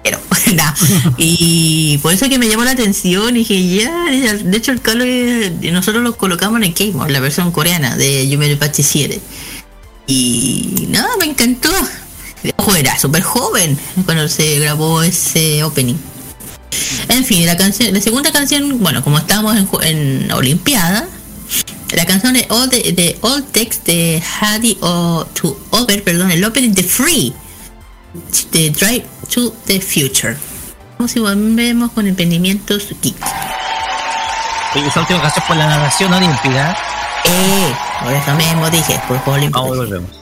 [0.03, 0.19] pero
[0.55, 0.75] nada.
[1.17, 3.35] Y por eso que me llamó la atención.
[3.35, 5.07] Dije, ya, de hecho, el Carlos,
[5.73, 8.83] nosotros lo colocamos en el K-Mod, la versión coreana de Yumero Pachi
[10.07, 11.71] Y nada, me encantó.
[12.57, 15.97] Ojo, era súper joven cuando se grabó ese opening.
[17.09, 21.09] En fin, la canción, la segunda canción, bueno, como estábamos en, en Olimpiada,
[21.93, 26.73] la canción de All, de, All Text de Hadi o to Over, perdón, el opening
[26.73, 27.35] de Free,
[28.51, 30.37] the Drive to the Future.
[30.99, 33.17] Vamos y volvemos con emprendimientos geek.
[34.75, 36.77] esa última canción por la narración olímpica.
[37.25, 39.51] Eh, por eso mismo dije, por juego.
[39.51, 40.20] Vamos, volvemos.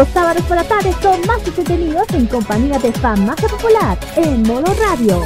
[0.00, 4.40] Los sábados por la tarde son más entretenidos en compañía de Fan Famasa Popular en
[4.44, 5.22] Modo Radio.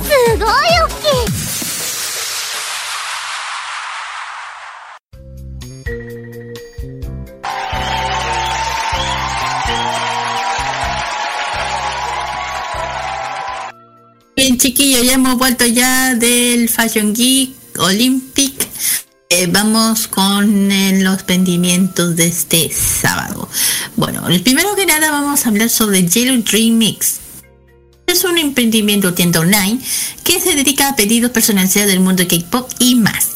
[14.35, 18.67] Bien chiquillos, ya hemos vuelto ya del Fashion Geek Olympic
[19.31, 23.49] eh, vamos con eh, los pendimientos de este sábado.
[23.97, 27.21] Bueno, el primero que nada vamos a hablar sobre Yellow Dream Mix.
[28.07, 29.81] Es un emprendimiento tienda online
[30.23, 33.34] que se dedica a pedidos personalizados del mundo K-pop y más.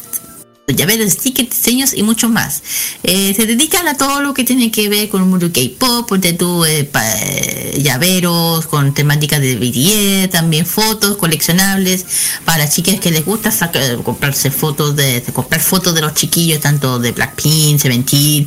[0.68, 2.62] Llaveros, stickers, diseños y mucho más.
[3.02, 6.32] Eh, se dedican a todo lo que tiene que ver con el mundo K-pop, ponte
[6.34, 12.04] tú eh, eh, llaveros con temática de BTS, también fotos coleccionables
[12.44, 16.60] para chicas que les gusta sacar, comprarse fotos de, de comprar fotos de los chiquillos,
[16.60, 18.46] tanto de Blackpink, Seventeen,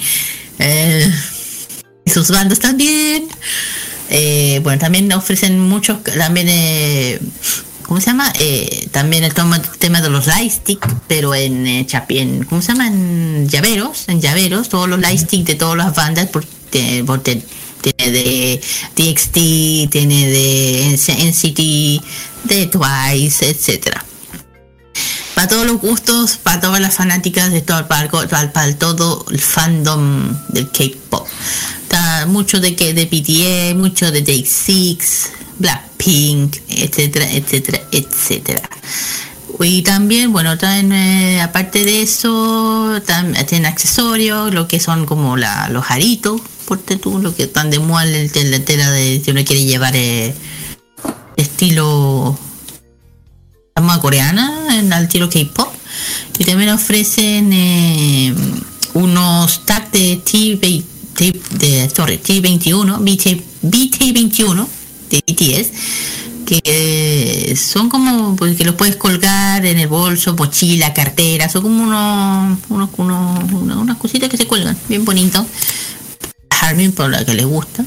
[0.59, 1.11] eh,
[2.05, 3.27] sus bandas también.
[4.09, 7.19] Eh, bueno, también ofrecen muchos, también, eh,
[7.91, 8.31] ¿cómo se llama?
[8.39, 12.69] Eh, también el toma- tema de los light stick, pero en, eh, en, ¿cómo se
[12.69, 12.87] llama?
[12.87, 17.03] En llaveros, en llaveros, todos los light stick de todas las bandas, por, te-
[17.81, 18.61] tiene de
[18.93, 22.01] TXT, tiene de NCT,
[22.45, 24.05] de Twice, etcétera
[25.35, 30.35] para todos los gustos, para todas las fanáticas de todo, para, para- todo el fandom
[30.49, 31.27] del K-pop.
[31.83, 38.69] Está mucho de que de BTS, mucho de Day 6 Blackpink, etcétera, etcétera, etcétera.
[39.59, 42.99] Y también, bueno, también, eh, aparte de eso,
[43.47, 48.05] tienen accesorios, lo que son como los aritos, porte tú, lo que están de moda
[48.05, 50.33] en la tela de si uno quiere llevar eh,
[51.37, 52.37] estilo
[54.01, 55.69] coreana, en el estilo K-pop.
[56.37, 58.33] Y también ofrecen eh,
[58.93, 60.83] unos tags de T,
[61.15, 64.67] T- de, sorry, T21, BT, BT21
[65.09, 65.71] de BTS
[66.45, 71.83] que son como pues, que los puedes colgar en el bolso, mochila, cartera, son como
[71.83, 75.45] unos, unos, unos- una- unas cositas que se cuelgan, bien bonitos.
[76.49, 77.85] Harmin por la que les gusta.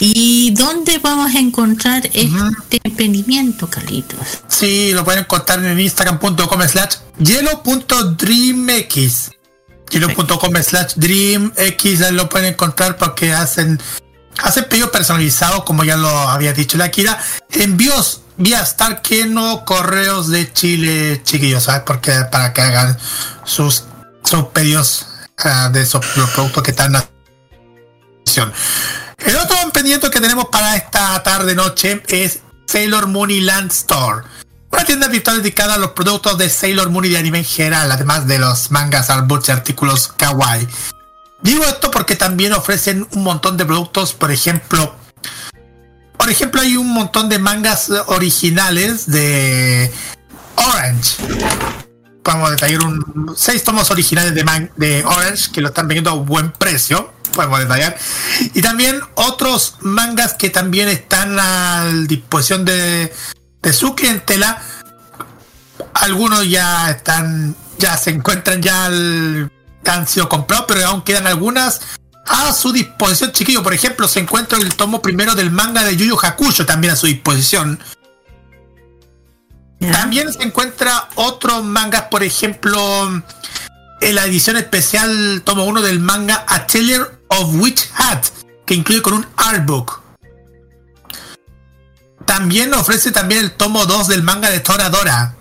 [0.00, 4.20] ¿Y dónde vamos a encontrar este emprendimiento, Carlitos?
[4.46, 9.30] Sí, lo pueden encontrar en instagram.com slash hielo.dreamx.
[9.90, 13.80] Hielo.com slash dreamx lo pueden encontrar porque hacen
[14.42, 17.18] hacen pedidos personalizados, como ya lo había dicho la Kira.
[17.50, 21.82] Envíos vía Star Keno, correos de Chile, chiquillos, ¿sabes?
[21.84, 22.96] Porque para que hagan
[23.44, 23.84] sus,
[24.22, 25.06] sus pedidos
[25.38, 27.08] ah, de esos los productos que están en la.
[29.18, 34.22] El otro emprendimiento que tenemos para esta tarde noche es Sailor Moon Land Store.
[34.70, 37.90] Una tienda virtual dedicada a los productos de Sailor Moon y de anime en general,
[37.90, 40.68] además de los mangas, artbooks y artículos kawaii.
[41.42, 44.94] Digo esto porque también ofrecen un montón de productos, por ejemplo,
[46.16, 49.92] por ejemplo hay un montón de mangas originales de
[50.56, 51.16] Orange.
[52.22, 56.14] Podemos detallar un seis tomos originales de, man- de Orange que lo están vendiendo a
[56.14, 57.12] buen precio.
[57.38, 57.96] Podemos detallar.
[58.52, 63.14] Y también otros mangas que también están a disposición de,
[63.62, 64.60] de su clientela.
[65.94, 69.52] Algunos ya están, ya se encuentran ya al-
[69.86, 71.80] han sido comprados, pero aún quedan algunas
[72.26, 73.62] a su disposición, chiquillo.
[73.62, 76.96] Por ejemplo, se encuentra el tomo primero del manga de Yu Yu Hakusho también a
[76.96, 77.78] su disposición.
[79.80, 83.22] También se encuentra otros mangas, por ejemplo,
[84.00, 88.26] en la edición especial tomo 1 del manga Atelier of Witch Hat,
[88.66, 90.02] que incluye con un artbook.
[92.24, 95.34] También ofrece también el tomo 2 del manga de Toradora.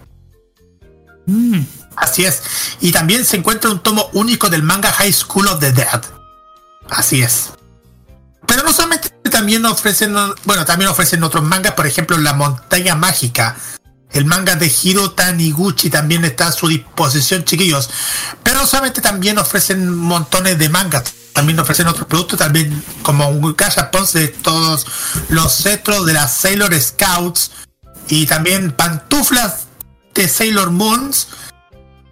[1.96, 2.44] Así es.
[2.80, 6.02] Y también se encuentra un tomo único del manga High School of the Dead.
[6.90, 7.50] Así es.
[8.46, 10.16] Pero no solamente también ofrecen,
[10.46, 13.58] bueno, también ofrecen otros mangas, por ejemplo, La Montaña Mágica.
[14.12, 17.90] El manga de Hiro Taniguchi también está a su disposición, chiquillos.
[18.44, 21.14] Pero solamente también ofrecen montones de mangas.
[21.38, 24.88] También ofrecen otros productos, también como un cachapons de todos
[25.30, 27.52] los cetros de las Sailor Scouts.
[28.08, 29.68] Y también pantuflas
[30.16, 31.28] de Sailor Moons.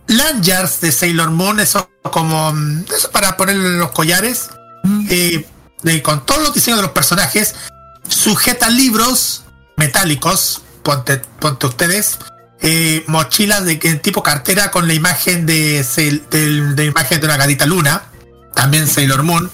[0.05, 4.49] Lanyards de Sailor Moon, eso como mm, eso para ponerle en los collares.
[5.09, 5.47] Eh,
[5.81, 7.55] de- con todos los diseños de los personajes.
[8.07, 9.43] Sujeta libros
[9.75, 10.61] metálicos.
[10.83, 12.19] Ponte, ponte ustedes.
[12.61, 15.83] eh, mochilas de que- tipo cartera con la imagen de,
[16.29, 18.03] del- de imagen de una gatita luna.
[18.55, 19.51] También Sailor Moon.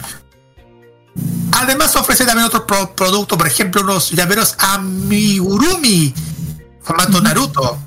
[1.53, 6.13] Además ofrece también otros pro- productos, por ejemplo, unos llaveros amigurumi,
[6.81, 7.77] formato Naruto,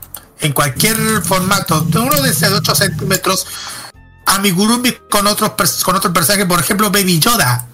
[0.40, 3.46] en cualquier formato, uno de ese de 8 centímetros,
[4.26, 7.66] amigurumi con otros con otros personajes, por ejemplo, Baby Yoda.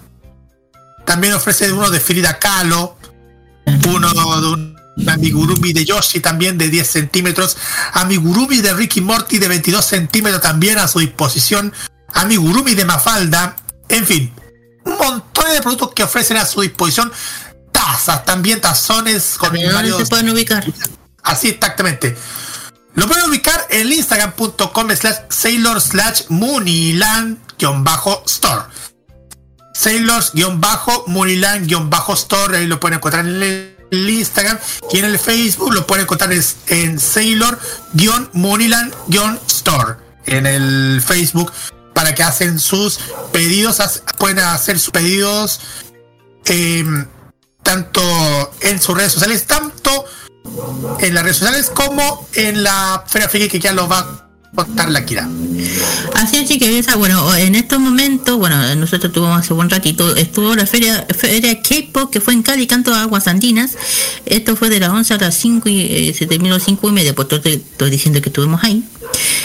[1.05, 2.95] También ofrece uno de Frida Kahlo,
[3.89, 4.77] uno de un
[5.07, 7.57] amigurumi de Yoshi también de 10 centímetros,
[7.93, 11.73] amigurumi de Ricky Morty de 22 centímetros también a su disposición,
[12.13, 13.55] amigurumi de Mafalda,
[13.89, 14.33] en fin,
[14.85, 17.11] un montón de productos que ofrecen a su disposición,
[17.71, 20.65] tazas, también tazones con ¿Dónde varios- se pueden ubicar?
[21.23, 22.15] Así exactamente.
[22.95, 28.63] Lo pueden ubicar en el instagram.com slash sailor slash muniland-store.
[29.73, 33.75] Sailors-muniland-store, ahí lo pueden encontrar en el,
[34.09, 34.57] Instagram
[34.91, 41.51] y en el Facebook lo pueden encontrar es- en Sailor-muniland-store en el Facebook
[41.93, 42.99] para que hacen sus
[43.31, 43.81] pedidos,
[44.17, 45.59] pueden hacer sus pedidos
[46.45, 47.05] em,
[47.63, 48.01] tanto
[48.61, 50.05] en sus redes sociales, tanto
[50.99, 54.89] en las redes sociales como en la Feria Friki que ya lo va a contar
[54.91, 55.29] la Kira.
[56.15, 56.85] Así es, chiquillos.
[56.97, 62.11] Bueno, en estos momentos, bueno, nosotros tuvimos hace buen ratito, estuvo la feria, feria K-pop
[62.11, 63.77] que fue en Cali, Canto Aguas Andinas.
[64.25, 66.89] Esto fue de las 11 a las 5 y eh, se terminó a las 5
[66.89, 68.83] y media, pues estoy, estoy diciendo que estuvimos ahí.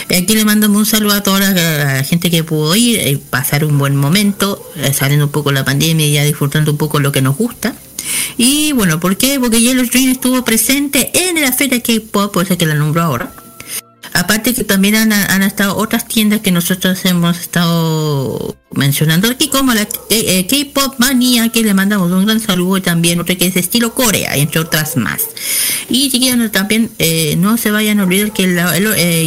[0.09, 3.79] Aquí le mandamos un saludo a toda la, gente que pudo ir, eh, pasar un
[3.79, 7.23] buen momento, eh, saliendo un poco la pandemia y ya disfrutando un poco lo que
[7.23, 7.75] nos gusta.
[8.37, 9.41] Y bueno, ¿por qué?
[9.41, 13.46] Porque Yellow Dream estuvo presente en la feria K-pop, por eso que la nombró ahora.
[14.17, 19.83] Aparte que también han, estado otras tiendas que nosotros hemos estado mencionando aquí, como la
[19.83, 23.57] eh, eh, K-Pop Mania, que le mandamos un gran saludo, y también otra que es
[23.57, 25.21] estilo Corea, entre otras más.
[25.91, 28.55] Y chiquillos, también eh, no se vayan a olvidar que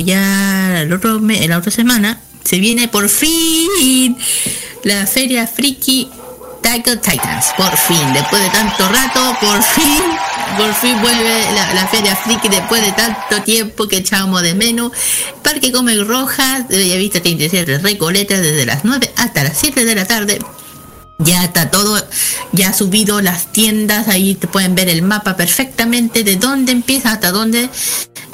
[0.05, 4.17] ya la otra semana se viene por fin
[4.83, 6.09] la feria Friki
[6.61, 7.47] Tackle Titans.
[7.57, 10.03] Por fin, después de tanto rato, por fin,
[10.57, 14.91] por fin vuelve la, feria Friki después de tanto tiempo que echábamos de menos.
[15.43, 20.05] Parque Come Rojas, de Bellavista 37 Recoleta, desde las 9 hasta las 7 de la
[20.05, 20.39] tarde.
[21.25, 22.01] Ya está todo,
[22.53, 27.11] ya ha subido las tiendas, ahí te pueden ver el mapa perfectamente de dónde empieza
[27.11, 27.69] hasta dónde,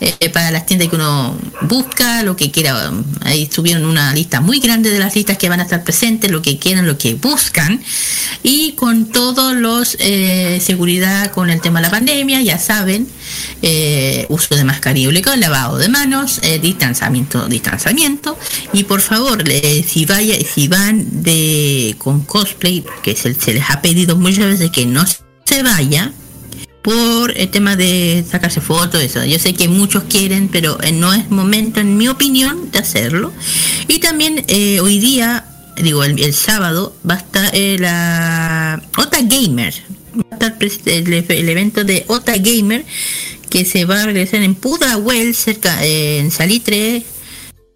[0.02, 2.94] eh, para las tiendas que uno busca, lo que quiera.
[3.22, 6.44] Ahí subieron una lista muy grande de las listas que van a estar presentes, lo
[6.44, 7.84] que quieran, lo que buscan,
[8.44, 13.08] y con todos los eh, seguridad con el tema de la pandemia, ya saben,
[13.62, 18.38] eh, uso de mascarilla obligado, lavado de manos, eh, distanciamiento, distanciamiento,
[18.74, 23.82] y por favor, eh, si vaya, si van de con cosplay, que se, les ha
[23.82, 26.12] pedido muchas veces que no se vaya
[26.82, 29.26] por el tema de sacarse fotos, eso.
[29.26, 33.34] Yo sé que muchos quieren, pero eh, no es momento, en mi opinión, de hacerlo.
[33.88, 34.46] Y también
[34.82, 35.46] hoy día,
[35.78, 39.74] digo, el, sábado, va a estar la Ota Gamer.
[40.32, 42.86] Estar el, evento de Ota Gamer
[43.50, 47.04] que se va a realizar en Pudahuel, cerca, eh, en Salitre,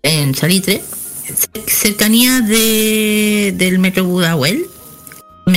[0.03, 0.81] en Salitre,
[1.27, 4.65] cer- cercanía de, del metro Pudahuel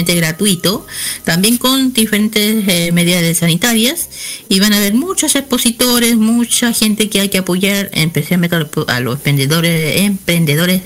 [0.01, 0.87] gratuito,
[1.25, 4.09] también con diferentes eh, medidas sanitarias
[4.49, 9.15] y van a haber muchos expositores, mucha gente que hay que apoyar, especialmente a los,
[9.17, 10.83] emprendedores, emprendedores,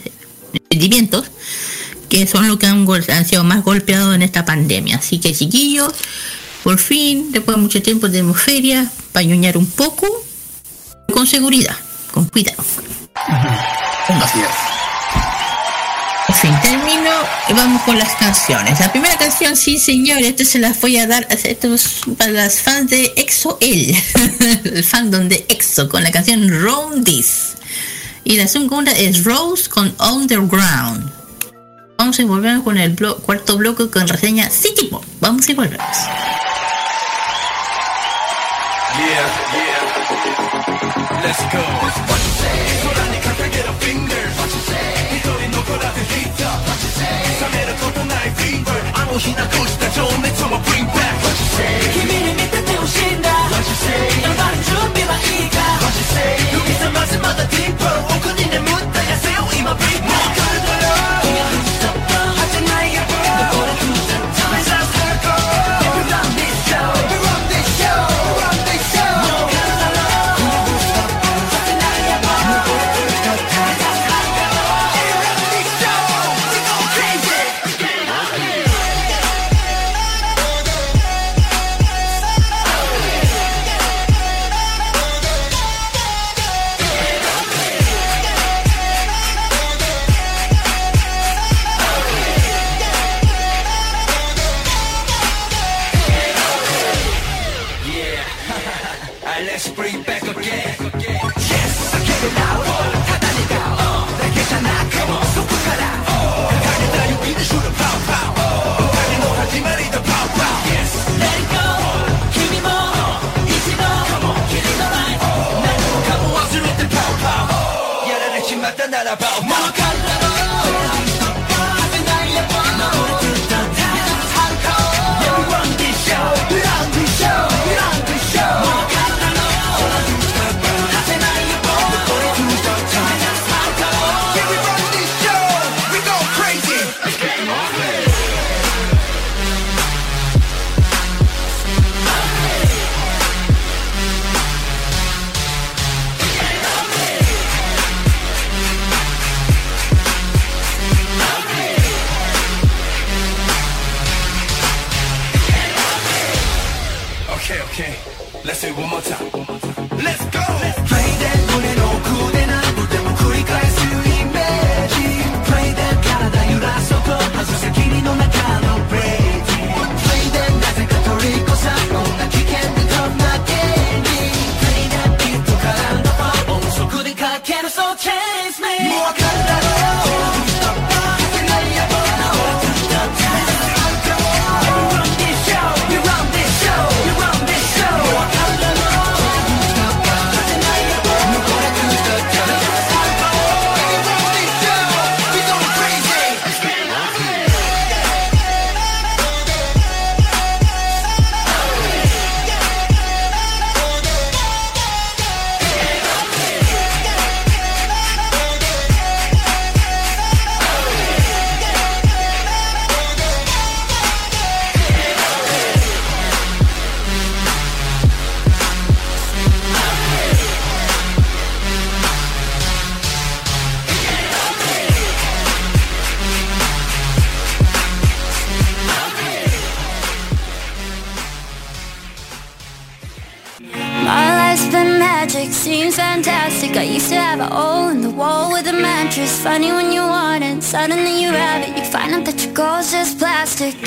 [0.52, 1.24] emprendimientos,
[2.08, 4.96] que son los que han, sido más golpeados en esta pandemia.
[4.96, 5.92] Así que chiquillos,
[6.62, 10.06] por fin, después de mucho tiempo tenemos feria, para ñoñar un poco,
[11.12, 11.76] con seguridad,
[12.12, 12.62] con cuidado.
[13.14, 14.76] Así es.
[16.28, 17.10] En fin, termino
[17.48, 18.80] y vamos con las canciones.
[18.80, 22.60] La primera canción, sí señor, esto se las voy a dar a estos para las
[22.60, 24.02] fans de EXO L,
[24.64, 27.54] el fandom de EXO, con la canción Round This.
[28.24, 31.15] Y la segunda es Rose con Underground.
[31.96, 35.04] Vamos y volvemos con el blo- cuarto bloque con reseña City Pop.
[35.20, 35.86] Vamos y volvemos.
[41.22, 42.66] Let's go.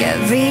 [0.10, 0.49] Every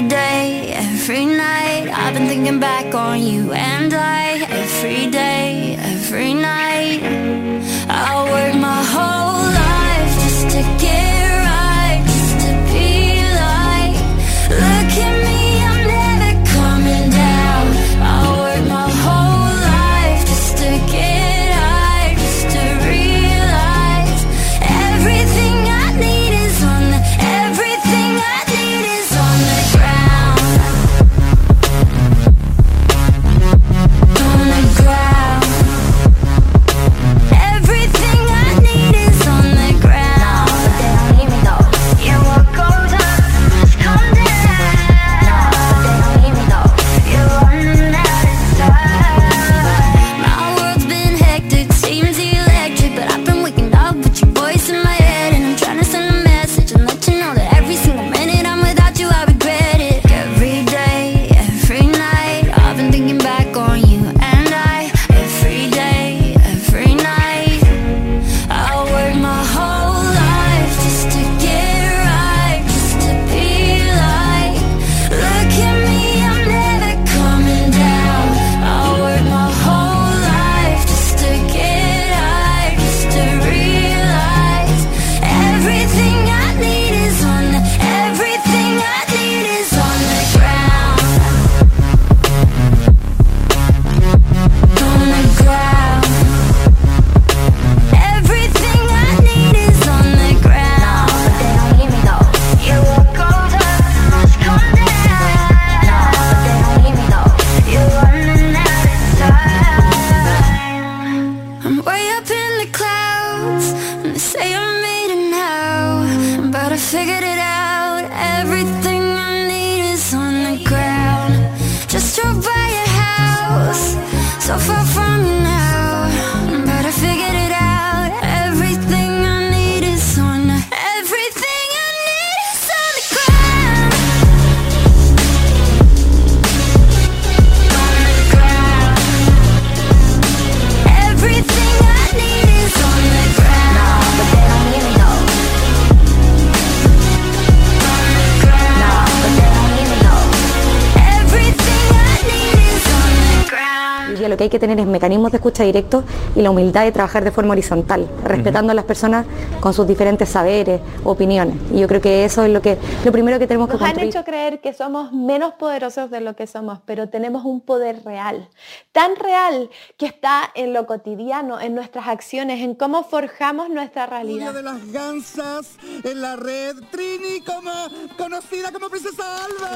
[155.64, 156.02] directo
[156.34, 159.26] y la humildad de trabajar de forma horizontal, respetando a las personas
[159.60, 161.56] con sus diferentes saberes, opiniones.
[161.72, 163.88] Y yo creo que eso es lo que lo primero que tenemos que Nos han
[163.90, 164.10] construir.
[164.10, 168.48] hecho creer que somos menos poderosos de lo que somos, pero tenemos un poder real,
[168.92, 174.52] tan real que está en lo cotidiano, en nuestras acciones, en cómo forjamos nuestra realidad.
[174.54, 175.72] de las gansas
[176.04, 176.76] en la red.
[176.90, 177.70] Trini como
[178.16, 179.70] conocida como Princesa Alba.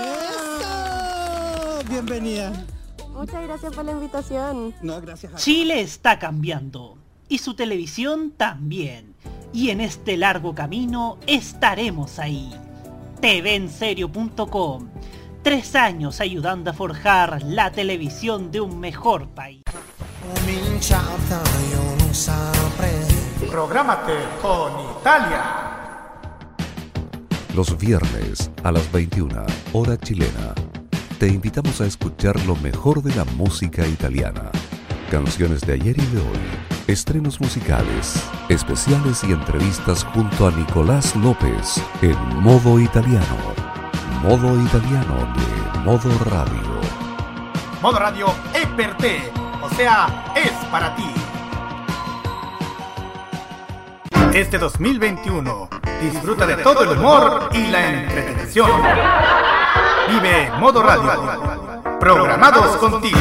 [1.89, 2.53] Bienvenida.
[3.15, 4.75] Muchas gracias por la invitación.
[4.83, 6.99] No, gracias a Chile está cambiando
[7.29, 9.15] y su televisión también.
[9.55, 12.53] Y en este largo camino estaremos ahí.
[13.21, 14.89] TVenserio.com.
[15.43, 19.63] Tres años ayudando a forjar la televisión de un mejor país.
[23.51, 25.73] Prográmate con Italia.
[27.55, 30.55] Los viernes a las 21, hora chilena,
[31.23, 34.51] te invitamos a escuchar lo mejor de la música italiana.
[35.09, 36.41] Canciones de ayer y de hoy,
[36.89, 43.37] estrenos musicales, especiales y entrevistas junto a Nicolás López en modo italiano.
[44.21, 46.81] Modo italiano de Modo Radio.
[47.81, 48.67] Modo Radio es
[49.63, 51.07] o sea, es para ti.
[54.35, 55.69] Este 2021,
[56.01, 59.62] disfruta de todo el humor y la entretención.
[60.09, 61.11] Vive Modo Radio,
[62.01, 63.19] programados contigo.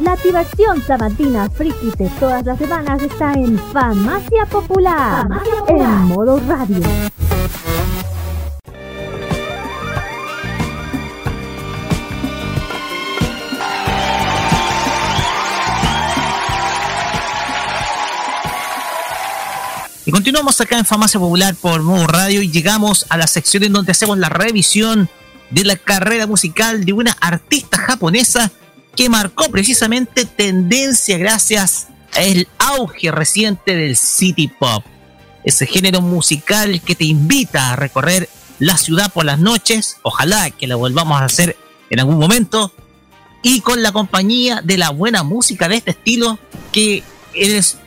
[0.00, 5.26] La activación sabatina friki de todas las semanas está en Farmacia Popular,
[5.68, 6.80] en modo radio.
[20.16, 23.92] Continuamos acá en Farmacia Popular por Modo Radio y llegamos a la sección en donde
[23.92, 25.10] hacemos la revisión
[25.50, 28.50] de la carrera musical de una artista japonesa
[28.96, 34.82] que marcó precisamente tendencia gracias al auge reciente del city pop.
[35.44, 40.66] Ese género musical que te invita a recorrer la ciudad por las noches, ojalá que
[40.66, 41.58] lo volvamos a hacer
[41.90, 42.72] en algún momento,
[43.42, 46.38] y con la compañía de la buena música de este estilo
[46.72, 47.04] que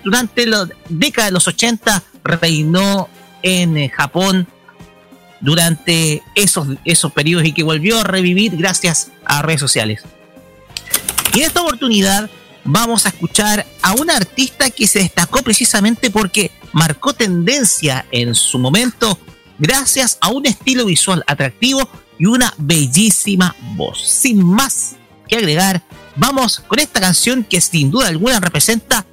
[0.03, 3.09] durante la década de los 80 reinó
[3.41, 4.47] en eh, Japón
[5.41, 10.03] durante esos, esos periodos y que volvió a revivir gracias a redes sociales.
[11.33, 12.29] Y en esta oportunidad
[12.63, 18.59] vamos a escuchar a una artista que se destacó precisamente porque marcó tendencia en su
[18.59, 19.17] momento
[19.57, 21.87] gracias a un estilo visual atractivo
[22.17, 24.07] y una bellísima voz.
[24.07, 24.95] Sin más
[25.27, 25.83] que agregar,
[26.15, 29.05] vamos con esta canción que sin duda alguna representa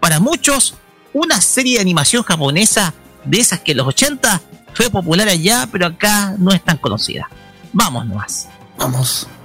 [0.00, 0.74] para muchos
[1.16, 2.92] una serie de animación japonesa
[3.24, 4.40] de esas que en los 80
[4.74, 7.28] fue popular allá, pero acá no es tan conocida.
[7.72, 8.48] Vamos nomás.
[8.78, 9.35] Vamos.「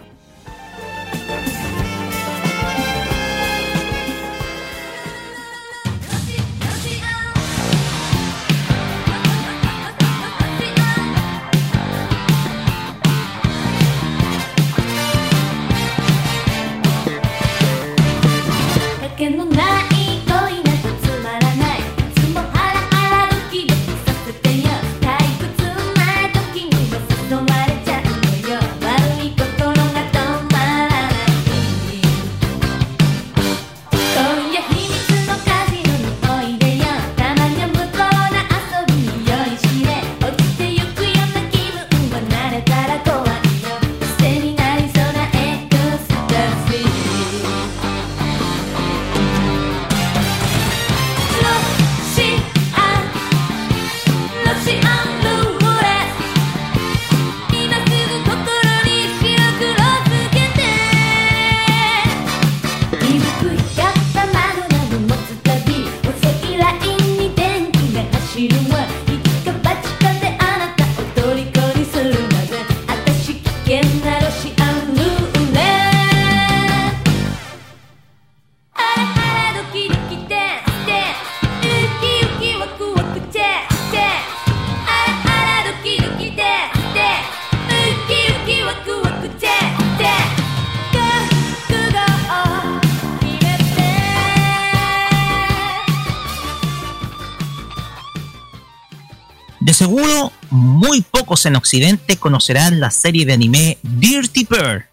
[99.92, 104.86] seguro, muy pocos en Occidente conocerán la serie de anime Dirty Pearl,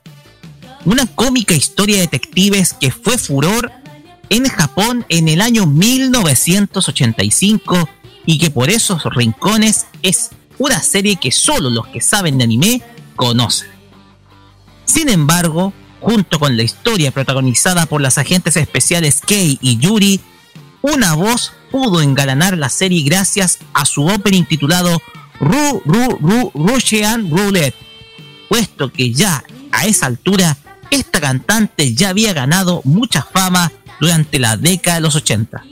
[0.86, 3.70] una cómica historia de detectives que fue furor
[4.28, 7.88] en Japón en el año 1985
[8.26, 12.82] y que por esos rincones es una serie que solo los que saben de anime
[13.14, 13.68] conocen.
[14.84, 20.20] Sin embargo, junto con la historia protagonizada por las agentes especiales Kei y Yuri,
[20.82, 25.02] una voz pudo engalanar la serie gracias a su opening titulado
[25.40, 27.76] Ru Ru Ru Russian Roulette,
[28.48, 30.56] puesto que ya a esa altura
[30.90, 35.62] esta cantante ya había ganado mucha fama durante la década de los 80.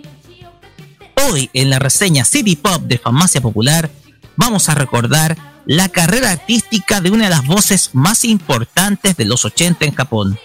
[1.29, 3.91] Hoy en la reseña City Pop de Farmacia Popular
[4.37, 9.45] vamos a recordar la carrera artística de una de las voces más importantes de los
[9.45, 10.39] 80 en Japón.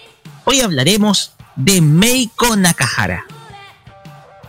[0.44, 3.24] Hoy hablaremos de Meiko Nakahara.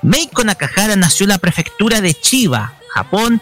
[0.04, 3.42] Meiko Nakahara nació en la prefectura de Chiba, Japón,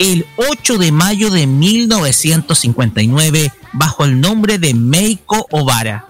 [0.00, 6.08] el 8 de mayo de 1959 bajo el nombre de Meiko Obara,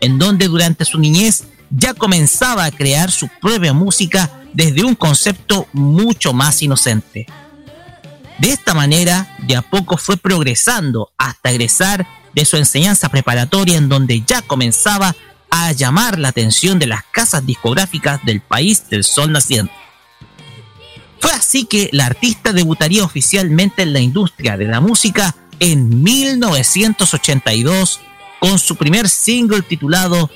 [0.00, 5.68] en donde durante su niñez ya comenzaba a crear su propia música desde un concepto
[5.72, 7.26] mucho más inocente.
[8.38, 13.90] De esta manera, de a poco fue progresando hasta egresar de su enseñanza preparatoria en
[13.90, 15.14] donde ya comenzaba
[15.54, 19.74] a llamar la atención de las casas discográficas del país del sol naciente.
[21.20, 28.00] Fue así que la artista debutaría oficialmente en la industria de la música en 1982
[28.40, 30.30] con su primer single titulado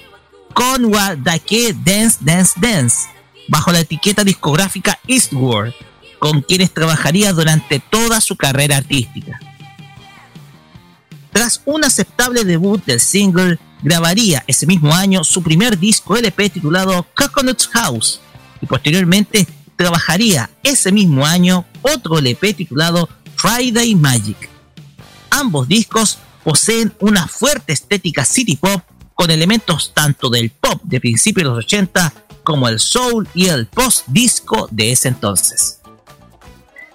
[0.52, 3.09] Konwa Dake Dance Dance Dance,
[3.48, 5.72] bajo la etiqueta discográfica Eastward,
[6.18, 9.40] con quienes trabajaría durante toda su carrera artística.
[11.32, 17.07] Tras un aceptable debut del single, grabaría ese mismo año su primer disco LP titulado
[17.15, 18.20] Coconut House
[18.61, 19.47] y posteriormente
[19.77, 24.48] trabajaría ese mismo año otro LP titulado Friday Magic.
[25.31, 28.82] Ambos discos poseen una fuerte estética city pop
[29.15, 32.12] con elementos tanto del pop de principios de los 80
[32.44, 35.81] como el soul y el post-disco de ese entonces.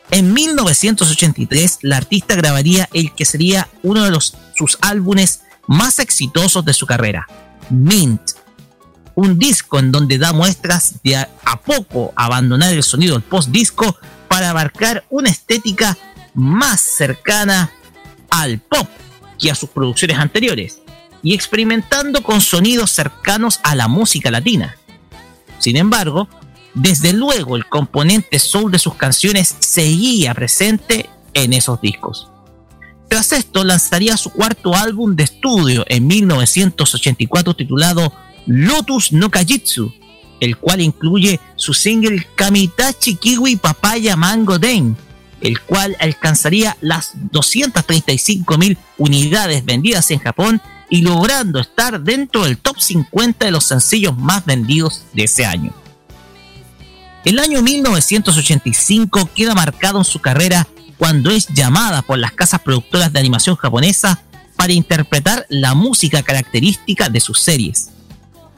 [0.10, 5.42] En 1983, la artista grabaría el que sería uno de los, sus álbumes
[5.72, 7.26] más exitosos de su carrera,
[7.70, 8.22] Mint,
[9.16, 11.30] un disco en donde da muestras de a,
[11.66, 13.96] poco abandonar el sonido del post-disco
[14.28, 15.98] para abarcar una estética
[16.34, 17.72] más cercana
[18.30, 18.88] al pop
[19.40, 20.80] que a sus producciones anteriores.
[21.24, 24.76] y experimentando con sonidos cercanos a la música latina.
[25.60, 26.28] Sin embargo,
[26.74, 32.32] desde luego el componente soul de sus canciones seguía presente en esos discos.
[33.12, 38.14] Tras esto lanzaría su cuarto álbum de estudio en 1984 titulado
[38.46, 39.94] Lotus no Kajitsu,
[40.40, 44.96] el cual incluye su single Kamitachi Kiwi Papaya Mango Den,
[45.42, 52.80] el cual alcanzaría las 235.000 unidades vendidas en Japón y logrando estar dentro del top
[52.80, 55.74] 50 de los sencillos más vendidos de ese año.
[57.26, 60.66] El año 1985 queda marcado en su carrera
[61.02, 64.22] cuando es llamada por las casas productoras de animación japonesa
[64.56, 67.90] para interpretar la música característica de sus series.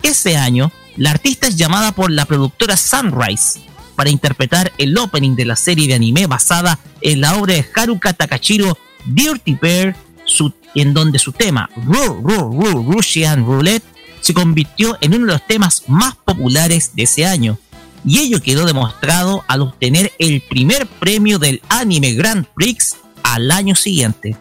[0.01, 3.61] Ese año, la artista es llamada por la productora Sunrise
[3.95, 8.11] para interpretar el opening de la serie de anime basada en la obra de Haruka
[8.11, 9.95] Takashiro Dirty Bear,
[10.25, 13.85] su- en donde su tema Ru- Ru- Ru- Russian Roulette
[14.19, 17.57] se convirtió en uno de los temas más populares de ese año.
[18.05, 23.75] Y ello quedó demostrado al obtener el primer premio del Anime Grand Prix al año
[23.75, 24.35] siguiente.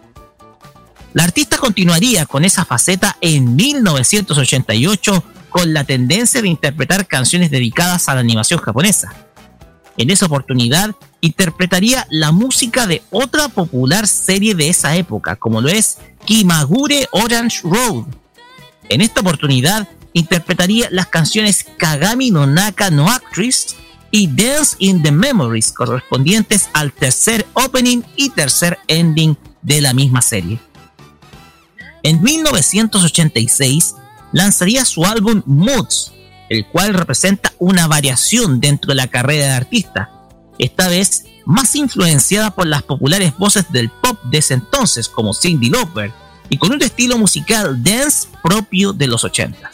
[1.14, 8.08] La artista continuaría con esa faceta en 1988 con la tendencia de interpretar canciones dedicadas
[8.08, 9.14] a la animación japonesa.
[9.98, 15.68] En esa oportunidad interpretaría la música de otra popular serie de esa época, como lo
[15.68, 18.06] es Kimagure Orange Road.
[18.88, 23.76] En esta oportunidad interpretaría las canciones Kagami no Naka no Actress
[24.10, 30.22] y Dance in the Memories correspondientes al tercer opening y tercer ending de la misma
[30.22, 30.60] serie.
[32.02, 33.94] En 1986
[34.32, 36.12] lanzaría su álbum Moods,
[36.48, 40.10] el cual representa una variación dentro de la carrera del artista,
[40.58, 45.70] esta vez más influenciada por las populares voces del pop de ese entonces como Cindy
[45.70, 46.12] Lauper
[46.48, 49.70] y con un estilo musical dance propio de los 80.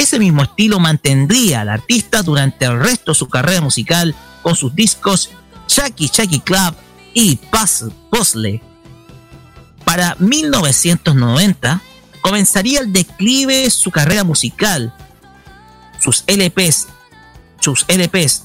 [0.00, 4.74] Ese mismo estilo mantendría al artista durante el resto de su carrera musical con sus
[4.74, 5.28] discos
[5.66, 6.74] Chucky Chucky Club
[7.12, 8.62] y Puzzle Puzzle.
[9.84, 11.82] Para 1990
[12.22, 14.94] comenzaría el declive de su carrera musical.
[15.98, 16.88] Sus LPs,
[17.60, 18.44] sus LPs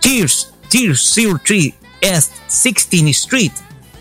[0.00, 1.12] Tears, Tears
[1.42, 3.52] 03 S 16 Street,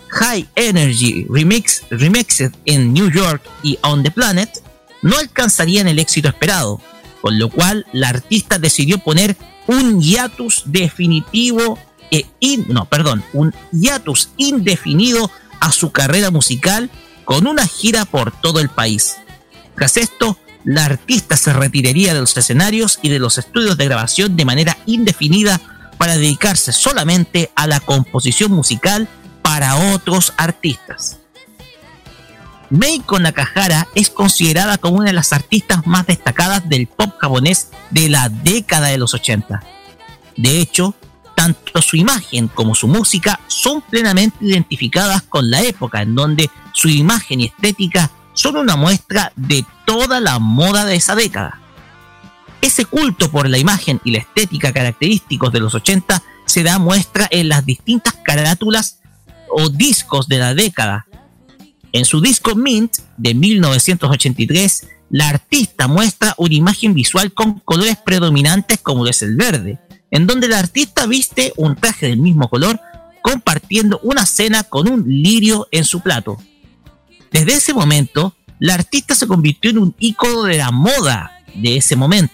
[0.10, 4.63] High Energy Remix, Remixed in New York y On the Planet
[5.04, 6.82] no alcanzarían el éxito esperado,
[7.22, 11.78] con lo cual la artista decidió poner un hiatus definitivo
[12.12, 16.90] e in- no, perdón, un hiatus indefinido a su carrera musical
[17.26, 19.16] con una gira por todo el país.
[19.76, 24.36] Tras esto, la artista se retiraría de los escenarios y de los estudios de grabación
[24.36, 25.60] de manera indefinida
[25.98, 29.08] para dedicarse solamente a la composición musical
[29.42, 31.20] para otros artistas.
[32.74, 38.10] Meiko Nakahara es considerada como una de las artistas más destacadas del pop japonés de
[38.10, 39.62] la década de los 80.
[40.38, 40.96] De hecho,
[41.36, 46.90] tanto su imagen como su música son plenamente identificadas con la época en donde su
[46.90, 51.60] imagen y estética son una muestra de toda la moda de esa década.
[52.60, 57.28] Ese culto por la imagen y la estética característicos de los 80 se da muestra
[57.30, 58.98] en las distintas carátulas
[59.48, 61.06] o discos de la década.
[61.94, 68.80] En su disco Mint de 1983, la artista muestra una imagen visual con colores predominantes
[68.80, 69.80] como es el verde,
[70.10, 72.80] en donde la artista viste un traje del mismo color
[73.22, 76.38] compartiendo una cena con un lirio en su plato.
[77.32, 81.96] Desde ese momento, la artista se convirtió en un ícono de la moda de ese
[81.96, 82.34] momento,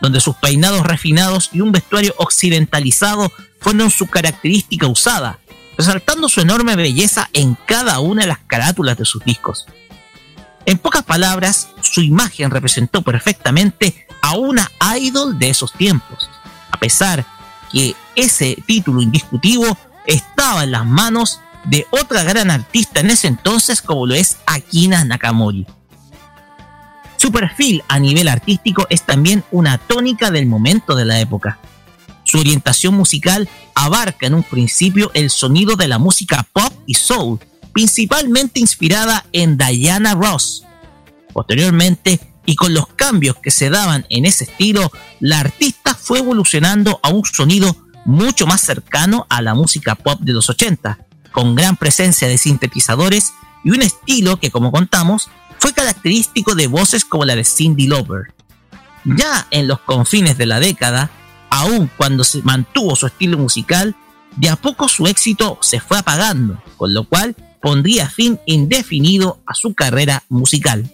[0.00, 3.30] donde sus peinados refinados y un vestuario occidentalizado
[3.60, 5.38] fueron su característica usada,
[5.76, 9.66] resaltando su enorme belleza en cada una de las carátulas de sus discos.
[10.64, 16.30] En pocas palabras, su imagen representó perfectamente a una idol de esos tiempos,
[16.70, 17.24] a pesar
[17.70, 19.76] que ese título indiscutivo
[20.06, 25.04] estaba en las manos de otra gran artista en ese entonces como lo es Akina
[25.04, 25.66] Nakamori.
[27.16, 31.58] Su perfil a nivel artístico es también una tónica del momento de la época.
[32.32, 37.38] Su orientación musical abarca en un principio el sonido de la música pop y soul,
[37.74, 40.64] principalmente inspirada en Diana Ross.
[41.34, 44.90] Posteriormente, y con los cambios que se daban en ese estilo,
[45.20, 47.76] la artista fue evolucionando a un sonido
[48.06, 51.00] mucho más cercano a la música pop de los 80,
[51.32, 55.28] con gran presencia de sintetizadores y un estilo que, como contamos,
[55.58, 58.32] fue característico de voces como la de Cindy Lauper.
[59.04, 61.10] Ya en los confines de la década,
[61.52, 63.94] aun cuando se mantuvo su estilo musical,
[64.36, 69.52] de a poco su éxito se fue apagando, con lo cual pondría fin indefinido a
[69.52, 70.90] su carrera musical.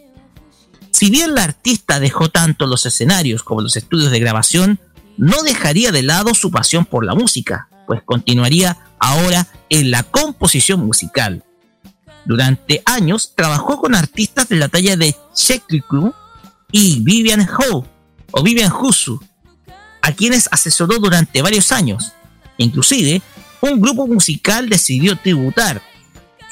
[0.91, 4.81] Si bien la artista dejó tanto los escenarios como los estudios de grabación,
[5.17, 10.85] no dejaría de lado su pasión por la música, pues continuaría ahora en la composición
[10.85, 11.45] musical.
[12.25, 15.15] Durante años trabajó con artistas de la talla de
[15.89, 16.13] Crow
[16.73, 17.87] y Vivian Ho
[18.33, 19.21] o Vivian Husu,
[20.03, 22.13] a quienes asesoró durante varios años.
[22.57, 23.23] Inclusive,
[23.61, 25.83] un grupo musical decidió tributar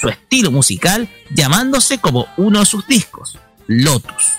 [0.00, 4.34] su estilo musical llamándose como uno de sus discos, Lotus.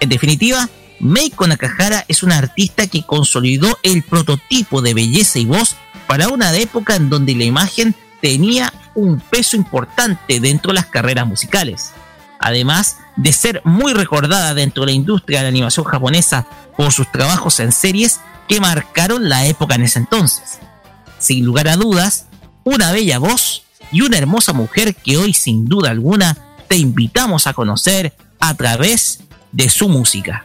[0.00, 0.68] En definitiva,
[1.00, 5.76] Meiko Nakahara es una artista que consolidó el prototipo de belleza y voz
[6.06, 11.26] para una época en donde la imagen tenía un peso importante dentro de las carreras
[11.26, 11.92] musicales.
[12.40, 16.46] Además de ser muy recordada dentro de la industria de la animación japonesa
[16.76, 20.58] por sus trabajos en series que marcaron la época en ese entonces.
[21.18, 22.26] Sin lugar a dudas,
[22.64, 26.36] una bella voz y una hermosa mujer que hoy sin duda alguna
[26.68, 29.20] te invitamos a conocer a través
[29.52, 30.44] de su música.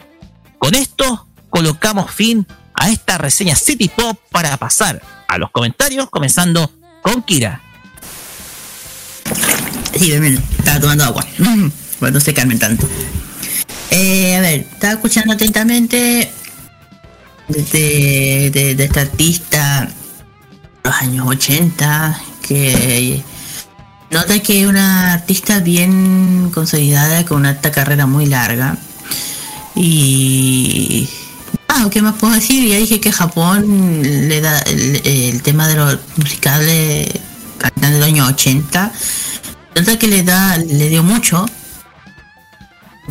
[0.58, 6.72] Con esto colocamos fin a esta reseña City Pop para pasar a los comentarios, comenzando
[7.02, 7.62] con Kira.
[9.96, 11.26] Sí, ven, estaba tomando agua.
[12.04, 12.86] Bueno, no se calmen tanto.
[13.90, 16.30] Eh, a ver, estaba escuchando atentamente
[17.48, 19.90] de, de, de esta artista
[20.84, 23.24] los años 80 que
[24.12, 28.78] nota que es una artista bien consolidada con una carrera muy larga.
[29.74, 31.08] Y
[31.70, 36.00] ah qué más puedo decir ya dije que Japón le da el, tema de los
[36.18, 37.08] musicales
[37.60, 38.92] cantando de los años 80
[39.78, 41.46] nota que le da le dio mucho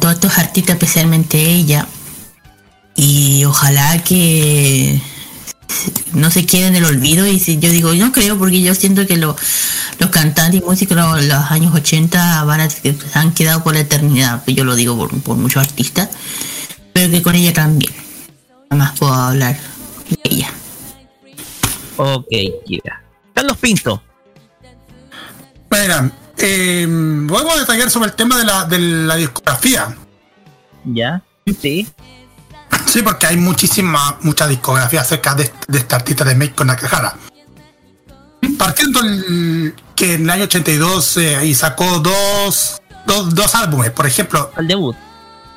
[0.00, 1.86] todos estos artistas especialmente ella.
[2.94, 5.00] Y ojalá que
[6.12, 7.26] no se quede en el olvido.
[7.26, 9.36] Y si yo digo yo no creo porque yo siento que lo-
[9.98, 13.80] los cantantes y músicos de los, años 80 van a, se han quedado por la
[13.80, 14.42] eternidad.
[14.46, 16.08] Yo lo digo por, por muchos artistas
[16.92, 17.92] pero que con ella también.
[18.70, 19.58] Nada más puedo hablar
[20.10, 20.50] de ella.
[21.96, 22.26] Ok,
[22.66, 23.02] Kira.
[23.34, 24.02] Carlos Pinto.
[25.70, 26.12] Mira,
[26.42, 26.86] eh,
[27.28, 29.96] podemos detallar sobre el tema de la, de la discografía.
[30.84, 31.22] ¿Ya?
[31.60, 31.88] Sí.
[32.86, 37.16] Sí, porque hay muchísima, mucha discografía acerca de, de esta artista de Meiko Nakahara.
[38.58, 44.06] Partiendo el- que en el año 82 eh, y sacó dos, dos, dos álbumes, por
[44.06, 44.50] ejemplo.
[44.56, 44.96] El debut.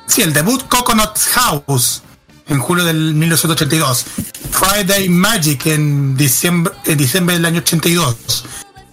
[0.06, 2.02] Sí, el debut Coconut House
[2.46, 4.04] en julio del 1982.
[4.52, 8.44] Friday Magic en diciembre, en diciembre del año 82.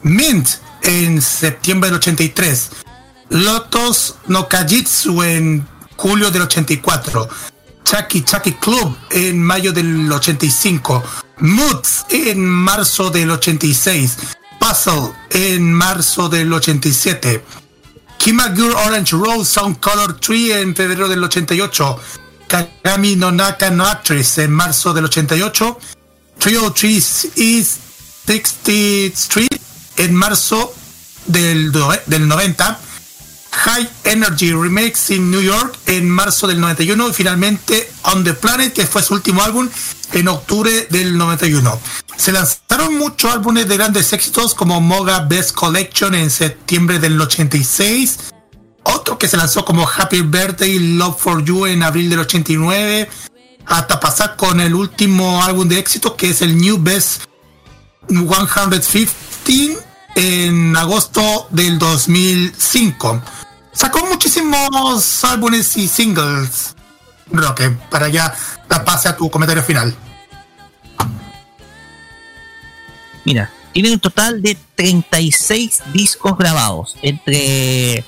[0.01, 0.47] Mint
[0.83, 2.69] en septiembre del 83.
[3.29, 7.27] Lotus no Kajitsu en julio del 84.
[7.83, 11.03] Chucky Chucky Club en mayo del 85.
[11.39, 14.17] Moods en marzo del 86.
[14.59, 17.43] Puzzle en marzo del 87.
[18.17, 21.99] Kimagure Orange Rose Sound Color Tree en febrero del 88.
[22.47, 25.77] Kagami no Naka no Actress en marzo del 88.
[26.39, 27.79] Trio Trees East
[28.25, 29.61] 60th Street
[29.97, 30.73] en marzo
[31.27, 31.71] del,
[32.07, 32.79] del 90.
[33.53, 38.73] High Energy Remix in New York en marzo del 91 y finalmente On the Planet,
[38.73, 39.69] que fue su último álbum,
[40.11, 41.79] en octubre del 91.
[42.17, 48.33] Se lanzaron muchos álbumes de grandes éxitos como Moga Best Collection en septiembre del 86,
[48.83, 53.09] otro que se lanzó como Happy Birthday Love for You en abril del 89,
[53.65, 57.23] hasta pasar con el último álbum de éxito que es el New Best
[58.09, 59.13] 115
[60.15, 63.21] en agosto del 2005.
[63.71, 66.75] Sacó muchísimos álbumes y singles.
[67.31, 68.33] Roque, para ya
[68.69, 69.95] la pase a tu comentario final.
[73.25, 78.03] Mira, tiene un total de 36 discos grabados entre,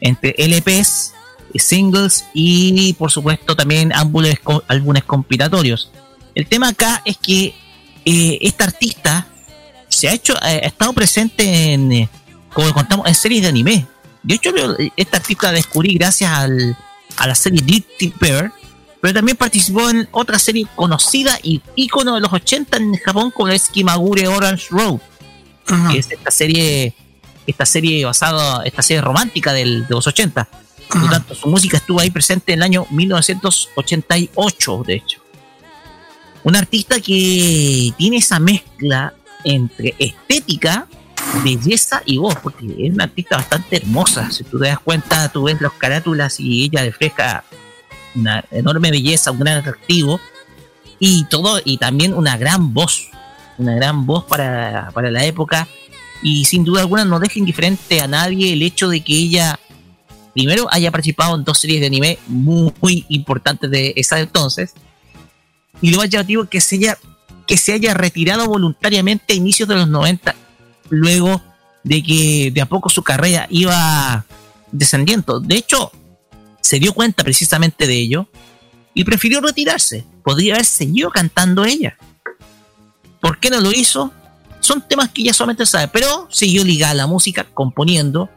[0.00, 1.12] entre LPs,
[1.54, 5.90] singles y por supuesto también álbumes, álbumes compilatorios.
[6.34, 7.54] El tema acá es que
[8.04, 9.26] eh, esta artista
[10.02, 12.08] se ha hecho, eh, ha estado presente en, eh,
[12.52, 13.86] como contamos, en series de anime.
[14.24, 16.76] De hecho, eh, esta artista la descubrí gracias al,
[17.18, 18.52] a la serie Dirty Bear,
[19.00, 23.50] pero también participó en otra serie conocida y ícono de los 80 en Japón como
[23.50, 24.98] es Kimagure Orange Road,
[25.92, 26.96] que es esta serie,
[27.46, 30.48] esta serie basada, esta serie romántica del, de los 80.
[30.88, 35.22] Por lo tanto, su música estuvo ahí presente en el año 1988, de hecho.
[36.42, 39.14] Un artista que tiene esa mezcla
[39.44, 40.86] entre estética,
[41.44, 44.30] belleza y voz, porque es una artista bastante hermosa.
[44.30, 47.44] Si tú te das cuenta, tú ves las carátulas y ella refleja
[48.14, 50.20] una enorme belleza, un gran atractivo
[50.98, 53.08] y todo, y también una gran voz,
[53.58, 55.66] una gran voz para, para la época.
[56.22, 59.58] Y sin duda alguna no deja indiferente a nadie el hecho de que ella
[60.32, 64.74] primero haya participado en dos series de anime muy, importantes de esa entonces.
[65.80, 66.98] Y lo más llamativo que se haya,
[67.52, 70.34] que se haya retirado voluntariamente a inicios de los 90,
[70.88, 71.42] luego
[71.84, 74.24] de que de a poco su carrera iba
[74.70, 75.38] descendiendo.
[75.38, 75.92] De hecho,
[76.62, 78.26] se dio cuenta precisamente de ello
[78.94, 80.02] y prefirió retirarse.
[80.24, 81.98] Podría haber seguido cantando ella.
[83.20, 84.10] ¿Por qué no lo hizo?
[84.60, 88.30] Son temas que ella solamente sabe, pero siguió ligada a la música, componiendo.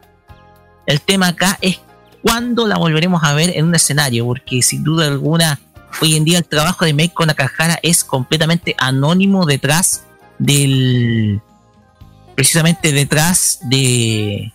[0.87, 1.79] El tema acá es
[2.21, 5.61] cuándo la volveremos a ver en un escenario, porque sin duda alguna,
[6.01, 10.03] hoy en día el trabajo de Meiko Nakahara es completamente anónimo detrás
[10.37, 11.41] del.
[12.35, 14.53] precisamente detrás de.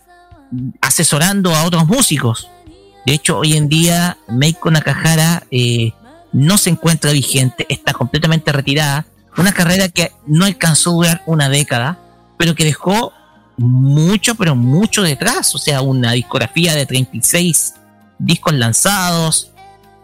[0.81, 2.49] asesorando a otros músicos.
[3.07, 5.93] De hecho, hoy en día Meiko Nakahara eh,
[6.33, 9.07] no se encuentra vigente, está completamente retirada.
[9.37, 11.99] Una carrera que no alcanzó a durar una década,
[12.37, 13.13] pero que dejó
[13.57, 15.55] mucho, pero mucho detrás.
[15.55, 17.75] O sea, una discografía de 36
[18.19, 19.51] discos lanzados.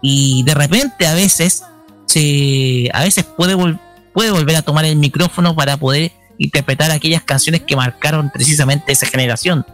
[0.03, 1.65] Y de repente a veces
[2.07, 3.81] se, a veces puede, vol-
[4.13, 9.07] puede volver a tomar el micrófono para poder interpretar aquellas canciones que marcaron precisamente esa
[9.07, 9.65] generación.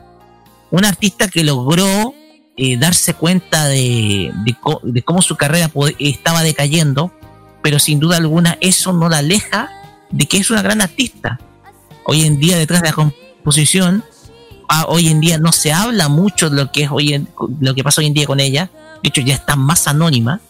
[0.71, 2.15] Un artista que logró
[2.57, 7.13] eh, darse cuenta de, de de cómo su carrera estaba decayendo,
[7.63, 9.71] pero sin duda alguna eso no la aleja
[10.11, 11.41] de que es una gran artista.
[12.05, 14.05] Hoy en día detrás de la composición,
[14.69, 17.27] ah, hoy en día no se habla mucho de lo que es hoy
[17.61, 18.71] lo que pasa hoy en día con ella.
[19.03, 20.41] De hecho ya está más anónima,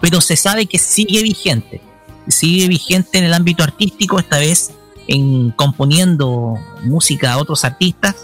[0.00, 1.80] pero se sabe que sigue vigente,
[2.28, 4.72] sigue vigente en el ámbito artístico, esta vez
[5.06, 8.16] en componiendo música a otros artistas.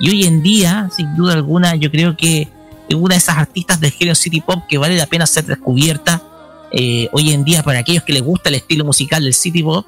[0.00, 2.48] Y hoy en día, sin duda alguna, yo creo que
[2.88, 6.22] es una de esas artistas del género city pop que vale la pena ser descubierta
[6.70, 9.86] eh, hoy en día para aquellos que les gusta el estilo musical del city pop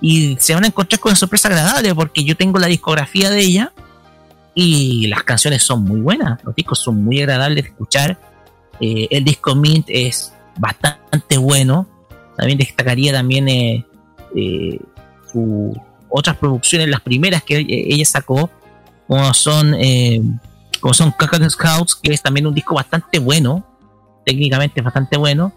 [0.00, 3.40] y se van a encontrar con una sorpresa agradable porque yo tengo la discografía de
[3.40, 3.72] ella
[4.54, 8.18] y las canciones son muy buenas, los discos son muy agradables de escuchar,
[8.80, 11.86] eh, el disco Mint es bastante bueno,
[12.36, 13.84] también destacaría también eh,
[14.34, 14.80] eh,
[15.30, 18.50] su otras producciones, las primeras que eh, ella sacó,
[19.06, 19.76] como son
[20.80, 23.66] como son Cactus Scouts, que es también un disco bastante bueno,
[24.24, 25.52] técnicamente bastante bueno.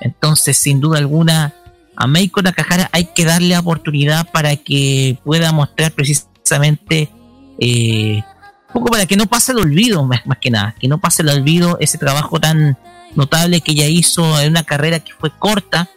[0.00, 1.54] Entonces, sin duda alguna,
[1.94, 7.10] a Meiko Nakahara hay que darle oportunidad para que pueda mostrar precisamente
[8.74, 11.30] poco para que no pase el olvido, más, más que nada, que no pase el
[11.30, 12.76] olvido ese trabajo tan
[13.14, 15.88] notable que ella hizo en una carrera que fue corta,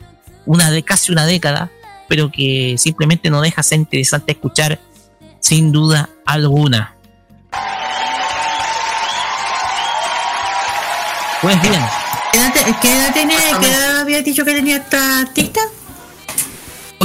[0.46, 1.70] una de casi una década,
[2.08, 4.80] pero que simplemente no deja ser interesante escuchar
[5.42, 6.94] sin duda alguna.
[11.42, 11.82] Pues bien,
[12.32, 13.36] ¿Qué edad, te- qué edad tiene?
[13.60, 15.60] ¿Qué edad había dicho que tenía esta artista?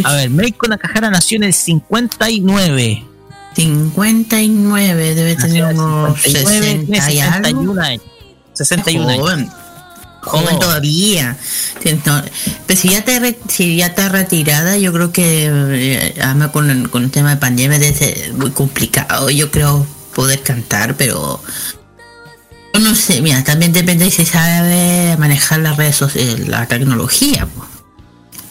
[0.05, 3.05] a ver, Meiko Nakahara nació en el 59.
[3.55, 7.35] 59, debe tener unos 59, tiene 60 y algo.
[7.45, 8.03] 61 años.
[8.55, 9.21] 61 años.
[9.23, 9.51] Joven,
[10.23, 10.59] joven Oh.
[10.59, 11.37] todavía.
[11.83, 16.91] Pero si ya, te si ya está retirada, yo creo que eh, además con, el-
[16.91, 19.31] con el tema de pandemia debe ser muy complicado.
[19.31, 21.43] Yo creo poder cantar, pero
[22.75, 23.21] yo no sé.
[23.23, 27.49] Mira, también depende si sabe manejar las redes sociales, la tecnología.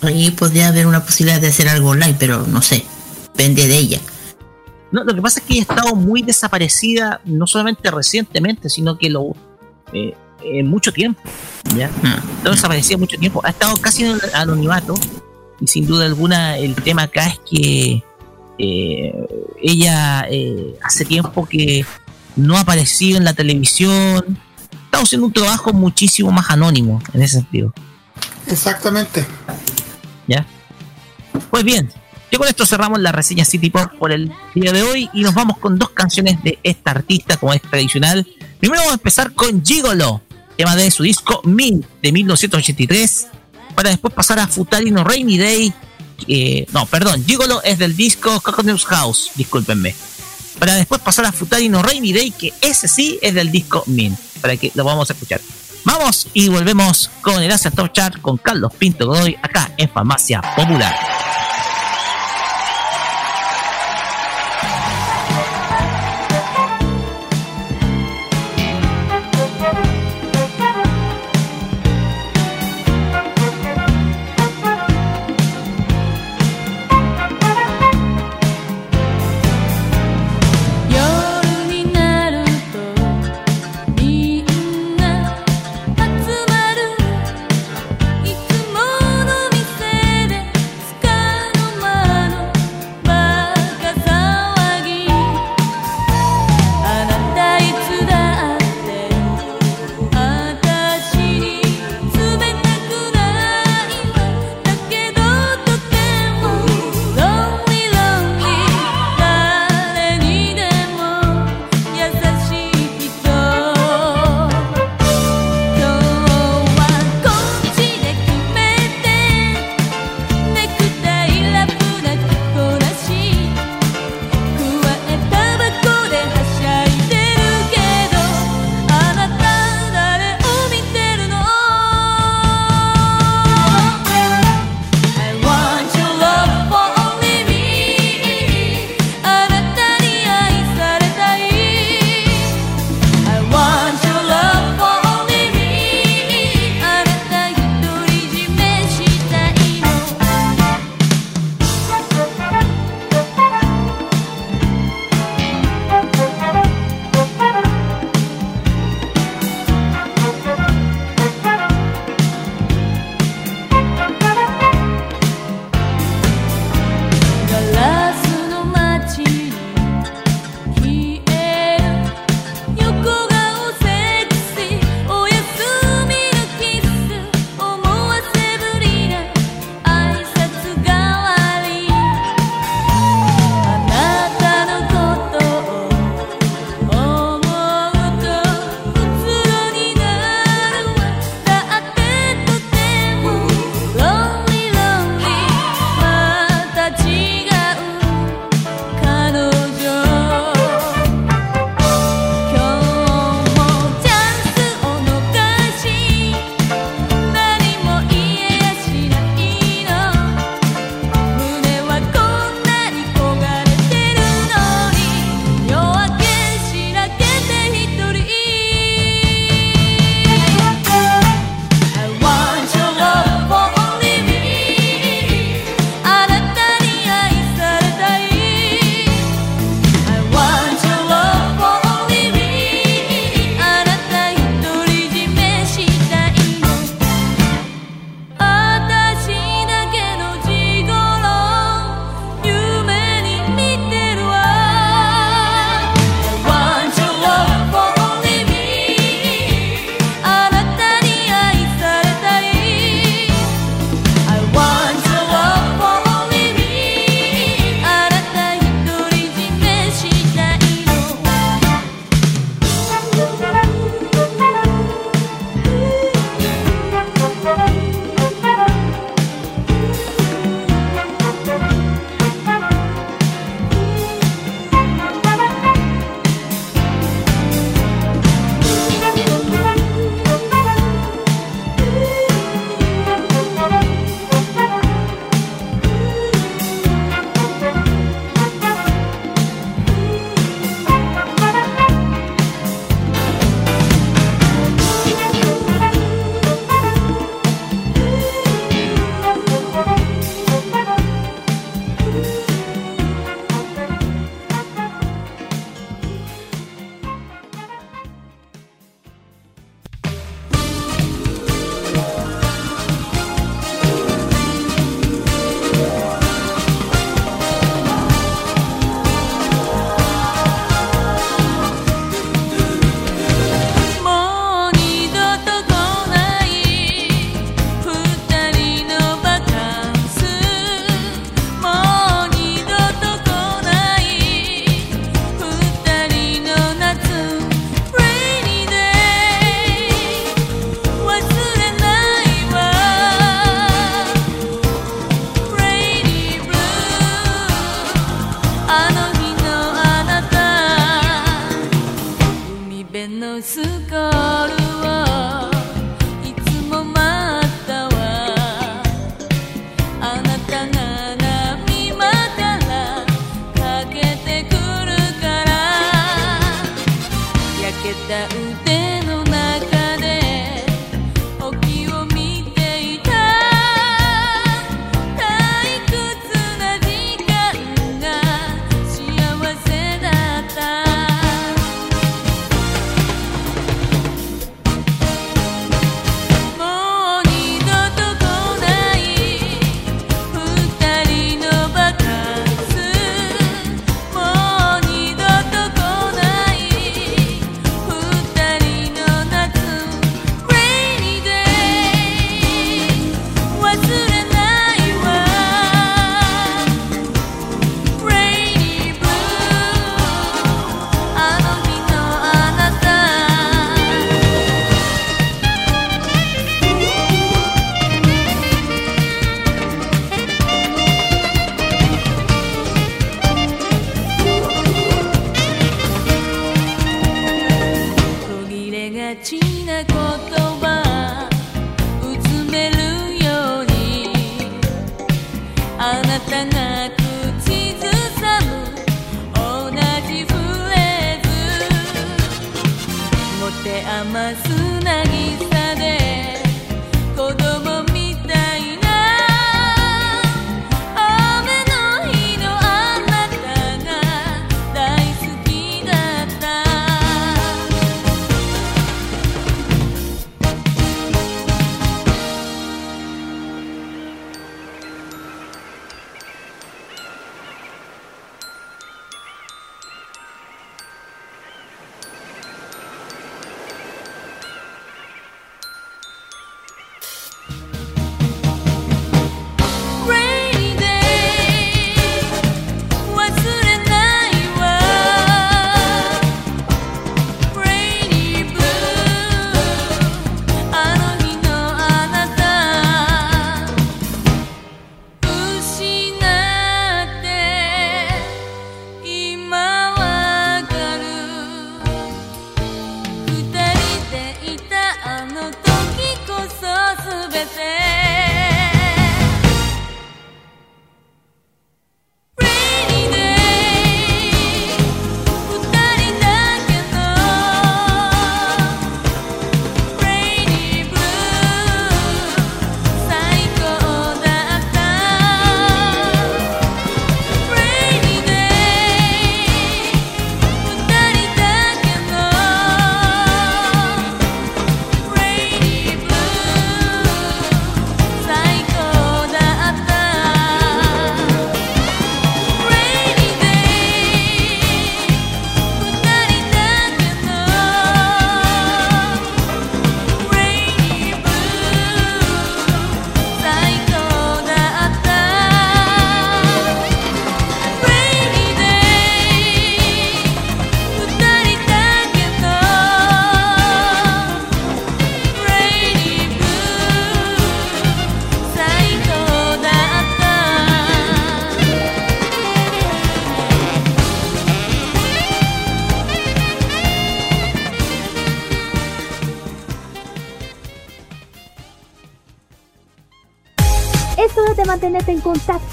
[0.02, 2.84] Ahí podría haber una posibilidad de hacer algo online, pero no sé.
[3.36, 4.00] Depende de ella.
[4.92, 8.98] No, lo que pasa es que ella ha estado muy desaparecida, no solamente recientemente, sino
[8.98, 9.36] que lo
[9.94, 10.14] eh,
[10.44, 11.22] en mucho tiempo.
[11.76, 11.90] ¿ya?
[12.03, 13.42] Ah, Ha estado desaparecida mucho tiempo.
[13.44, 14.95] Ha estado casi en el anonimato.
[15.60, 18.03] Y sin duda alguna, el tema acá es que
[18.58, 19.28] eh,
[19.61, 21.86] ella eh, hace tiempo que
[22.36, 24.40] no ha aparecido en la televisión.
[24.86, 27.74] Está haciendo un trabajo muchísimo más anónimo en ese sentido.
[28.48, 29.26] Exactamente.
[30.28, 30.45] ¿Ya?
[31.50, 31.90] Pues bien,
[32.32, 35.34] yo con esto cerramos la reseña City Pop por el día de hoy y nos
[35.34, 38.26] vamos con dos canciones de esta artista como es tradicional.
[38.60, 40.22] Primero vamos a empezar con Gigolo,
[40.56, 43.27] tema de su disco Min de 1983,
[43.76, 45.74] para después pasar a Futari no Rainy Day.
[46.72, 49.93] no, perdón, Gigolo es del disco Coconuts House, discúlpenme.
[50.58, 54.16] Para después pasar a Futari no Rainy Day, que ese sí es del disco Min,
[54.40, 55.42] para que lo vamos a escuchar.
[55.84, 60.42] Vamos y volvemos con el Asia Top Chart con Carlos Pinto Godoy acá en Farmacia
[60.56, 61.31] Popular.「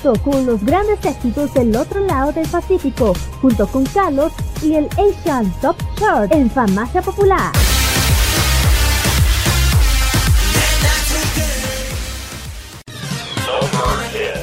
[0.03, 5.51] con los grandes éxitos del otro lado del Pacífico, junto con Carlos y el Asian
[5.61, 7.53] Top Chart en Farmacia Popular.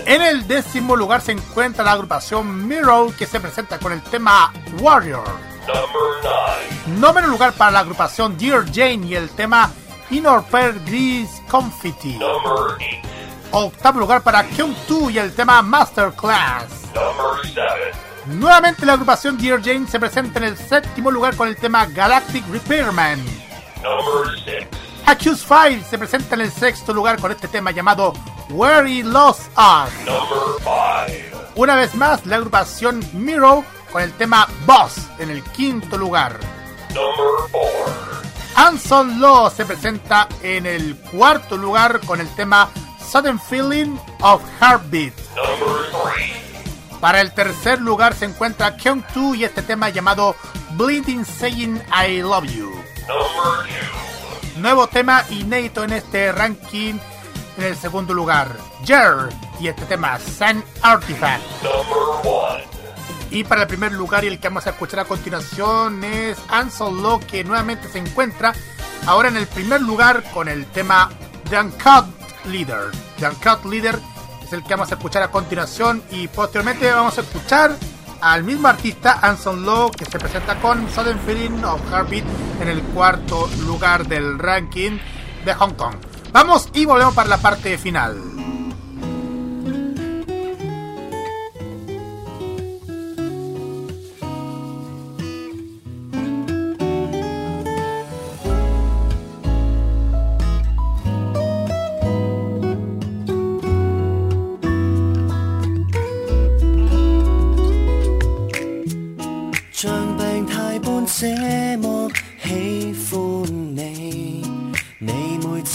[0.05, 4.51] En el décimo lugar se encuentra la agrupación Mirror que se presenta con el tema
[4.79, 5.23] Warrior.
[6.99, 9.71] Noveno lugar para la agrupación Dear Jane y el tema
[10.11, 12.19] Inorper Gris Confetti.
[13.51, 16.65] Octavo lugar para Kyung 2 y el tema Masterclass.
[18.25, 22.43] Nuevamente la agrupación Dear Jane se presenta en el séptimo lugar con el tema Galactic
[22.51, 23.23] Repairman.
[25.05, 28.13] Accuse 5 se presenta en el sexto lugar con este tema llamado
[28.49, 29.93] Where He Lost Us.
[31.55, 36.39] Una vez más, la agrupación Miro con el tema Boss en el quinto lugar.
[38.55, 42.69] Anson Law se presenta en el cuarto lugar con el tema
[43.11, 45.13] Sudden Feeling of Heartbeat.
[46.99, 50.35] Para el tercer lugar se encuentra Kyung 2 y este tema llamado
[50.71, 52.71] Bleeding Saying I Love You.
[54.57, 56.95] Nuevo tema inédito en este ranking
[57.57, 58.49] en el segundo lugar.
[58.83, 61.43] Jer y este tema Sun Artifact.
[63.29, 67.01] Y para el primer lugar y el que vamos a escuchar a continuación es Ansel
[67.01, 68.53] Law que nuevamente se encuentra
[69.05, 71.09] ahora en el primer lugar con el tema
[71.49, 72.91] The Uncut Leader.
[73.17, 73.99] The Leader
[74.43, 77.75] es el que vamos a escuchar a continuación y posteriormente vamos a escuchar
[78.21, 82.25] al mismo artista Anson Law que se presenta con Sudden Feeling of Heartbeat
[82.61, 84.97] en el cuarto lugar del ranking
[85.43, 85.95] de Hong Kong.
[86.31, 88.34] Vamos y volvemos para la parte final.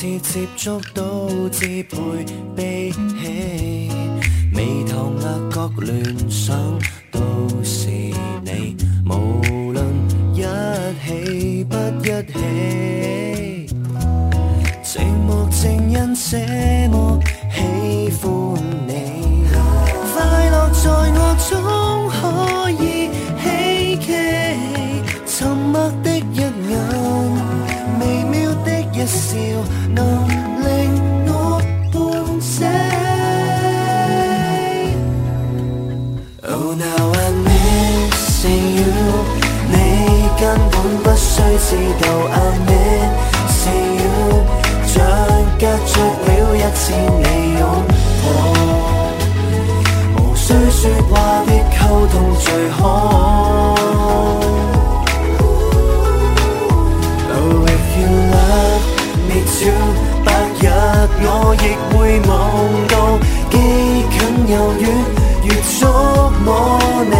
[0.00, 1.84] 次接觸都自配
[2.56, 3.90] 悲喜，
[4.50, 6.56] 眉头额角聯想
[7.10, 7.20] 都
[7.62, 9.42] 是你，無
[9.74, 9.82] 論
[10.32, 10.40] 一
[11.04, 12.34] 起不一起，
[14.82, 15.28] 寂寞
[15.60, 16.38] 正因這
[16.96, 17.20] 麼
[17.52, 17.60] 喜
[18.22, 18.24] 歡
[18.86, 18.90] 你，
[19.52, 20.16] 快
[20.50, 21.20] 樂在我
[21.50, 21.52] 中
[22.08, 22.20] 可
[22.70, 22.82] 以
[23.42, 23.44] 希
[23.98, 24.08] 冀。
[25.26, 26.19] 沉默的
[29.00, 29.38] 一笑
[29.94, 30.68] 能令
[31.26, 31.58] 我
[31.90, 32.68] 半醒
[36.42, 38.84] oh now i missing you
[39.70, 39.74] 你
[40.38, 42.36] 根本不需知道 i
[42.68, 44.12] missing you
[44.84, 44.92] 像
[45.58, 45.92] 隔着
[46.26, 46.84] 了一千
[47.22, 47.24] 你
[47.58, 47.62] 拥
[48.22, 48.26] 抱。
[50.18, 51.10] 无需说话
[51.46, 53.39] 的沟通最好
[64.50, 64.82] 柔软
[65.44, 65.86] 越触
[66.44, 67.14] 摸你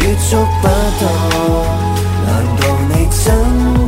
[0.00, 1.04] 越触不到
[2.26, 3.79] 难道你真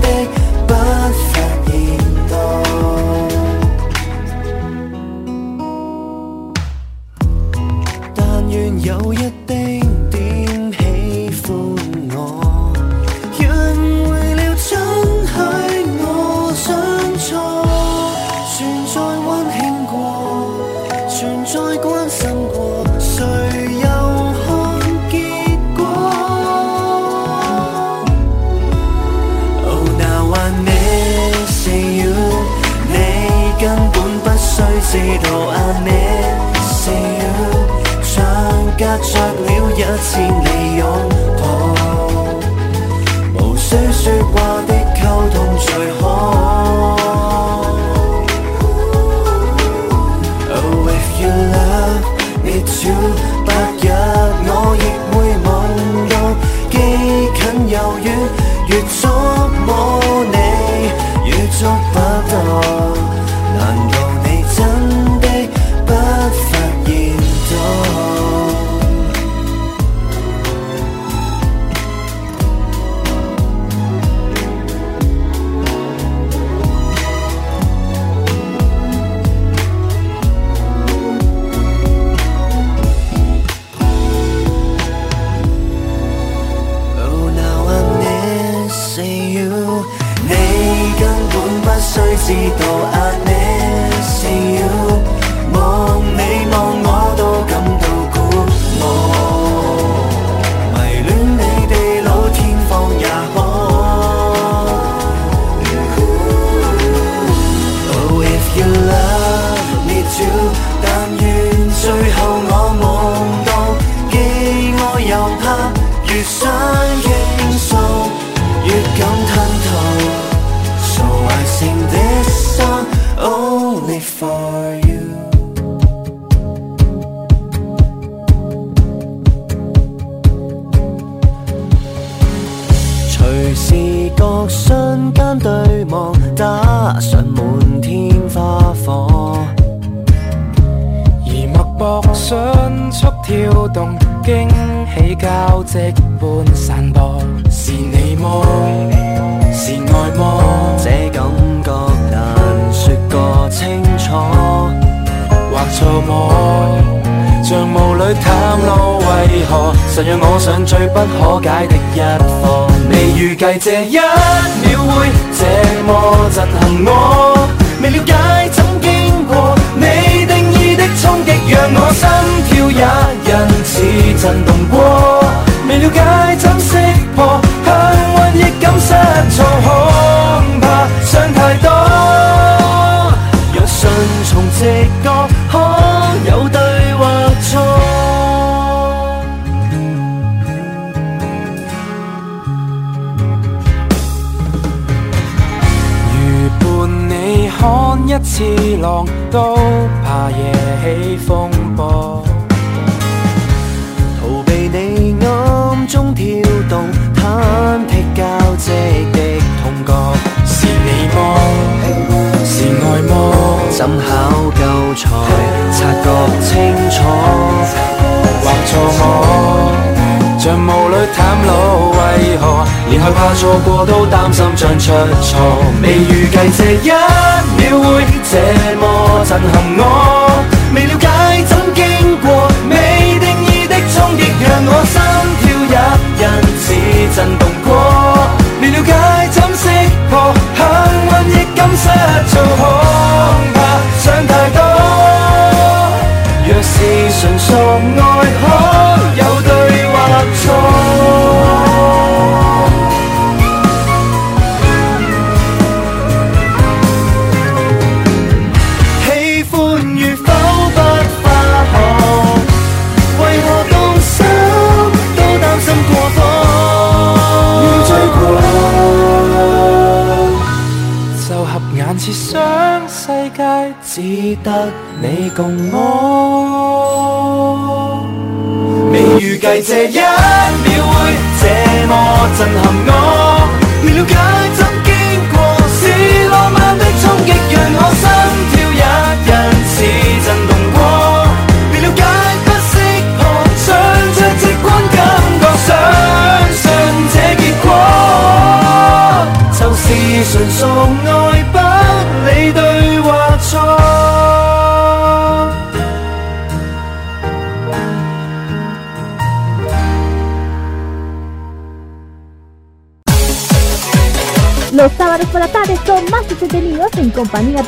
[92.23, 93.02] 自己都爱。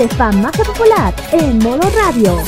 [0.05, 2.39] De Farmacia Popular en modo radio.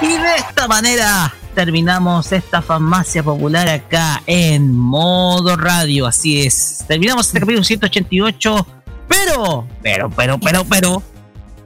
[0.00, 6.06] Y de esta manera terminamos esta farmacia popular acá en modo radio.
[6.06, 6.84] Así es.
[6.86, 8.66] Terminamos este capítulo 188.
[9.08, 11.02] Pero, pero, pero, pero, pero.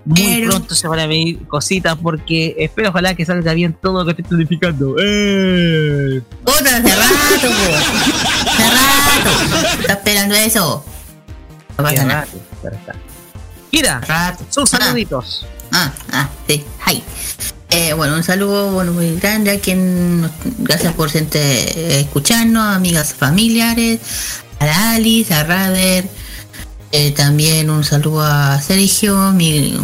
[0.07, 0.44] Muy
[0.75, 4.37] Se van a venir cositas porque espero ojalá que salga bien todo lo que estoy
[4.37, 4.97] planificando.
[4.99, 6.21] ¡Eh!
[6.45, 7.49] Otra hace rato.
[8.47, 9.81] Hace rato.
[9.81, 10.85] Está esperando eso.
[11.79, 12.27] No pasa nada.
[13.71, 14.79] Kira, sus Ah.
[14.79, 15.47] saluditos.
[15.73, 17.03] Ah, ah, sí, hi.
[17.71, 23.13] Eh, bueno, un saludo bueno, muy grande a quien, gracias por siempre eh, escucharnos, amigas
[23.15, 23.99] familiares,
[24.61, 26.09] a Alice, a Rader,
[26.93, 29.77] eh, también un saludo a Sergio, mi,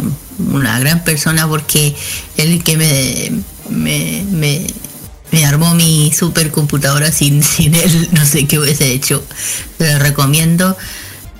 [0.51, 1.95] una gran persona porque
[2.37, 3.31] él que me,
[3.69, 4.67] me, me,
[5.31, 9.23] me armó mi supercomputadora sin, sin él, no sé qué hubiese hecho,
[9.77, 10.77] se lo recomiendo.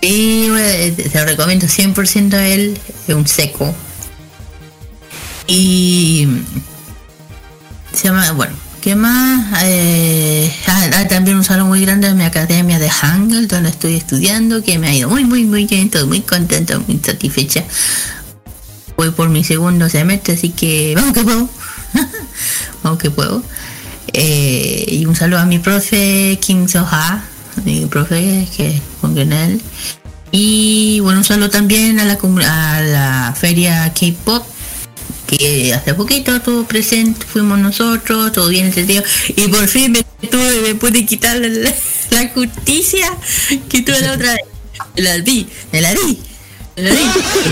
[0.02, 3.76] Y bueno, eh, se lo recomiendo 100% a él, es un seco,
[5.54, 6.28] y
[7.94, 9.62] se llama, bueno, ¿qué más?
[9.64, 13.96] Eh, ah, ah, también un saludo muy grande a mi academia de Hangul, donde estoy
[13.96, 17.66] estudiando, que me ha ido muy, muy, muy bien, estoy muy contenta, muy satisfecha.
[18.98, 21.50] Voy por mi segundo semestre, así que vamos que puedo.
[22.84, 23.44] vamos que puedo.
[24.14, 27.24] Eh, y un saludo a mi profe Kim Soha,
[27.64, 29.62] mi profe que con él.
[30.32, 34.46] Y bueno, un saludo también a la, a la feria K-Pop
[35.38, 40.62] que hace poquito estuvo presente, fuimos nosotros, todo bien entendido, y por fin me tuve,
[40.62, 41.74] me pude quitar la,
[42.34, 43.08] justicia
[43.70, 44.42] que tuve la otra vez.
[44.96, 46.20] Me la di, me la di,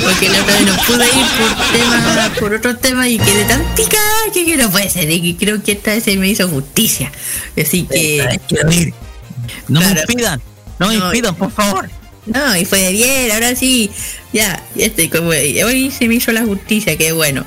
[0.04, 3.64] porque la otra vez no pude ir por tema, por otro tema y quedé tan
[3.76, 7.12] picada que, no puede ser, y que creo que esta vez se me hizo justicia.
[7.62, 8.40] Así que.
[9.68, 10.42] No me impidan,
[10.80, 11.90] no me No, impidan, por favor.
[12.26, 13.92] no, y fue bien, ahora sí.
[14.34, 17.46] Ya, estoy como hoy se me hizo la justicia, qué bueno.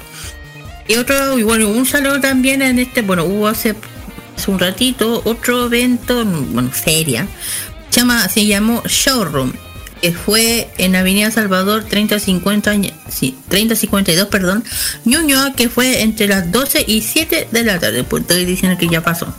[0.89, 3.75] Y otro, y bueno, un saludo también en este, bueno, hubo hace,
[4.36, 7.27] hace un ratito otro evento, bueno, feria,
[7.91, 9.52] se, llama, se llamó Showroom,
[10.10, 14.64] fue en Avenida Salvador 3050, año- sí, 3052, perdón,
[15.05, 18.89] Ñuñoa, que fue entre las 12 y 7 de la tarde, pues estoy diciendo que
[18.89, 19.32] ya pasó.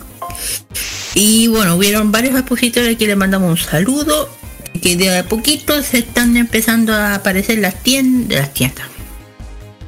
[1.15, 4.29] Y bueno, hubieron varios expositores que le mandamos un saludo.
[4.81, 8.87] Que de a poquito se están empezando a aparecer las tiendas, las tiendas.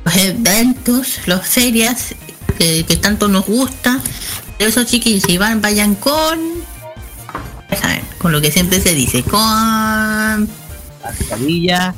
[0.04, 2.14] Los eventos, las ferias
[2.60, 4.00] que, que tanto nos gusta.
[4.60, 6.40] Esos chiquillos, si van, vayan con.
[8.20, 10.48] con lo que siempre se dice, con
[11.06, 11.96] Mascarilla.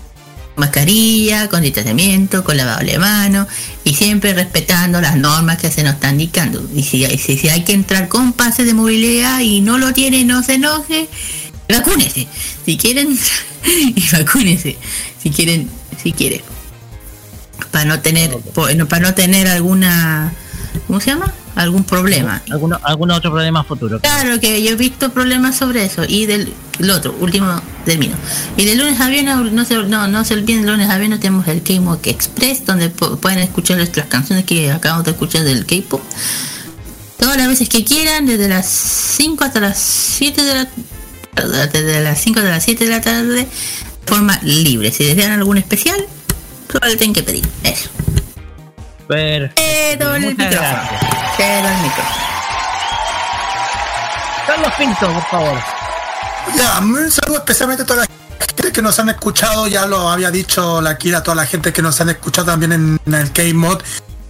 [0.55, 3.47] mascarilla, con distanciamiento, con lavado de mano
[3.83, 6.67] y siempre respetando las normas que se nos están indicando.
[6.75, 10.25] Y si, si, si hay que entrar con pase de movilidad y no lo tiene,
[10.25, 11.07] no se enoje,
[11.69, 12.27] vacúnese.
[12.65, 13.17] Si quieren,
[13.65, 14.77] y vacúnese.
[15.21, 15.69] Si quieren,
[16.01, 16.41] si quieren.
[17.71, 18.35] Para no tener,
[18.89, 20.33] para no tener alguna,
[20.87, 21.33] ¿cómo se llama?
[21.57, 22.41] Algún problema.
[22.49, 23.99] ¿Alguno, algún otro problema futuro?
[23.99, 26.03] Claro que yo he visto problemas sobre eso.
[26.07, 28.15] Y del el otro, último término.
[28.55, 31.19] Y de lunes a viernes, no se, no, no se olviden, de lunes a viernes
[31.19, 36.01] tenemos el K-Mod Express, donde pueden escuchar las canciones que acabamos de escuchar del K-Pop.
[37.17, 40.67] Todas las veces que quieran, desde las 5 hasta las 7 de la
[41.71, 43.47] desde las 5 de las 7 de la tarde, de
[44.05, 44.91] forma libre.
[44.91, 45.97] Si desean algún especial,
[46.71, 47.47] solo le tienen que pedir.
[47.63, 47.89] Eso.
[49.07, 49.61] Perfecto.
[49.61, 50.67] Cedo el Muchas micrófono.
[50.81, 51.35] gracias.
[51.37, 52.27] Cedo el micrófono.
[54.47, 55.59] Carlos Pinto, por favor.
[56.55, 58.07] Ya, un saludo especialmente a toda la
[58.39, 61.73] gente que nos han escuchado, ya lo había dicho la Kira, a toda la gente
[61.73, 63.81] que nos han escuchado también en, en el K-Mod.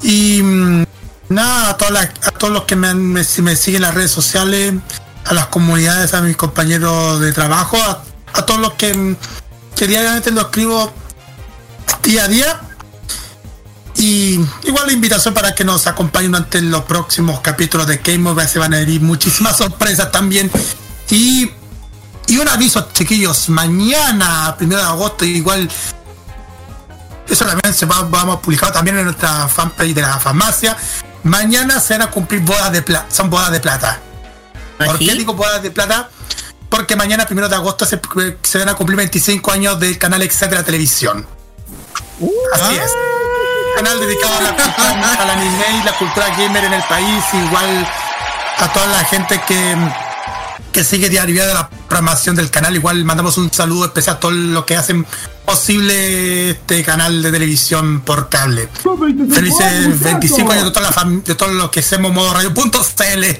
[0.01, 0.85] Y mm,
[1.29, 3.87] nada, a, todas las- a todos los que me, han- me, si me siguen en
[3.89, 4.73] las redes sociales,
[5.25, 8.01] a las comunidades, a mis compañeros de trabajo, a,
[8.33, 9.15] a todos los que, mm,
[9.75, 10.91] que diariamente lo escribo
[12.01, 12.59] día a día.
[13.97, 18.47] Y igual la invitación para que nos acompañen durante los próximos capítulos de Game Over.
[18.47, 20.51] Se van a venir muchísimas sorpresas también.
[21.09, 21.51] Y,
[22.27, 23.49] y un aviso, chiquillos.
[23.49, 25.69] Mañana, primero de agosto, igual.
[27.27, 30.77] Eso también se va, vamos a publicar también en nuestra fanpage de la farmacia.
[31.23, 33.07] Mañana se van a cumplir bodas de plata.
[33.09, 33.99] Son bodas de plata.
[34.77, 36.09] ¿Por qué digo bodas de plata?
[36.69, 37.99] Porque mañana, primero de agosto, se,
[38.43, 41.25] se van a cumplir 25 años del canal Etcétera Televisión.
[42.53, 43.16] Así es.
[43.77, 47.87] Canal dedicado a la cultura, al anime y la cultura gamer en el país, igual
[48.57, 49.75] a toda la gente que,
[50.71, 52.75] que sigue día de la programación del canal.
[52.75, 55.05] Igual mandamos un saludo especial a todos los que hacen
[55.45, 58.67] posible este canal de televisión por cable.
[59.35, 63.35] Felices 25 años de toda la fam- de todos los que hacemos modo radio.cl.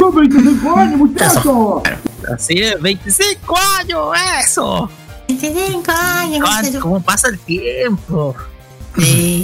[2.35, 4.07] Así es, 25 años,
[4.45, 4.89] eso.
[5.27, 6.41] 25 años.
[6.47, 8.35] ¿Cuánto- ¿Cómo pasa el tiempo?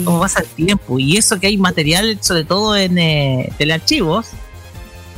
[0.03, 0.99] ¿Cómo pasa el tiempo?
[0.99, 4.27] Y eso que hay material, sobre todo en eh, telearchivos.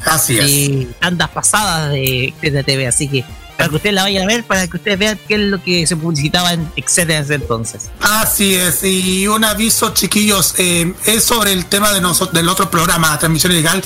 [0.03, 0.45] Así es.
[0.49, 3.25] Y tandas pasadas de, de TV, así que
[3.57, 5.87] para que ustedes la vayan a ver, para que ustedes vean qué es lo que
[5.87, 7.89] se publicitaba en etcétera ese entonces.
[8.01, 12.01] Así es, y un aviso, chiquillos, eh, es sobre el tema de
[12.33, 13.83] del otro programa, Transmisión Ilegal.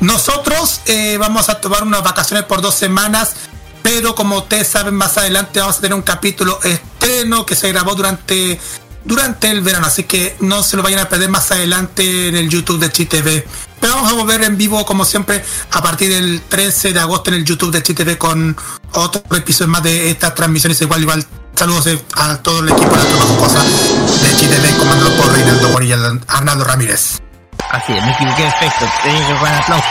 [0.00, 3.34] Nosotros eh, vamos a tomar unas vacaciones por dos semanas,
[3.82, 7.94] pero como ustedes saben, más adelante vamos a tener un capítulo estreno que se grabó
[7.94, 8.60] durante,
[9.08, 12.50] durante el verano, así que no se lo vayan a perder más adelante en el
[12.50, 13.42] YouTube de ChiTV.
[13.80, 17.36] Pero vamos a volver en vivo, como siempre, a partir del 13 de agosto en
[17.36, 18.54] el YouTube de ChiTV con
[18.92, 20.78] otro episodio más de estas transmisiones.
[20.82, 25.10] Igual, igual, saludos eh, a todo el equipo de la trabajo cosa de ChiTV, comandado
[25.16, 27.22] por Reinaldo Bonilla y Arnaldo Ramírez.
[27.70, 29.88] Así es, me equivoqué perfecto, tenía que poner aplauso.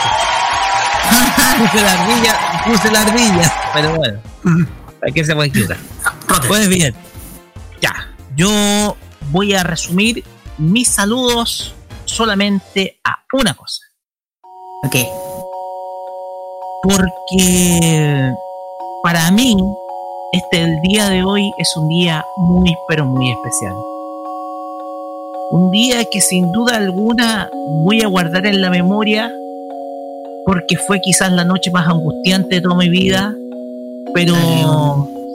[1.58, 4.20] puse la ardilla, puse la ardilla, pero bueno,
[5.00, 5.78] ¿para qué se puede equivocar?
[6.46, 6.94] Pues bien,
[7.80, 8.96] ya, yo
[9.30, 10.24] voy a resumir
[10.58, 11.74] mis saludos
[12.04, 13.80] solamente a una cosa.
[14.84, 14.96] Ok.
[16.82, 18.32] Porque
[19.02, 19.56] para mí,
[20.32, 23.74] este el día de hoy es un día muy, pero muy especial.
[25.50, 27.50] Un día que sin duda alguna
[27.84, 29.32] voy a guardar en la memoria
[30.44, 33.34] porque fue quizás la noche más angustiante de toda mi vida,
[34.14, 34.34] pero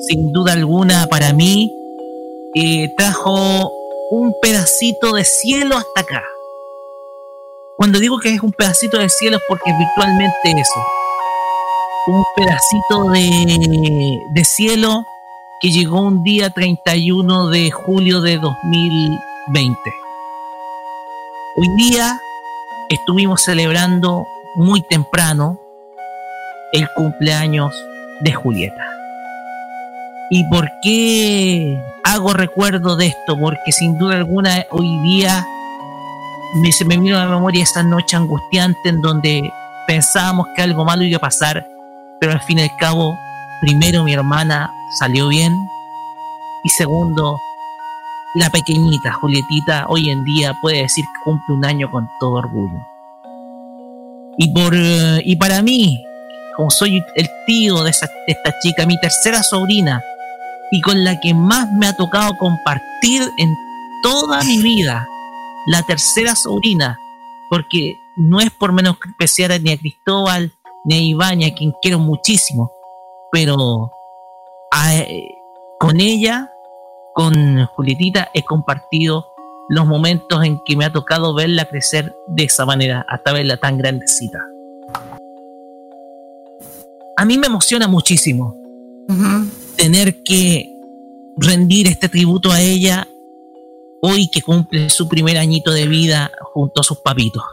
[0.07, 1.71] sin duda alguna para mí
[2.55, 3.71] eh, trajo
[4.11, 6.23] un pedacito de cielo hasta acá.
[7.77, 10.85] Cuando digo que es un pedacito de cielo es porque es virtualmente eso.
[12.07, 15.03] Un pedacito de, de cielo
[15.61, 19.79] que llegó un día 31 de julio de 2020.
[21.55, 22.19] Hoy día
[22.89, 24.25] estuvimos celebrando
[24.55, 25.59] muy temprano
[26.71, 27.73] el cumpleaños
[28.21, 28.85] de Julieta.
[30.29, 33.37] ¿Y por qué hago recuerdo de esto?
[33.39, 35.45] Porque sin duda alguna hoy día
[36.55, 39.51] me, se me vino a la memoria esa noche angustiante en donde
[39.87, 41.65] pensábamos que algo malo iba a pasar,
[42.19, 43.17] pero al fin y al cabo,
[43.61, 45.53] primero mi hermana salió bien
[46.63, 47.37] y segundo,
[48.35, 52.79] la pequeñita Julietita hoy en día puede decir que cumple un año con todo orgullo.
[54.37, 56.03] Y, por, eh, y para mí,
[56.55, 60.01] como soy el tío de, esa- de esta chica, mi tercera sobrina,
[60.73, 63.55] y con la que más me ha tocado compartir en
[64.01, 65.07] toda mi vida,
[65.67, 66.97] la tercera sobrina,
[67.49, 70.51] porque no es por menos especial ni a Cristóbal
[70.85, 72.71] ni a Iván, a quien quiero muchísimo,
[73.31, 73.91] pero
[74.71, 75.03] a-
[75.79, 76.49] con ella,
[77.13, 79.27] con Julietita, he compartido
[79.69, 83.77] los momentos en que me ha tocado verla crecer de esa manera, hasta verla tan
[83.77, 84.39] grandecita.
[87.15, 88.55] A mí me emociona muchísimo
[89.83, 90.79] tener que
[91.35, 93.05] rendir este tributo a ella
[94.01, 97.43] hoy que cumple su primer añito de vida junto a sus papitos.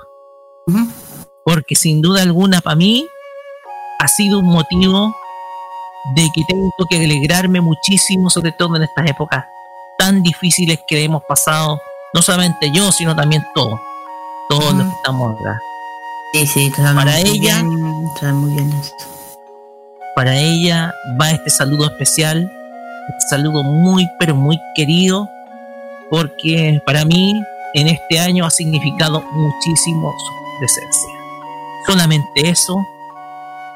[1.45, 3.05] Porque sin duda alguna para mí
[3.99, 5.13] ha sido un motivo
[6.15, 9.45] de que tengo que alegrarme muchísimo, sobre todo en estas épocas
[9.99, 11.81] tan difíciles que hemos pasado,
[12.15, 13.81] no solamente yo, sino también todos,
[14.49, 15.59] todos los que estamos acá.
[16.33, 19.20] Sí, sí, Para ella, muy bien eso.
[20.21, 22.53] Para ella va este saludo especial,
[23.09, 25.31] este saludo muy, pero muy querido,
[26.11, 27.43] porque para mí
[27.73, 31.11] en este año ha significado muchísimo su presencia.
[31.87, 32.77] Solamente eso,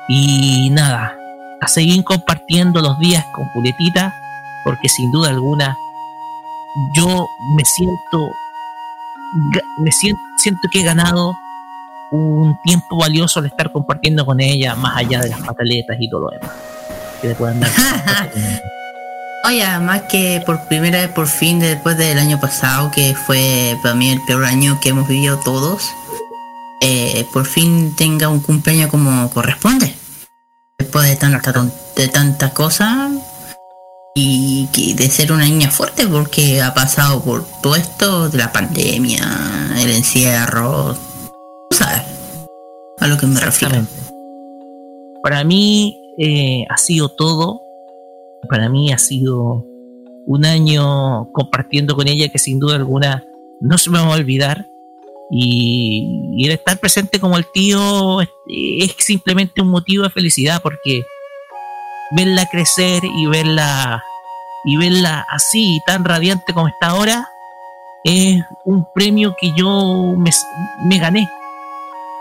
[0.06, 1.16] y nada,
[1.62, 4.14] a seguir compartiendo los días con Julietita,
[4.64, 5.78] porque sin duda alguna
[6.94, 8.28] yo me siento,
[9.78, 11.32] me siento, siento que he ganado
[12.10, 16.22] un tiempo valioso al estar compartiendo con ella, más allá de las pataletas y todo
[16.22, 16.50] lo demás
[17.20, 17.70] que le puedan dar.
[19.44, 23.94] Oye, además que por primera vez, por fin, después del año pasado, que fue para
[23.94, 25.90] mí el peor año que hemos vivido todos,
[26.80, 29.94] eh, por fin tenga un cumpleaños como corresponde.
[30.78, 31.52] Después de tanta,
[31.94, 33.10] de tantas cosas
[34.14, 38.50] y que de ser una niña fuerte, porque ha pasado por todo esto de la
[38.50, 40.96] pandemia, el encierro,
[41.70, 42.02] sabes,
[43.00, 43.76] a lo que me refiero.
[45.22, 47.62] Para mí eh, ha sido todo.
[48.48, 49.64] Para mí ha sido
[50.26, 53.24] un año compartiendo con ella que sin duda alguna
[53.60, 54.66] no se me va a olvidar.
[55.30, 58.28] Y, el estar presente como el tío es,
[58.98, 61.02] simplemente un motivo de felicidad porque
[62.10, 64.02] verla crecer y verla
[64.66, 67.28] y verla así tan radiante como está ahora
[68.04, 70.14] es un premio que yo
[70.84, 71.28] me gané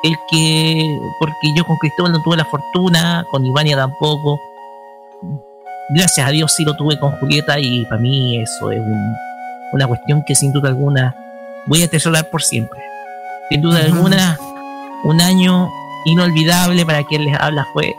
[0.04, 4.40] el que porque yo con Cristóbal no tuve la fortuna con Ivania tampoco.
[5.90, 9.16] Gracias a Dios sí lo tuve con Julieta y para mí eso es un-
[9.74, 11.16] una cuestión que sin duda alguna
[11.68, 12.80] voy a atesorar por siempre.
[13.50, 14.38] Sin duda alguna
[15.04, 15.70] un año
[16.06, 17.96] inolvidable para quien les habla fue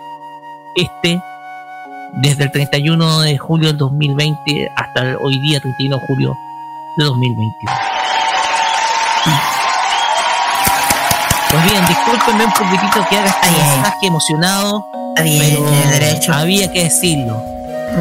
[0.77, 1.21] este
[2.15, 6.37] desde el 31 de julio del 2020 hasta hoy día 31 de julio
[6.99, 7.73] de 2021
[11.51, 14.87] pues bien, discúlpenme un poquitito que haga este mensaje emocionado,
[15.23, 16.33] bien, pero tiene derecho.
[16.33, 17.43] había que decirlo.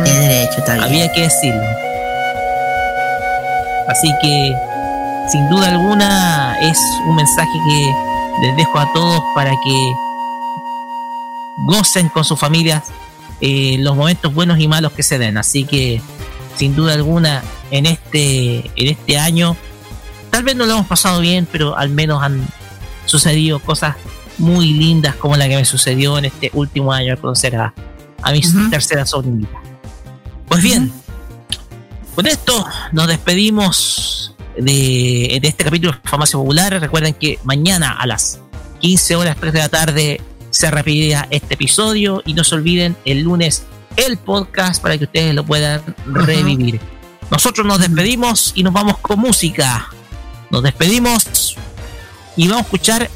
[0.03, 0.85] Tiene derecho, está bien.
[0.85, 1.63] Había que decirlo.
[3.87, 4.55] Así que,
[5.29, 7.93] sin duda alguna, es un mensaje que
[8.41, 9.93] les dejo a todos para que
[11.65, 12.83] gocen con sus familias
[13.41, 15.37] eh, los momentos buenos y malos que se den.
[15.37, 16.01] Así que,
[16.55, 19.55] sin duda alguna, en este, en este año,
[20.29, 22.47] tal vez no lo hemos pasado bien, pero al menos han
[23.05, 23.95] sucedido cosas
[24.37, 27.73] muy lindas como la que me sucedió en este último año al conocer a,
[28.21, 29.61] a mi tercera sobrinita.
[30.47, 30.91] Pues bien,
[32.15, 36.79] con esto nos despedimos de, de este capítulo de Farmacia Popular.
[36.79, 38.39] Recuerden que mañana a las
[38.79, 43.21] 15 horas 3 de la tarde se repetirá este episodio y no se olviden el
[43.21, 43.63] lunes
[43.95, 46.79] el podcast para que ustedes lo puedan revivir.
[47.31, 49.89] Nosotros nos despedimos y nos vamos con música.
[50.51, 51.57] Nos despedimos
[52.35, 53.09] y vamos a escuchar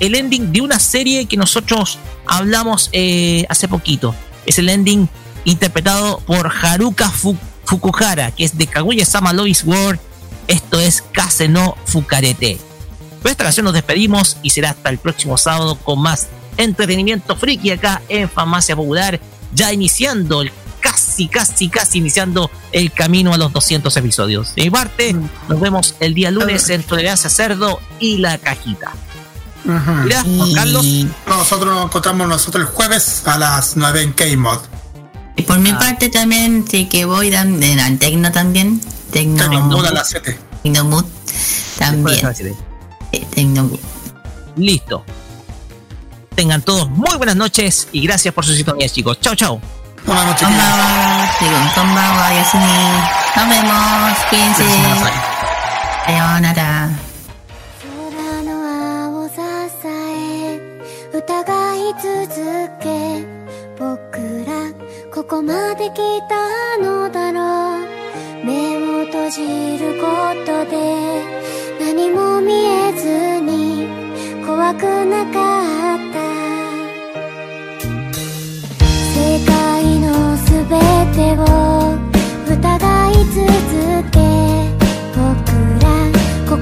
[0.00, 4.14] el ending de una serie que nosotros hablamos eh, hace poquito.
[4.44, 5.08] Es el ending
[5.44, 9.98] interpretado por Haruka Fu- Fukuhara, que es de Kaguya-sama Lois World.
[10.46, 12.58] Esto es Kase no Fukarete.
[13.22, 17.70] Con esta canción nos despedimos y será hasta el próximo sábado con más entretenimiento friki
[17.70, 19.18] acá en Farmacia Popular,
[19.52, 20.52] ya iniciando el
[21.16, 24.54] casi, casi, casi iniciando el camino a los 200 episodios.
[24.54, 25.16] De mi parte,
[25.48, 28.92] nos vemos el día lunes en Tolerancia Cerdo y La Cajita.
[29.64, 30.86] Mira, Juan Carlos.
[31.26, 34.58] Nosotros nos encontramos nosotros el jueves a las 9 en K-Mod.
[35.36, 37.58] Y por mi parte también, sí que voy al
[37.98, 38.80] Tecno también.
[39.10, 40.38] Tecno, Tecnomood a las 7.
[40.62, 41.04] Tecnomood
[41.78, 42.26] también.
[43.12, 43.78] Eh, Tecnomood.
[44.56, 45.04] Listo.
[46.34, 49.18] Tengan todos muy buenas noches y gracias por su sintonía, chicos.
[49.20, 49.60] Chao, chao.
[50.06, 52.62] こんばんは、こんばんは、こんばんは、やみ。
[53.42, 54.54] 飲めます、クイー。
[54.54, 54.62] さ
[56.12, 56.88] ようなら。
[57.82, 58.54] 空の
[59.24, 59.34] 青さ
[59.68, 60.62] さえ、
[61.12, 61.18] 疑
[61.74, 62.38] い続
[62.78, 62.86] け、
[63.76, 64.70] 僕ら、
[65.12, 67.84] ここまで来たのだろう。
[68.44, 70.06] 目を閉じるこ
[70.46, 70.74] とで、
[71.80, 73.88] 何も見えずに、
[74.46, 76.15] 怖くなかった。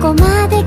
[0.05, 0.64] ここまで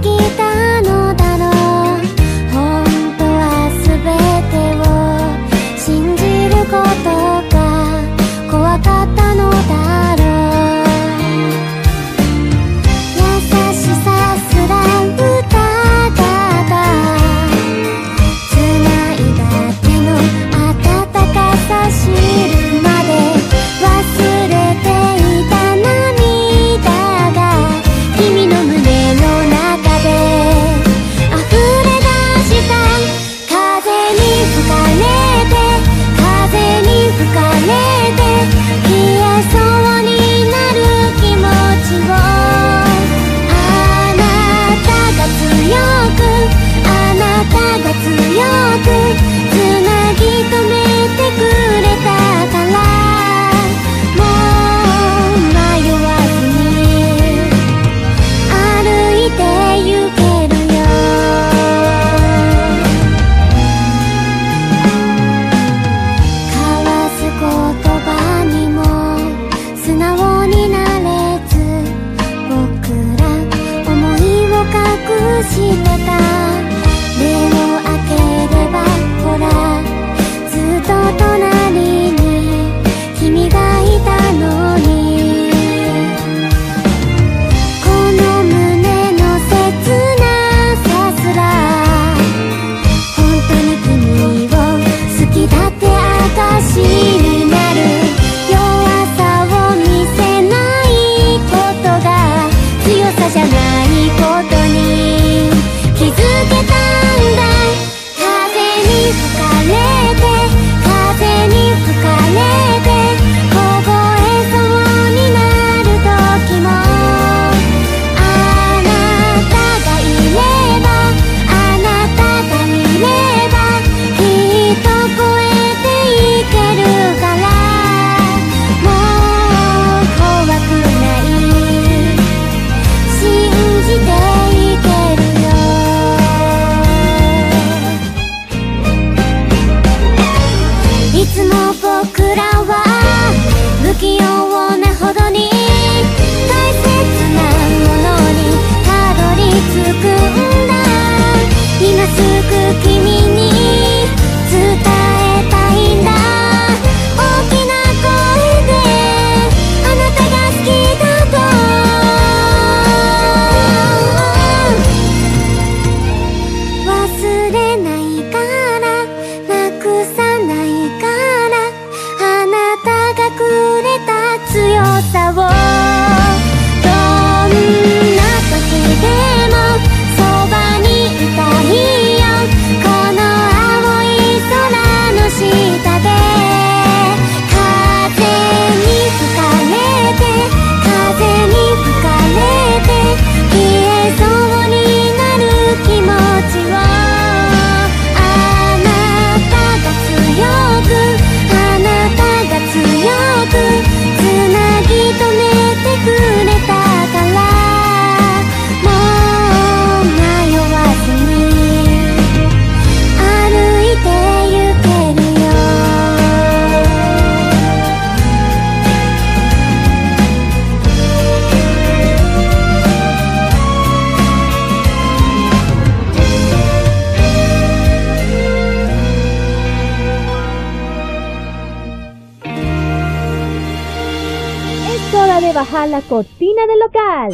[235.77, 237.31] bajar la cortina del local.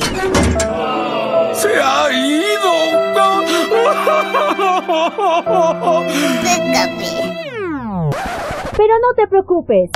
[1.53, 2.73] ¡Se ha ido!
[8.75, 9.89] Pero no te preocupes.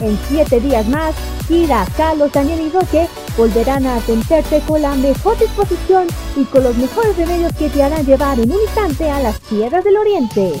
[0.00, 1.14] En siete días más,
[1.48, 6.76] Kira, Carlos, Daniel y Roque volverán a atenderte con la mejor disposición y con los
[6.76, 10.60] mejores remedios que te harán llevar en un instante a las tierras del oriente.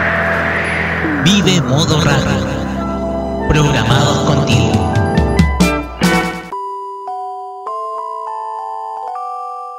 [1.23, 3.47] Vive modo radio.
[3.47, 4.80] Programados contigo.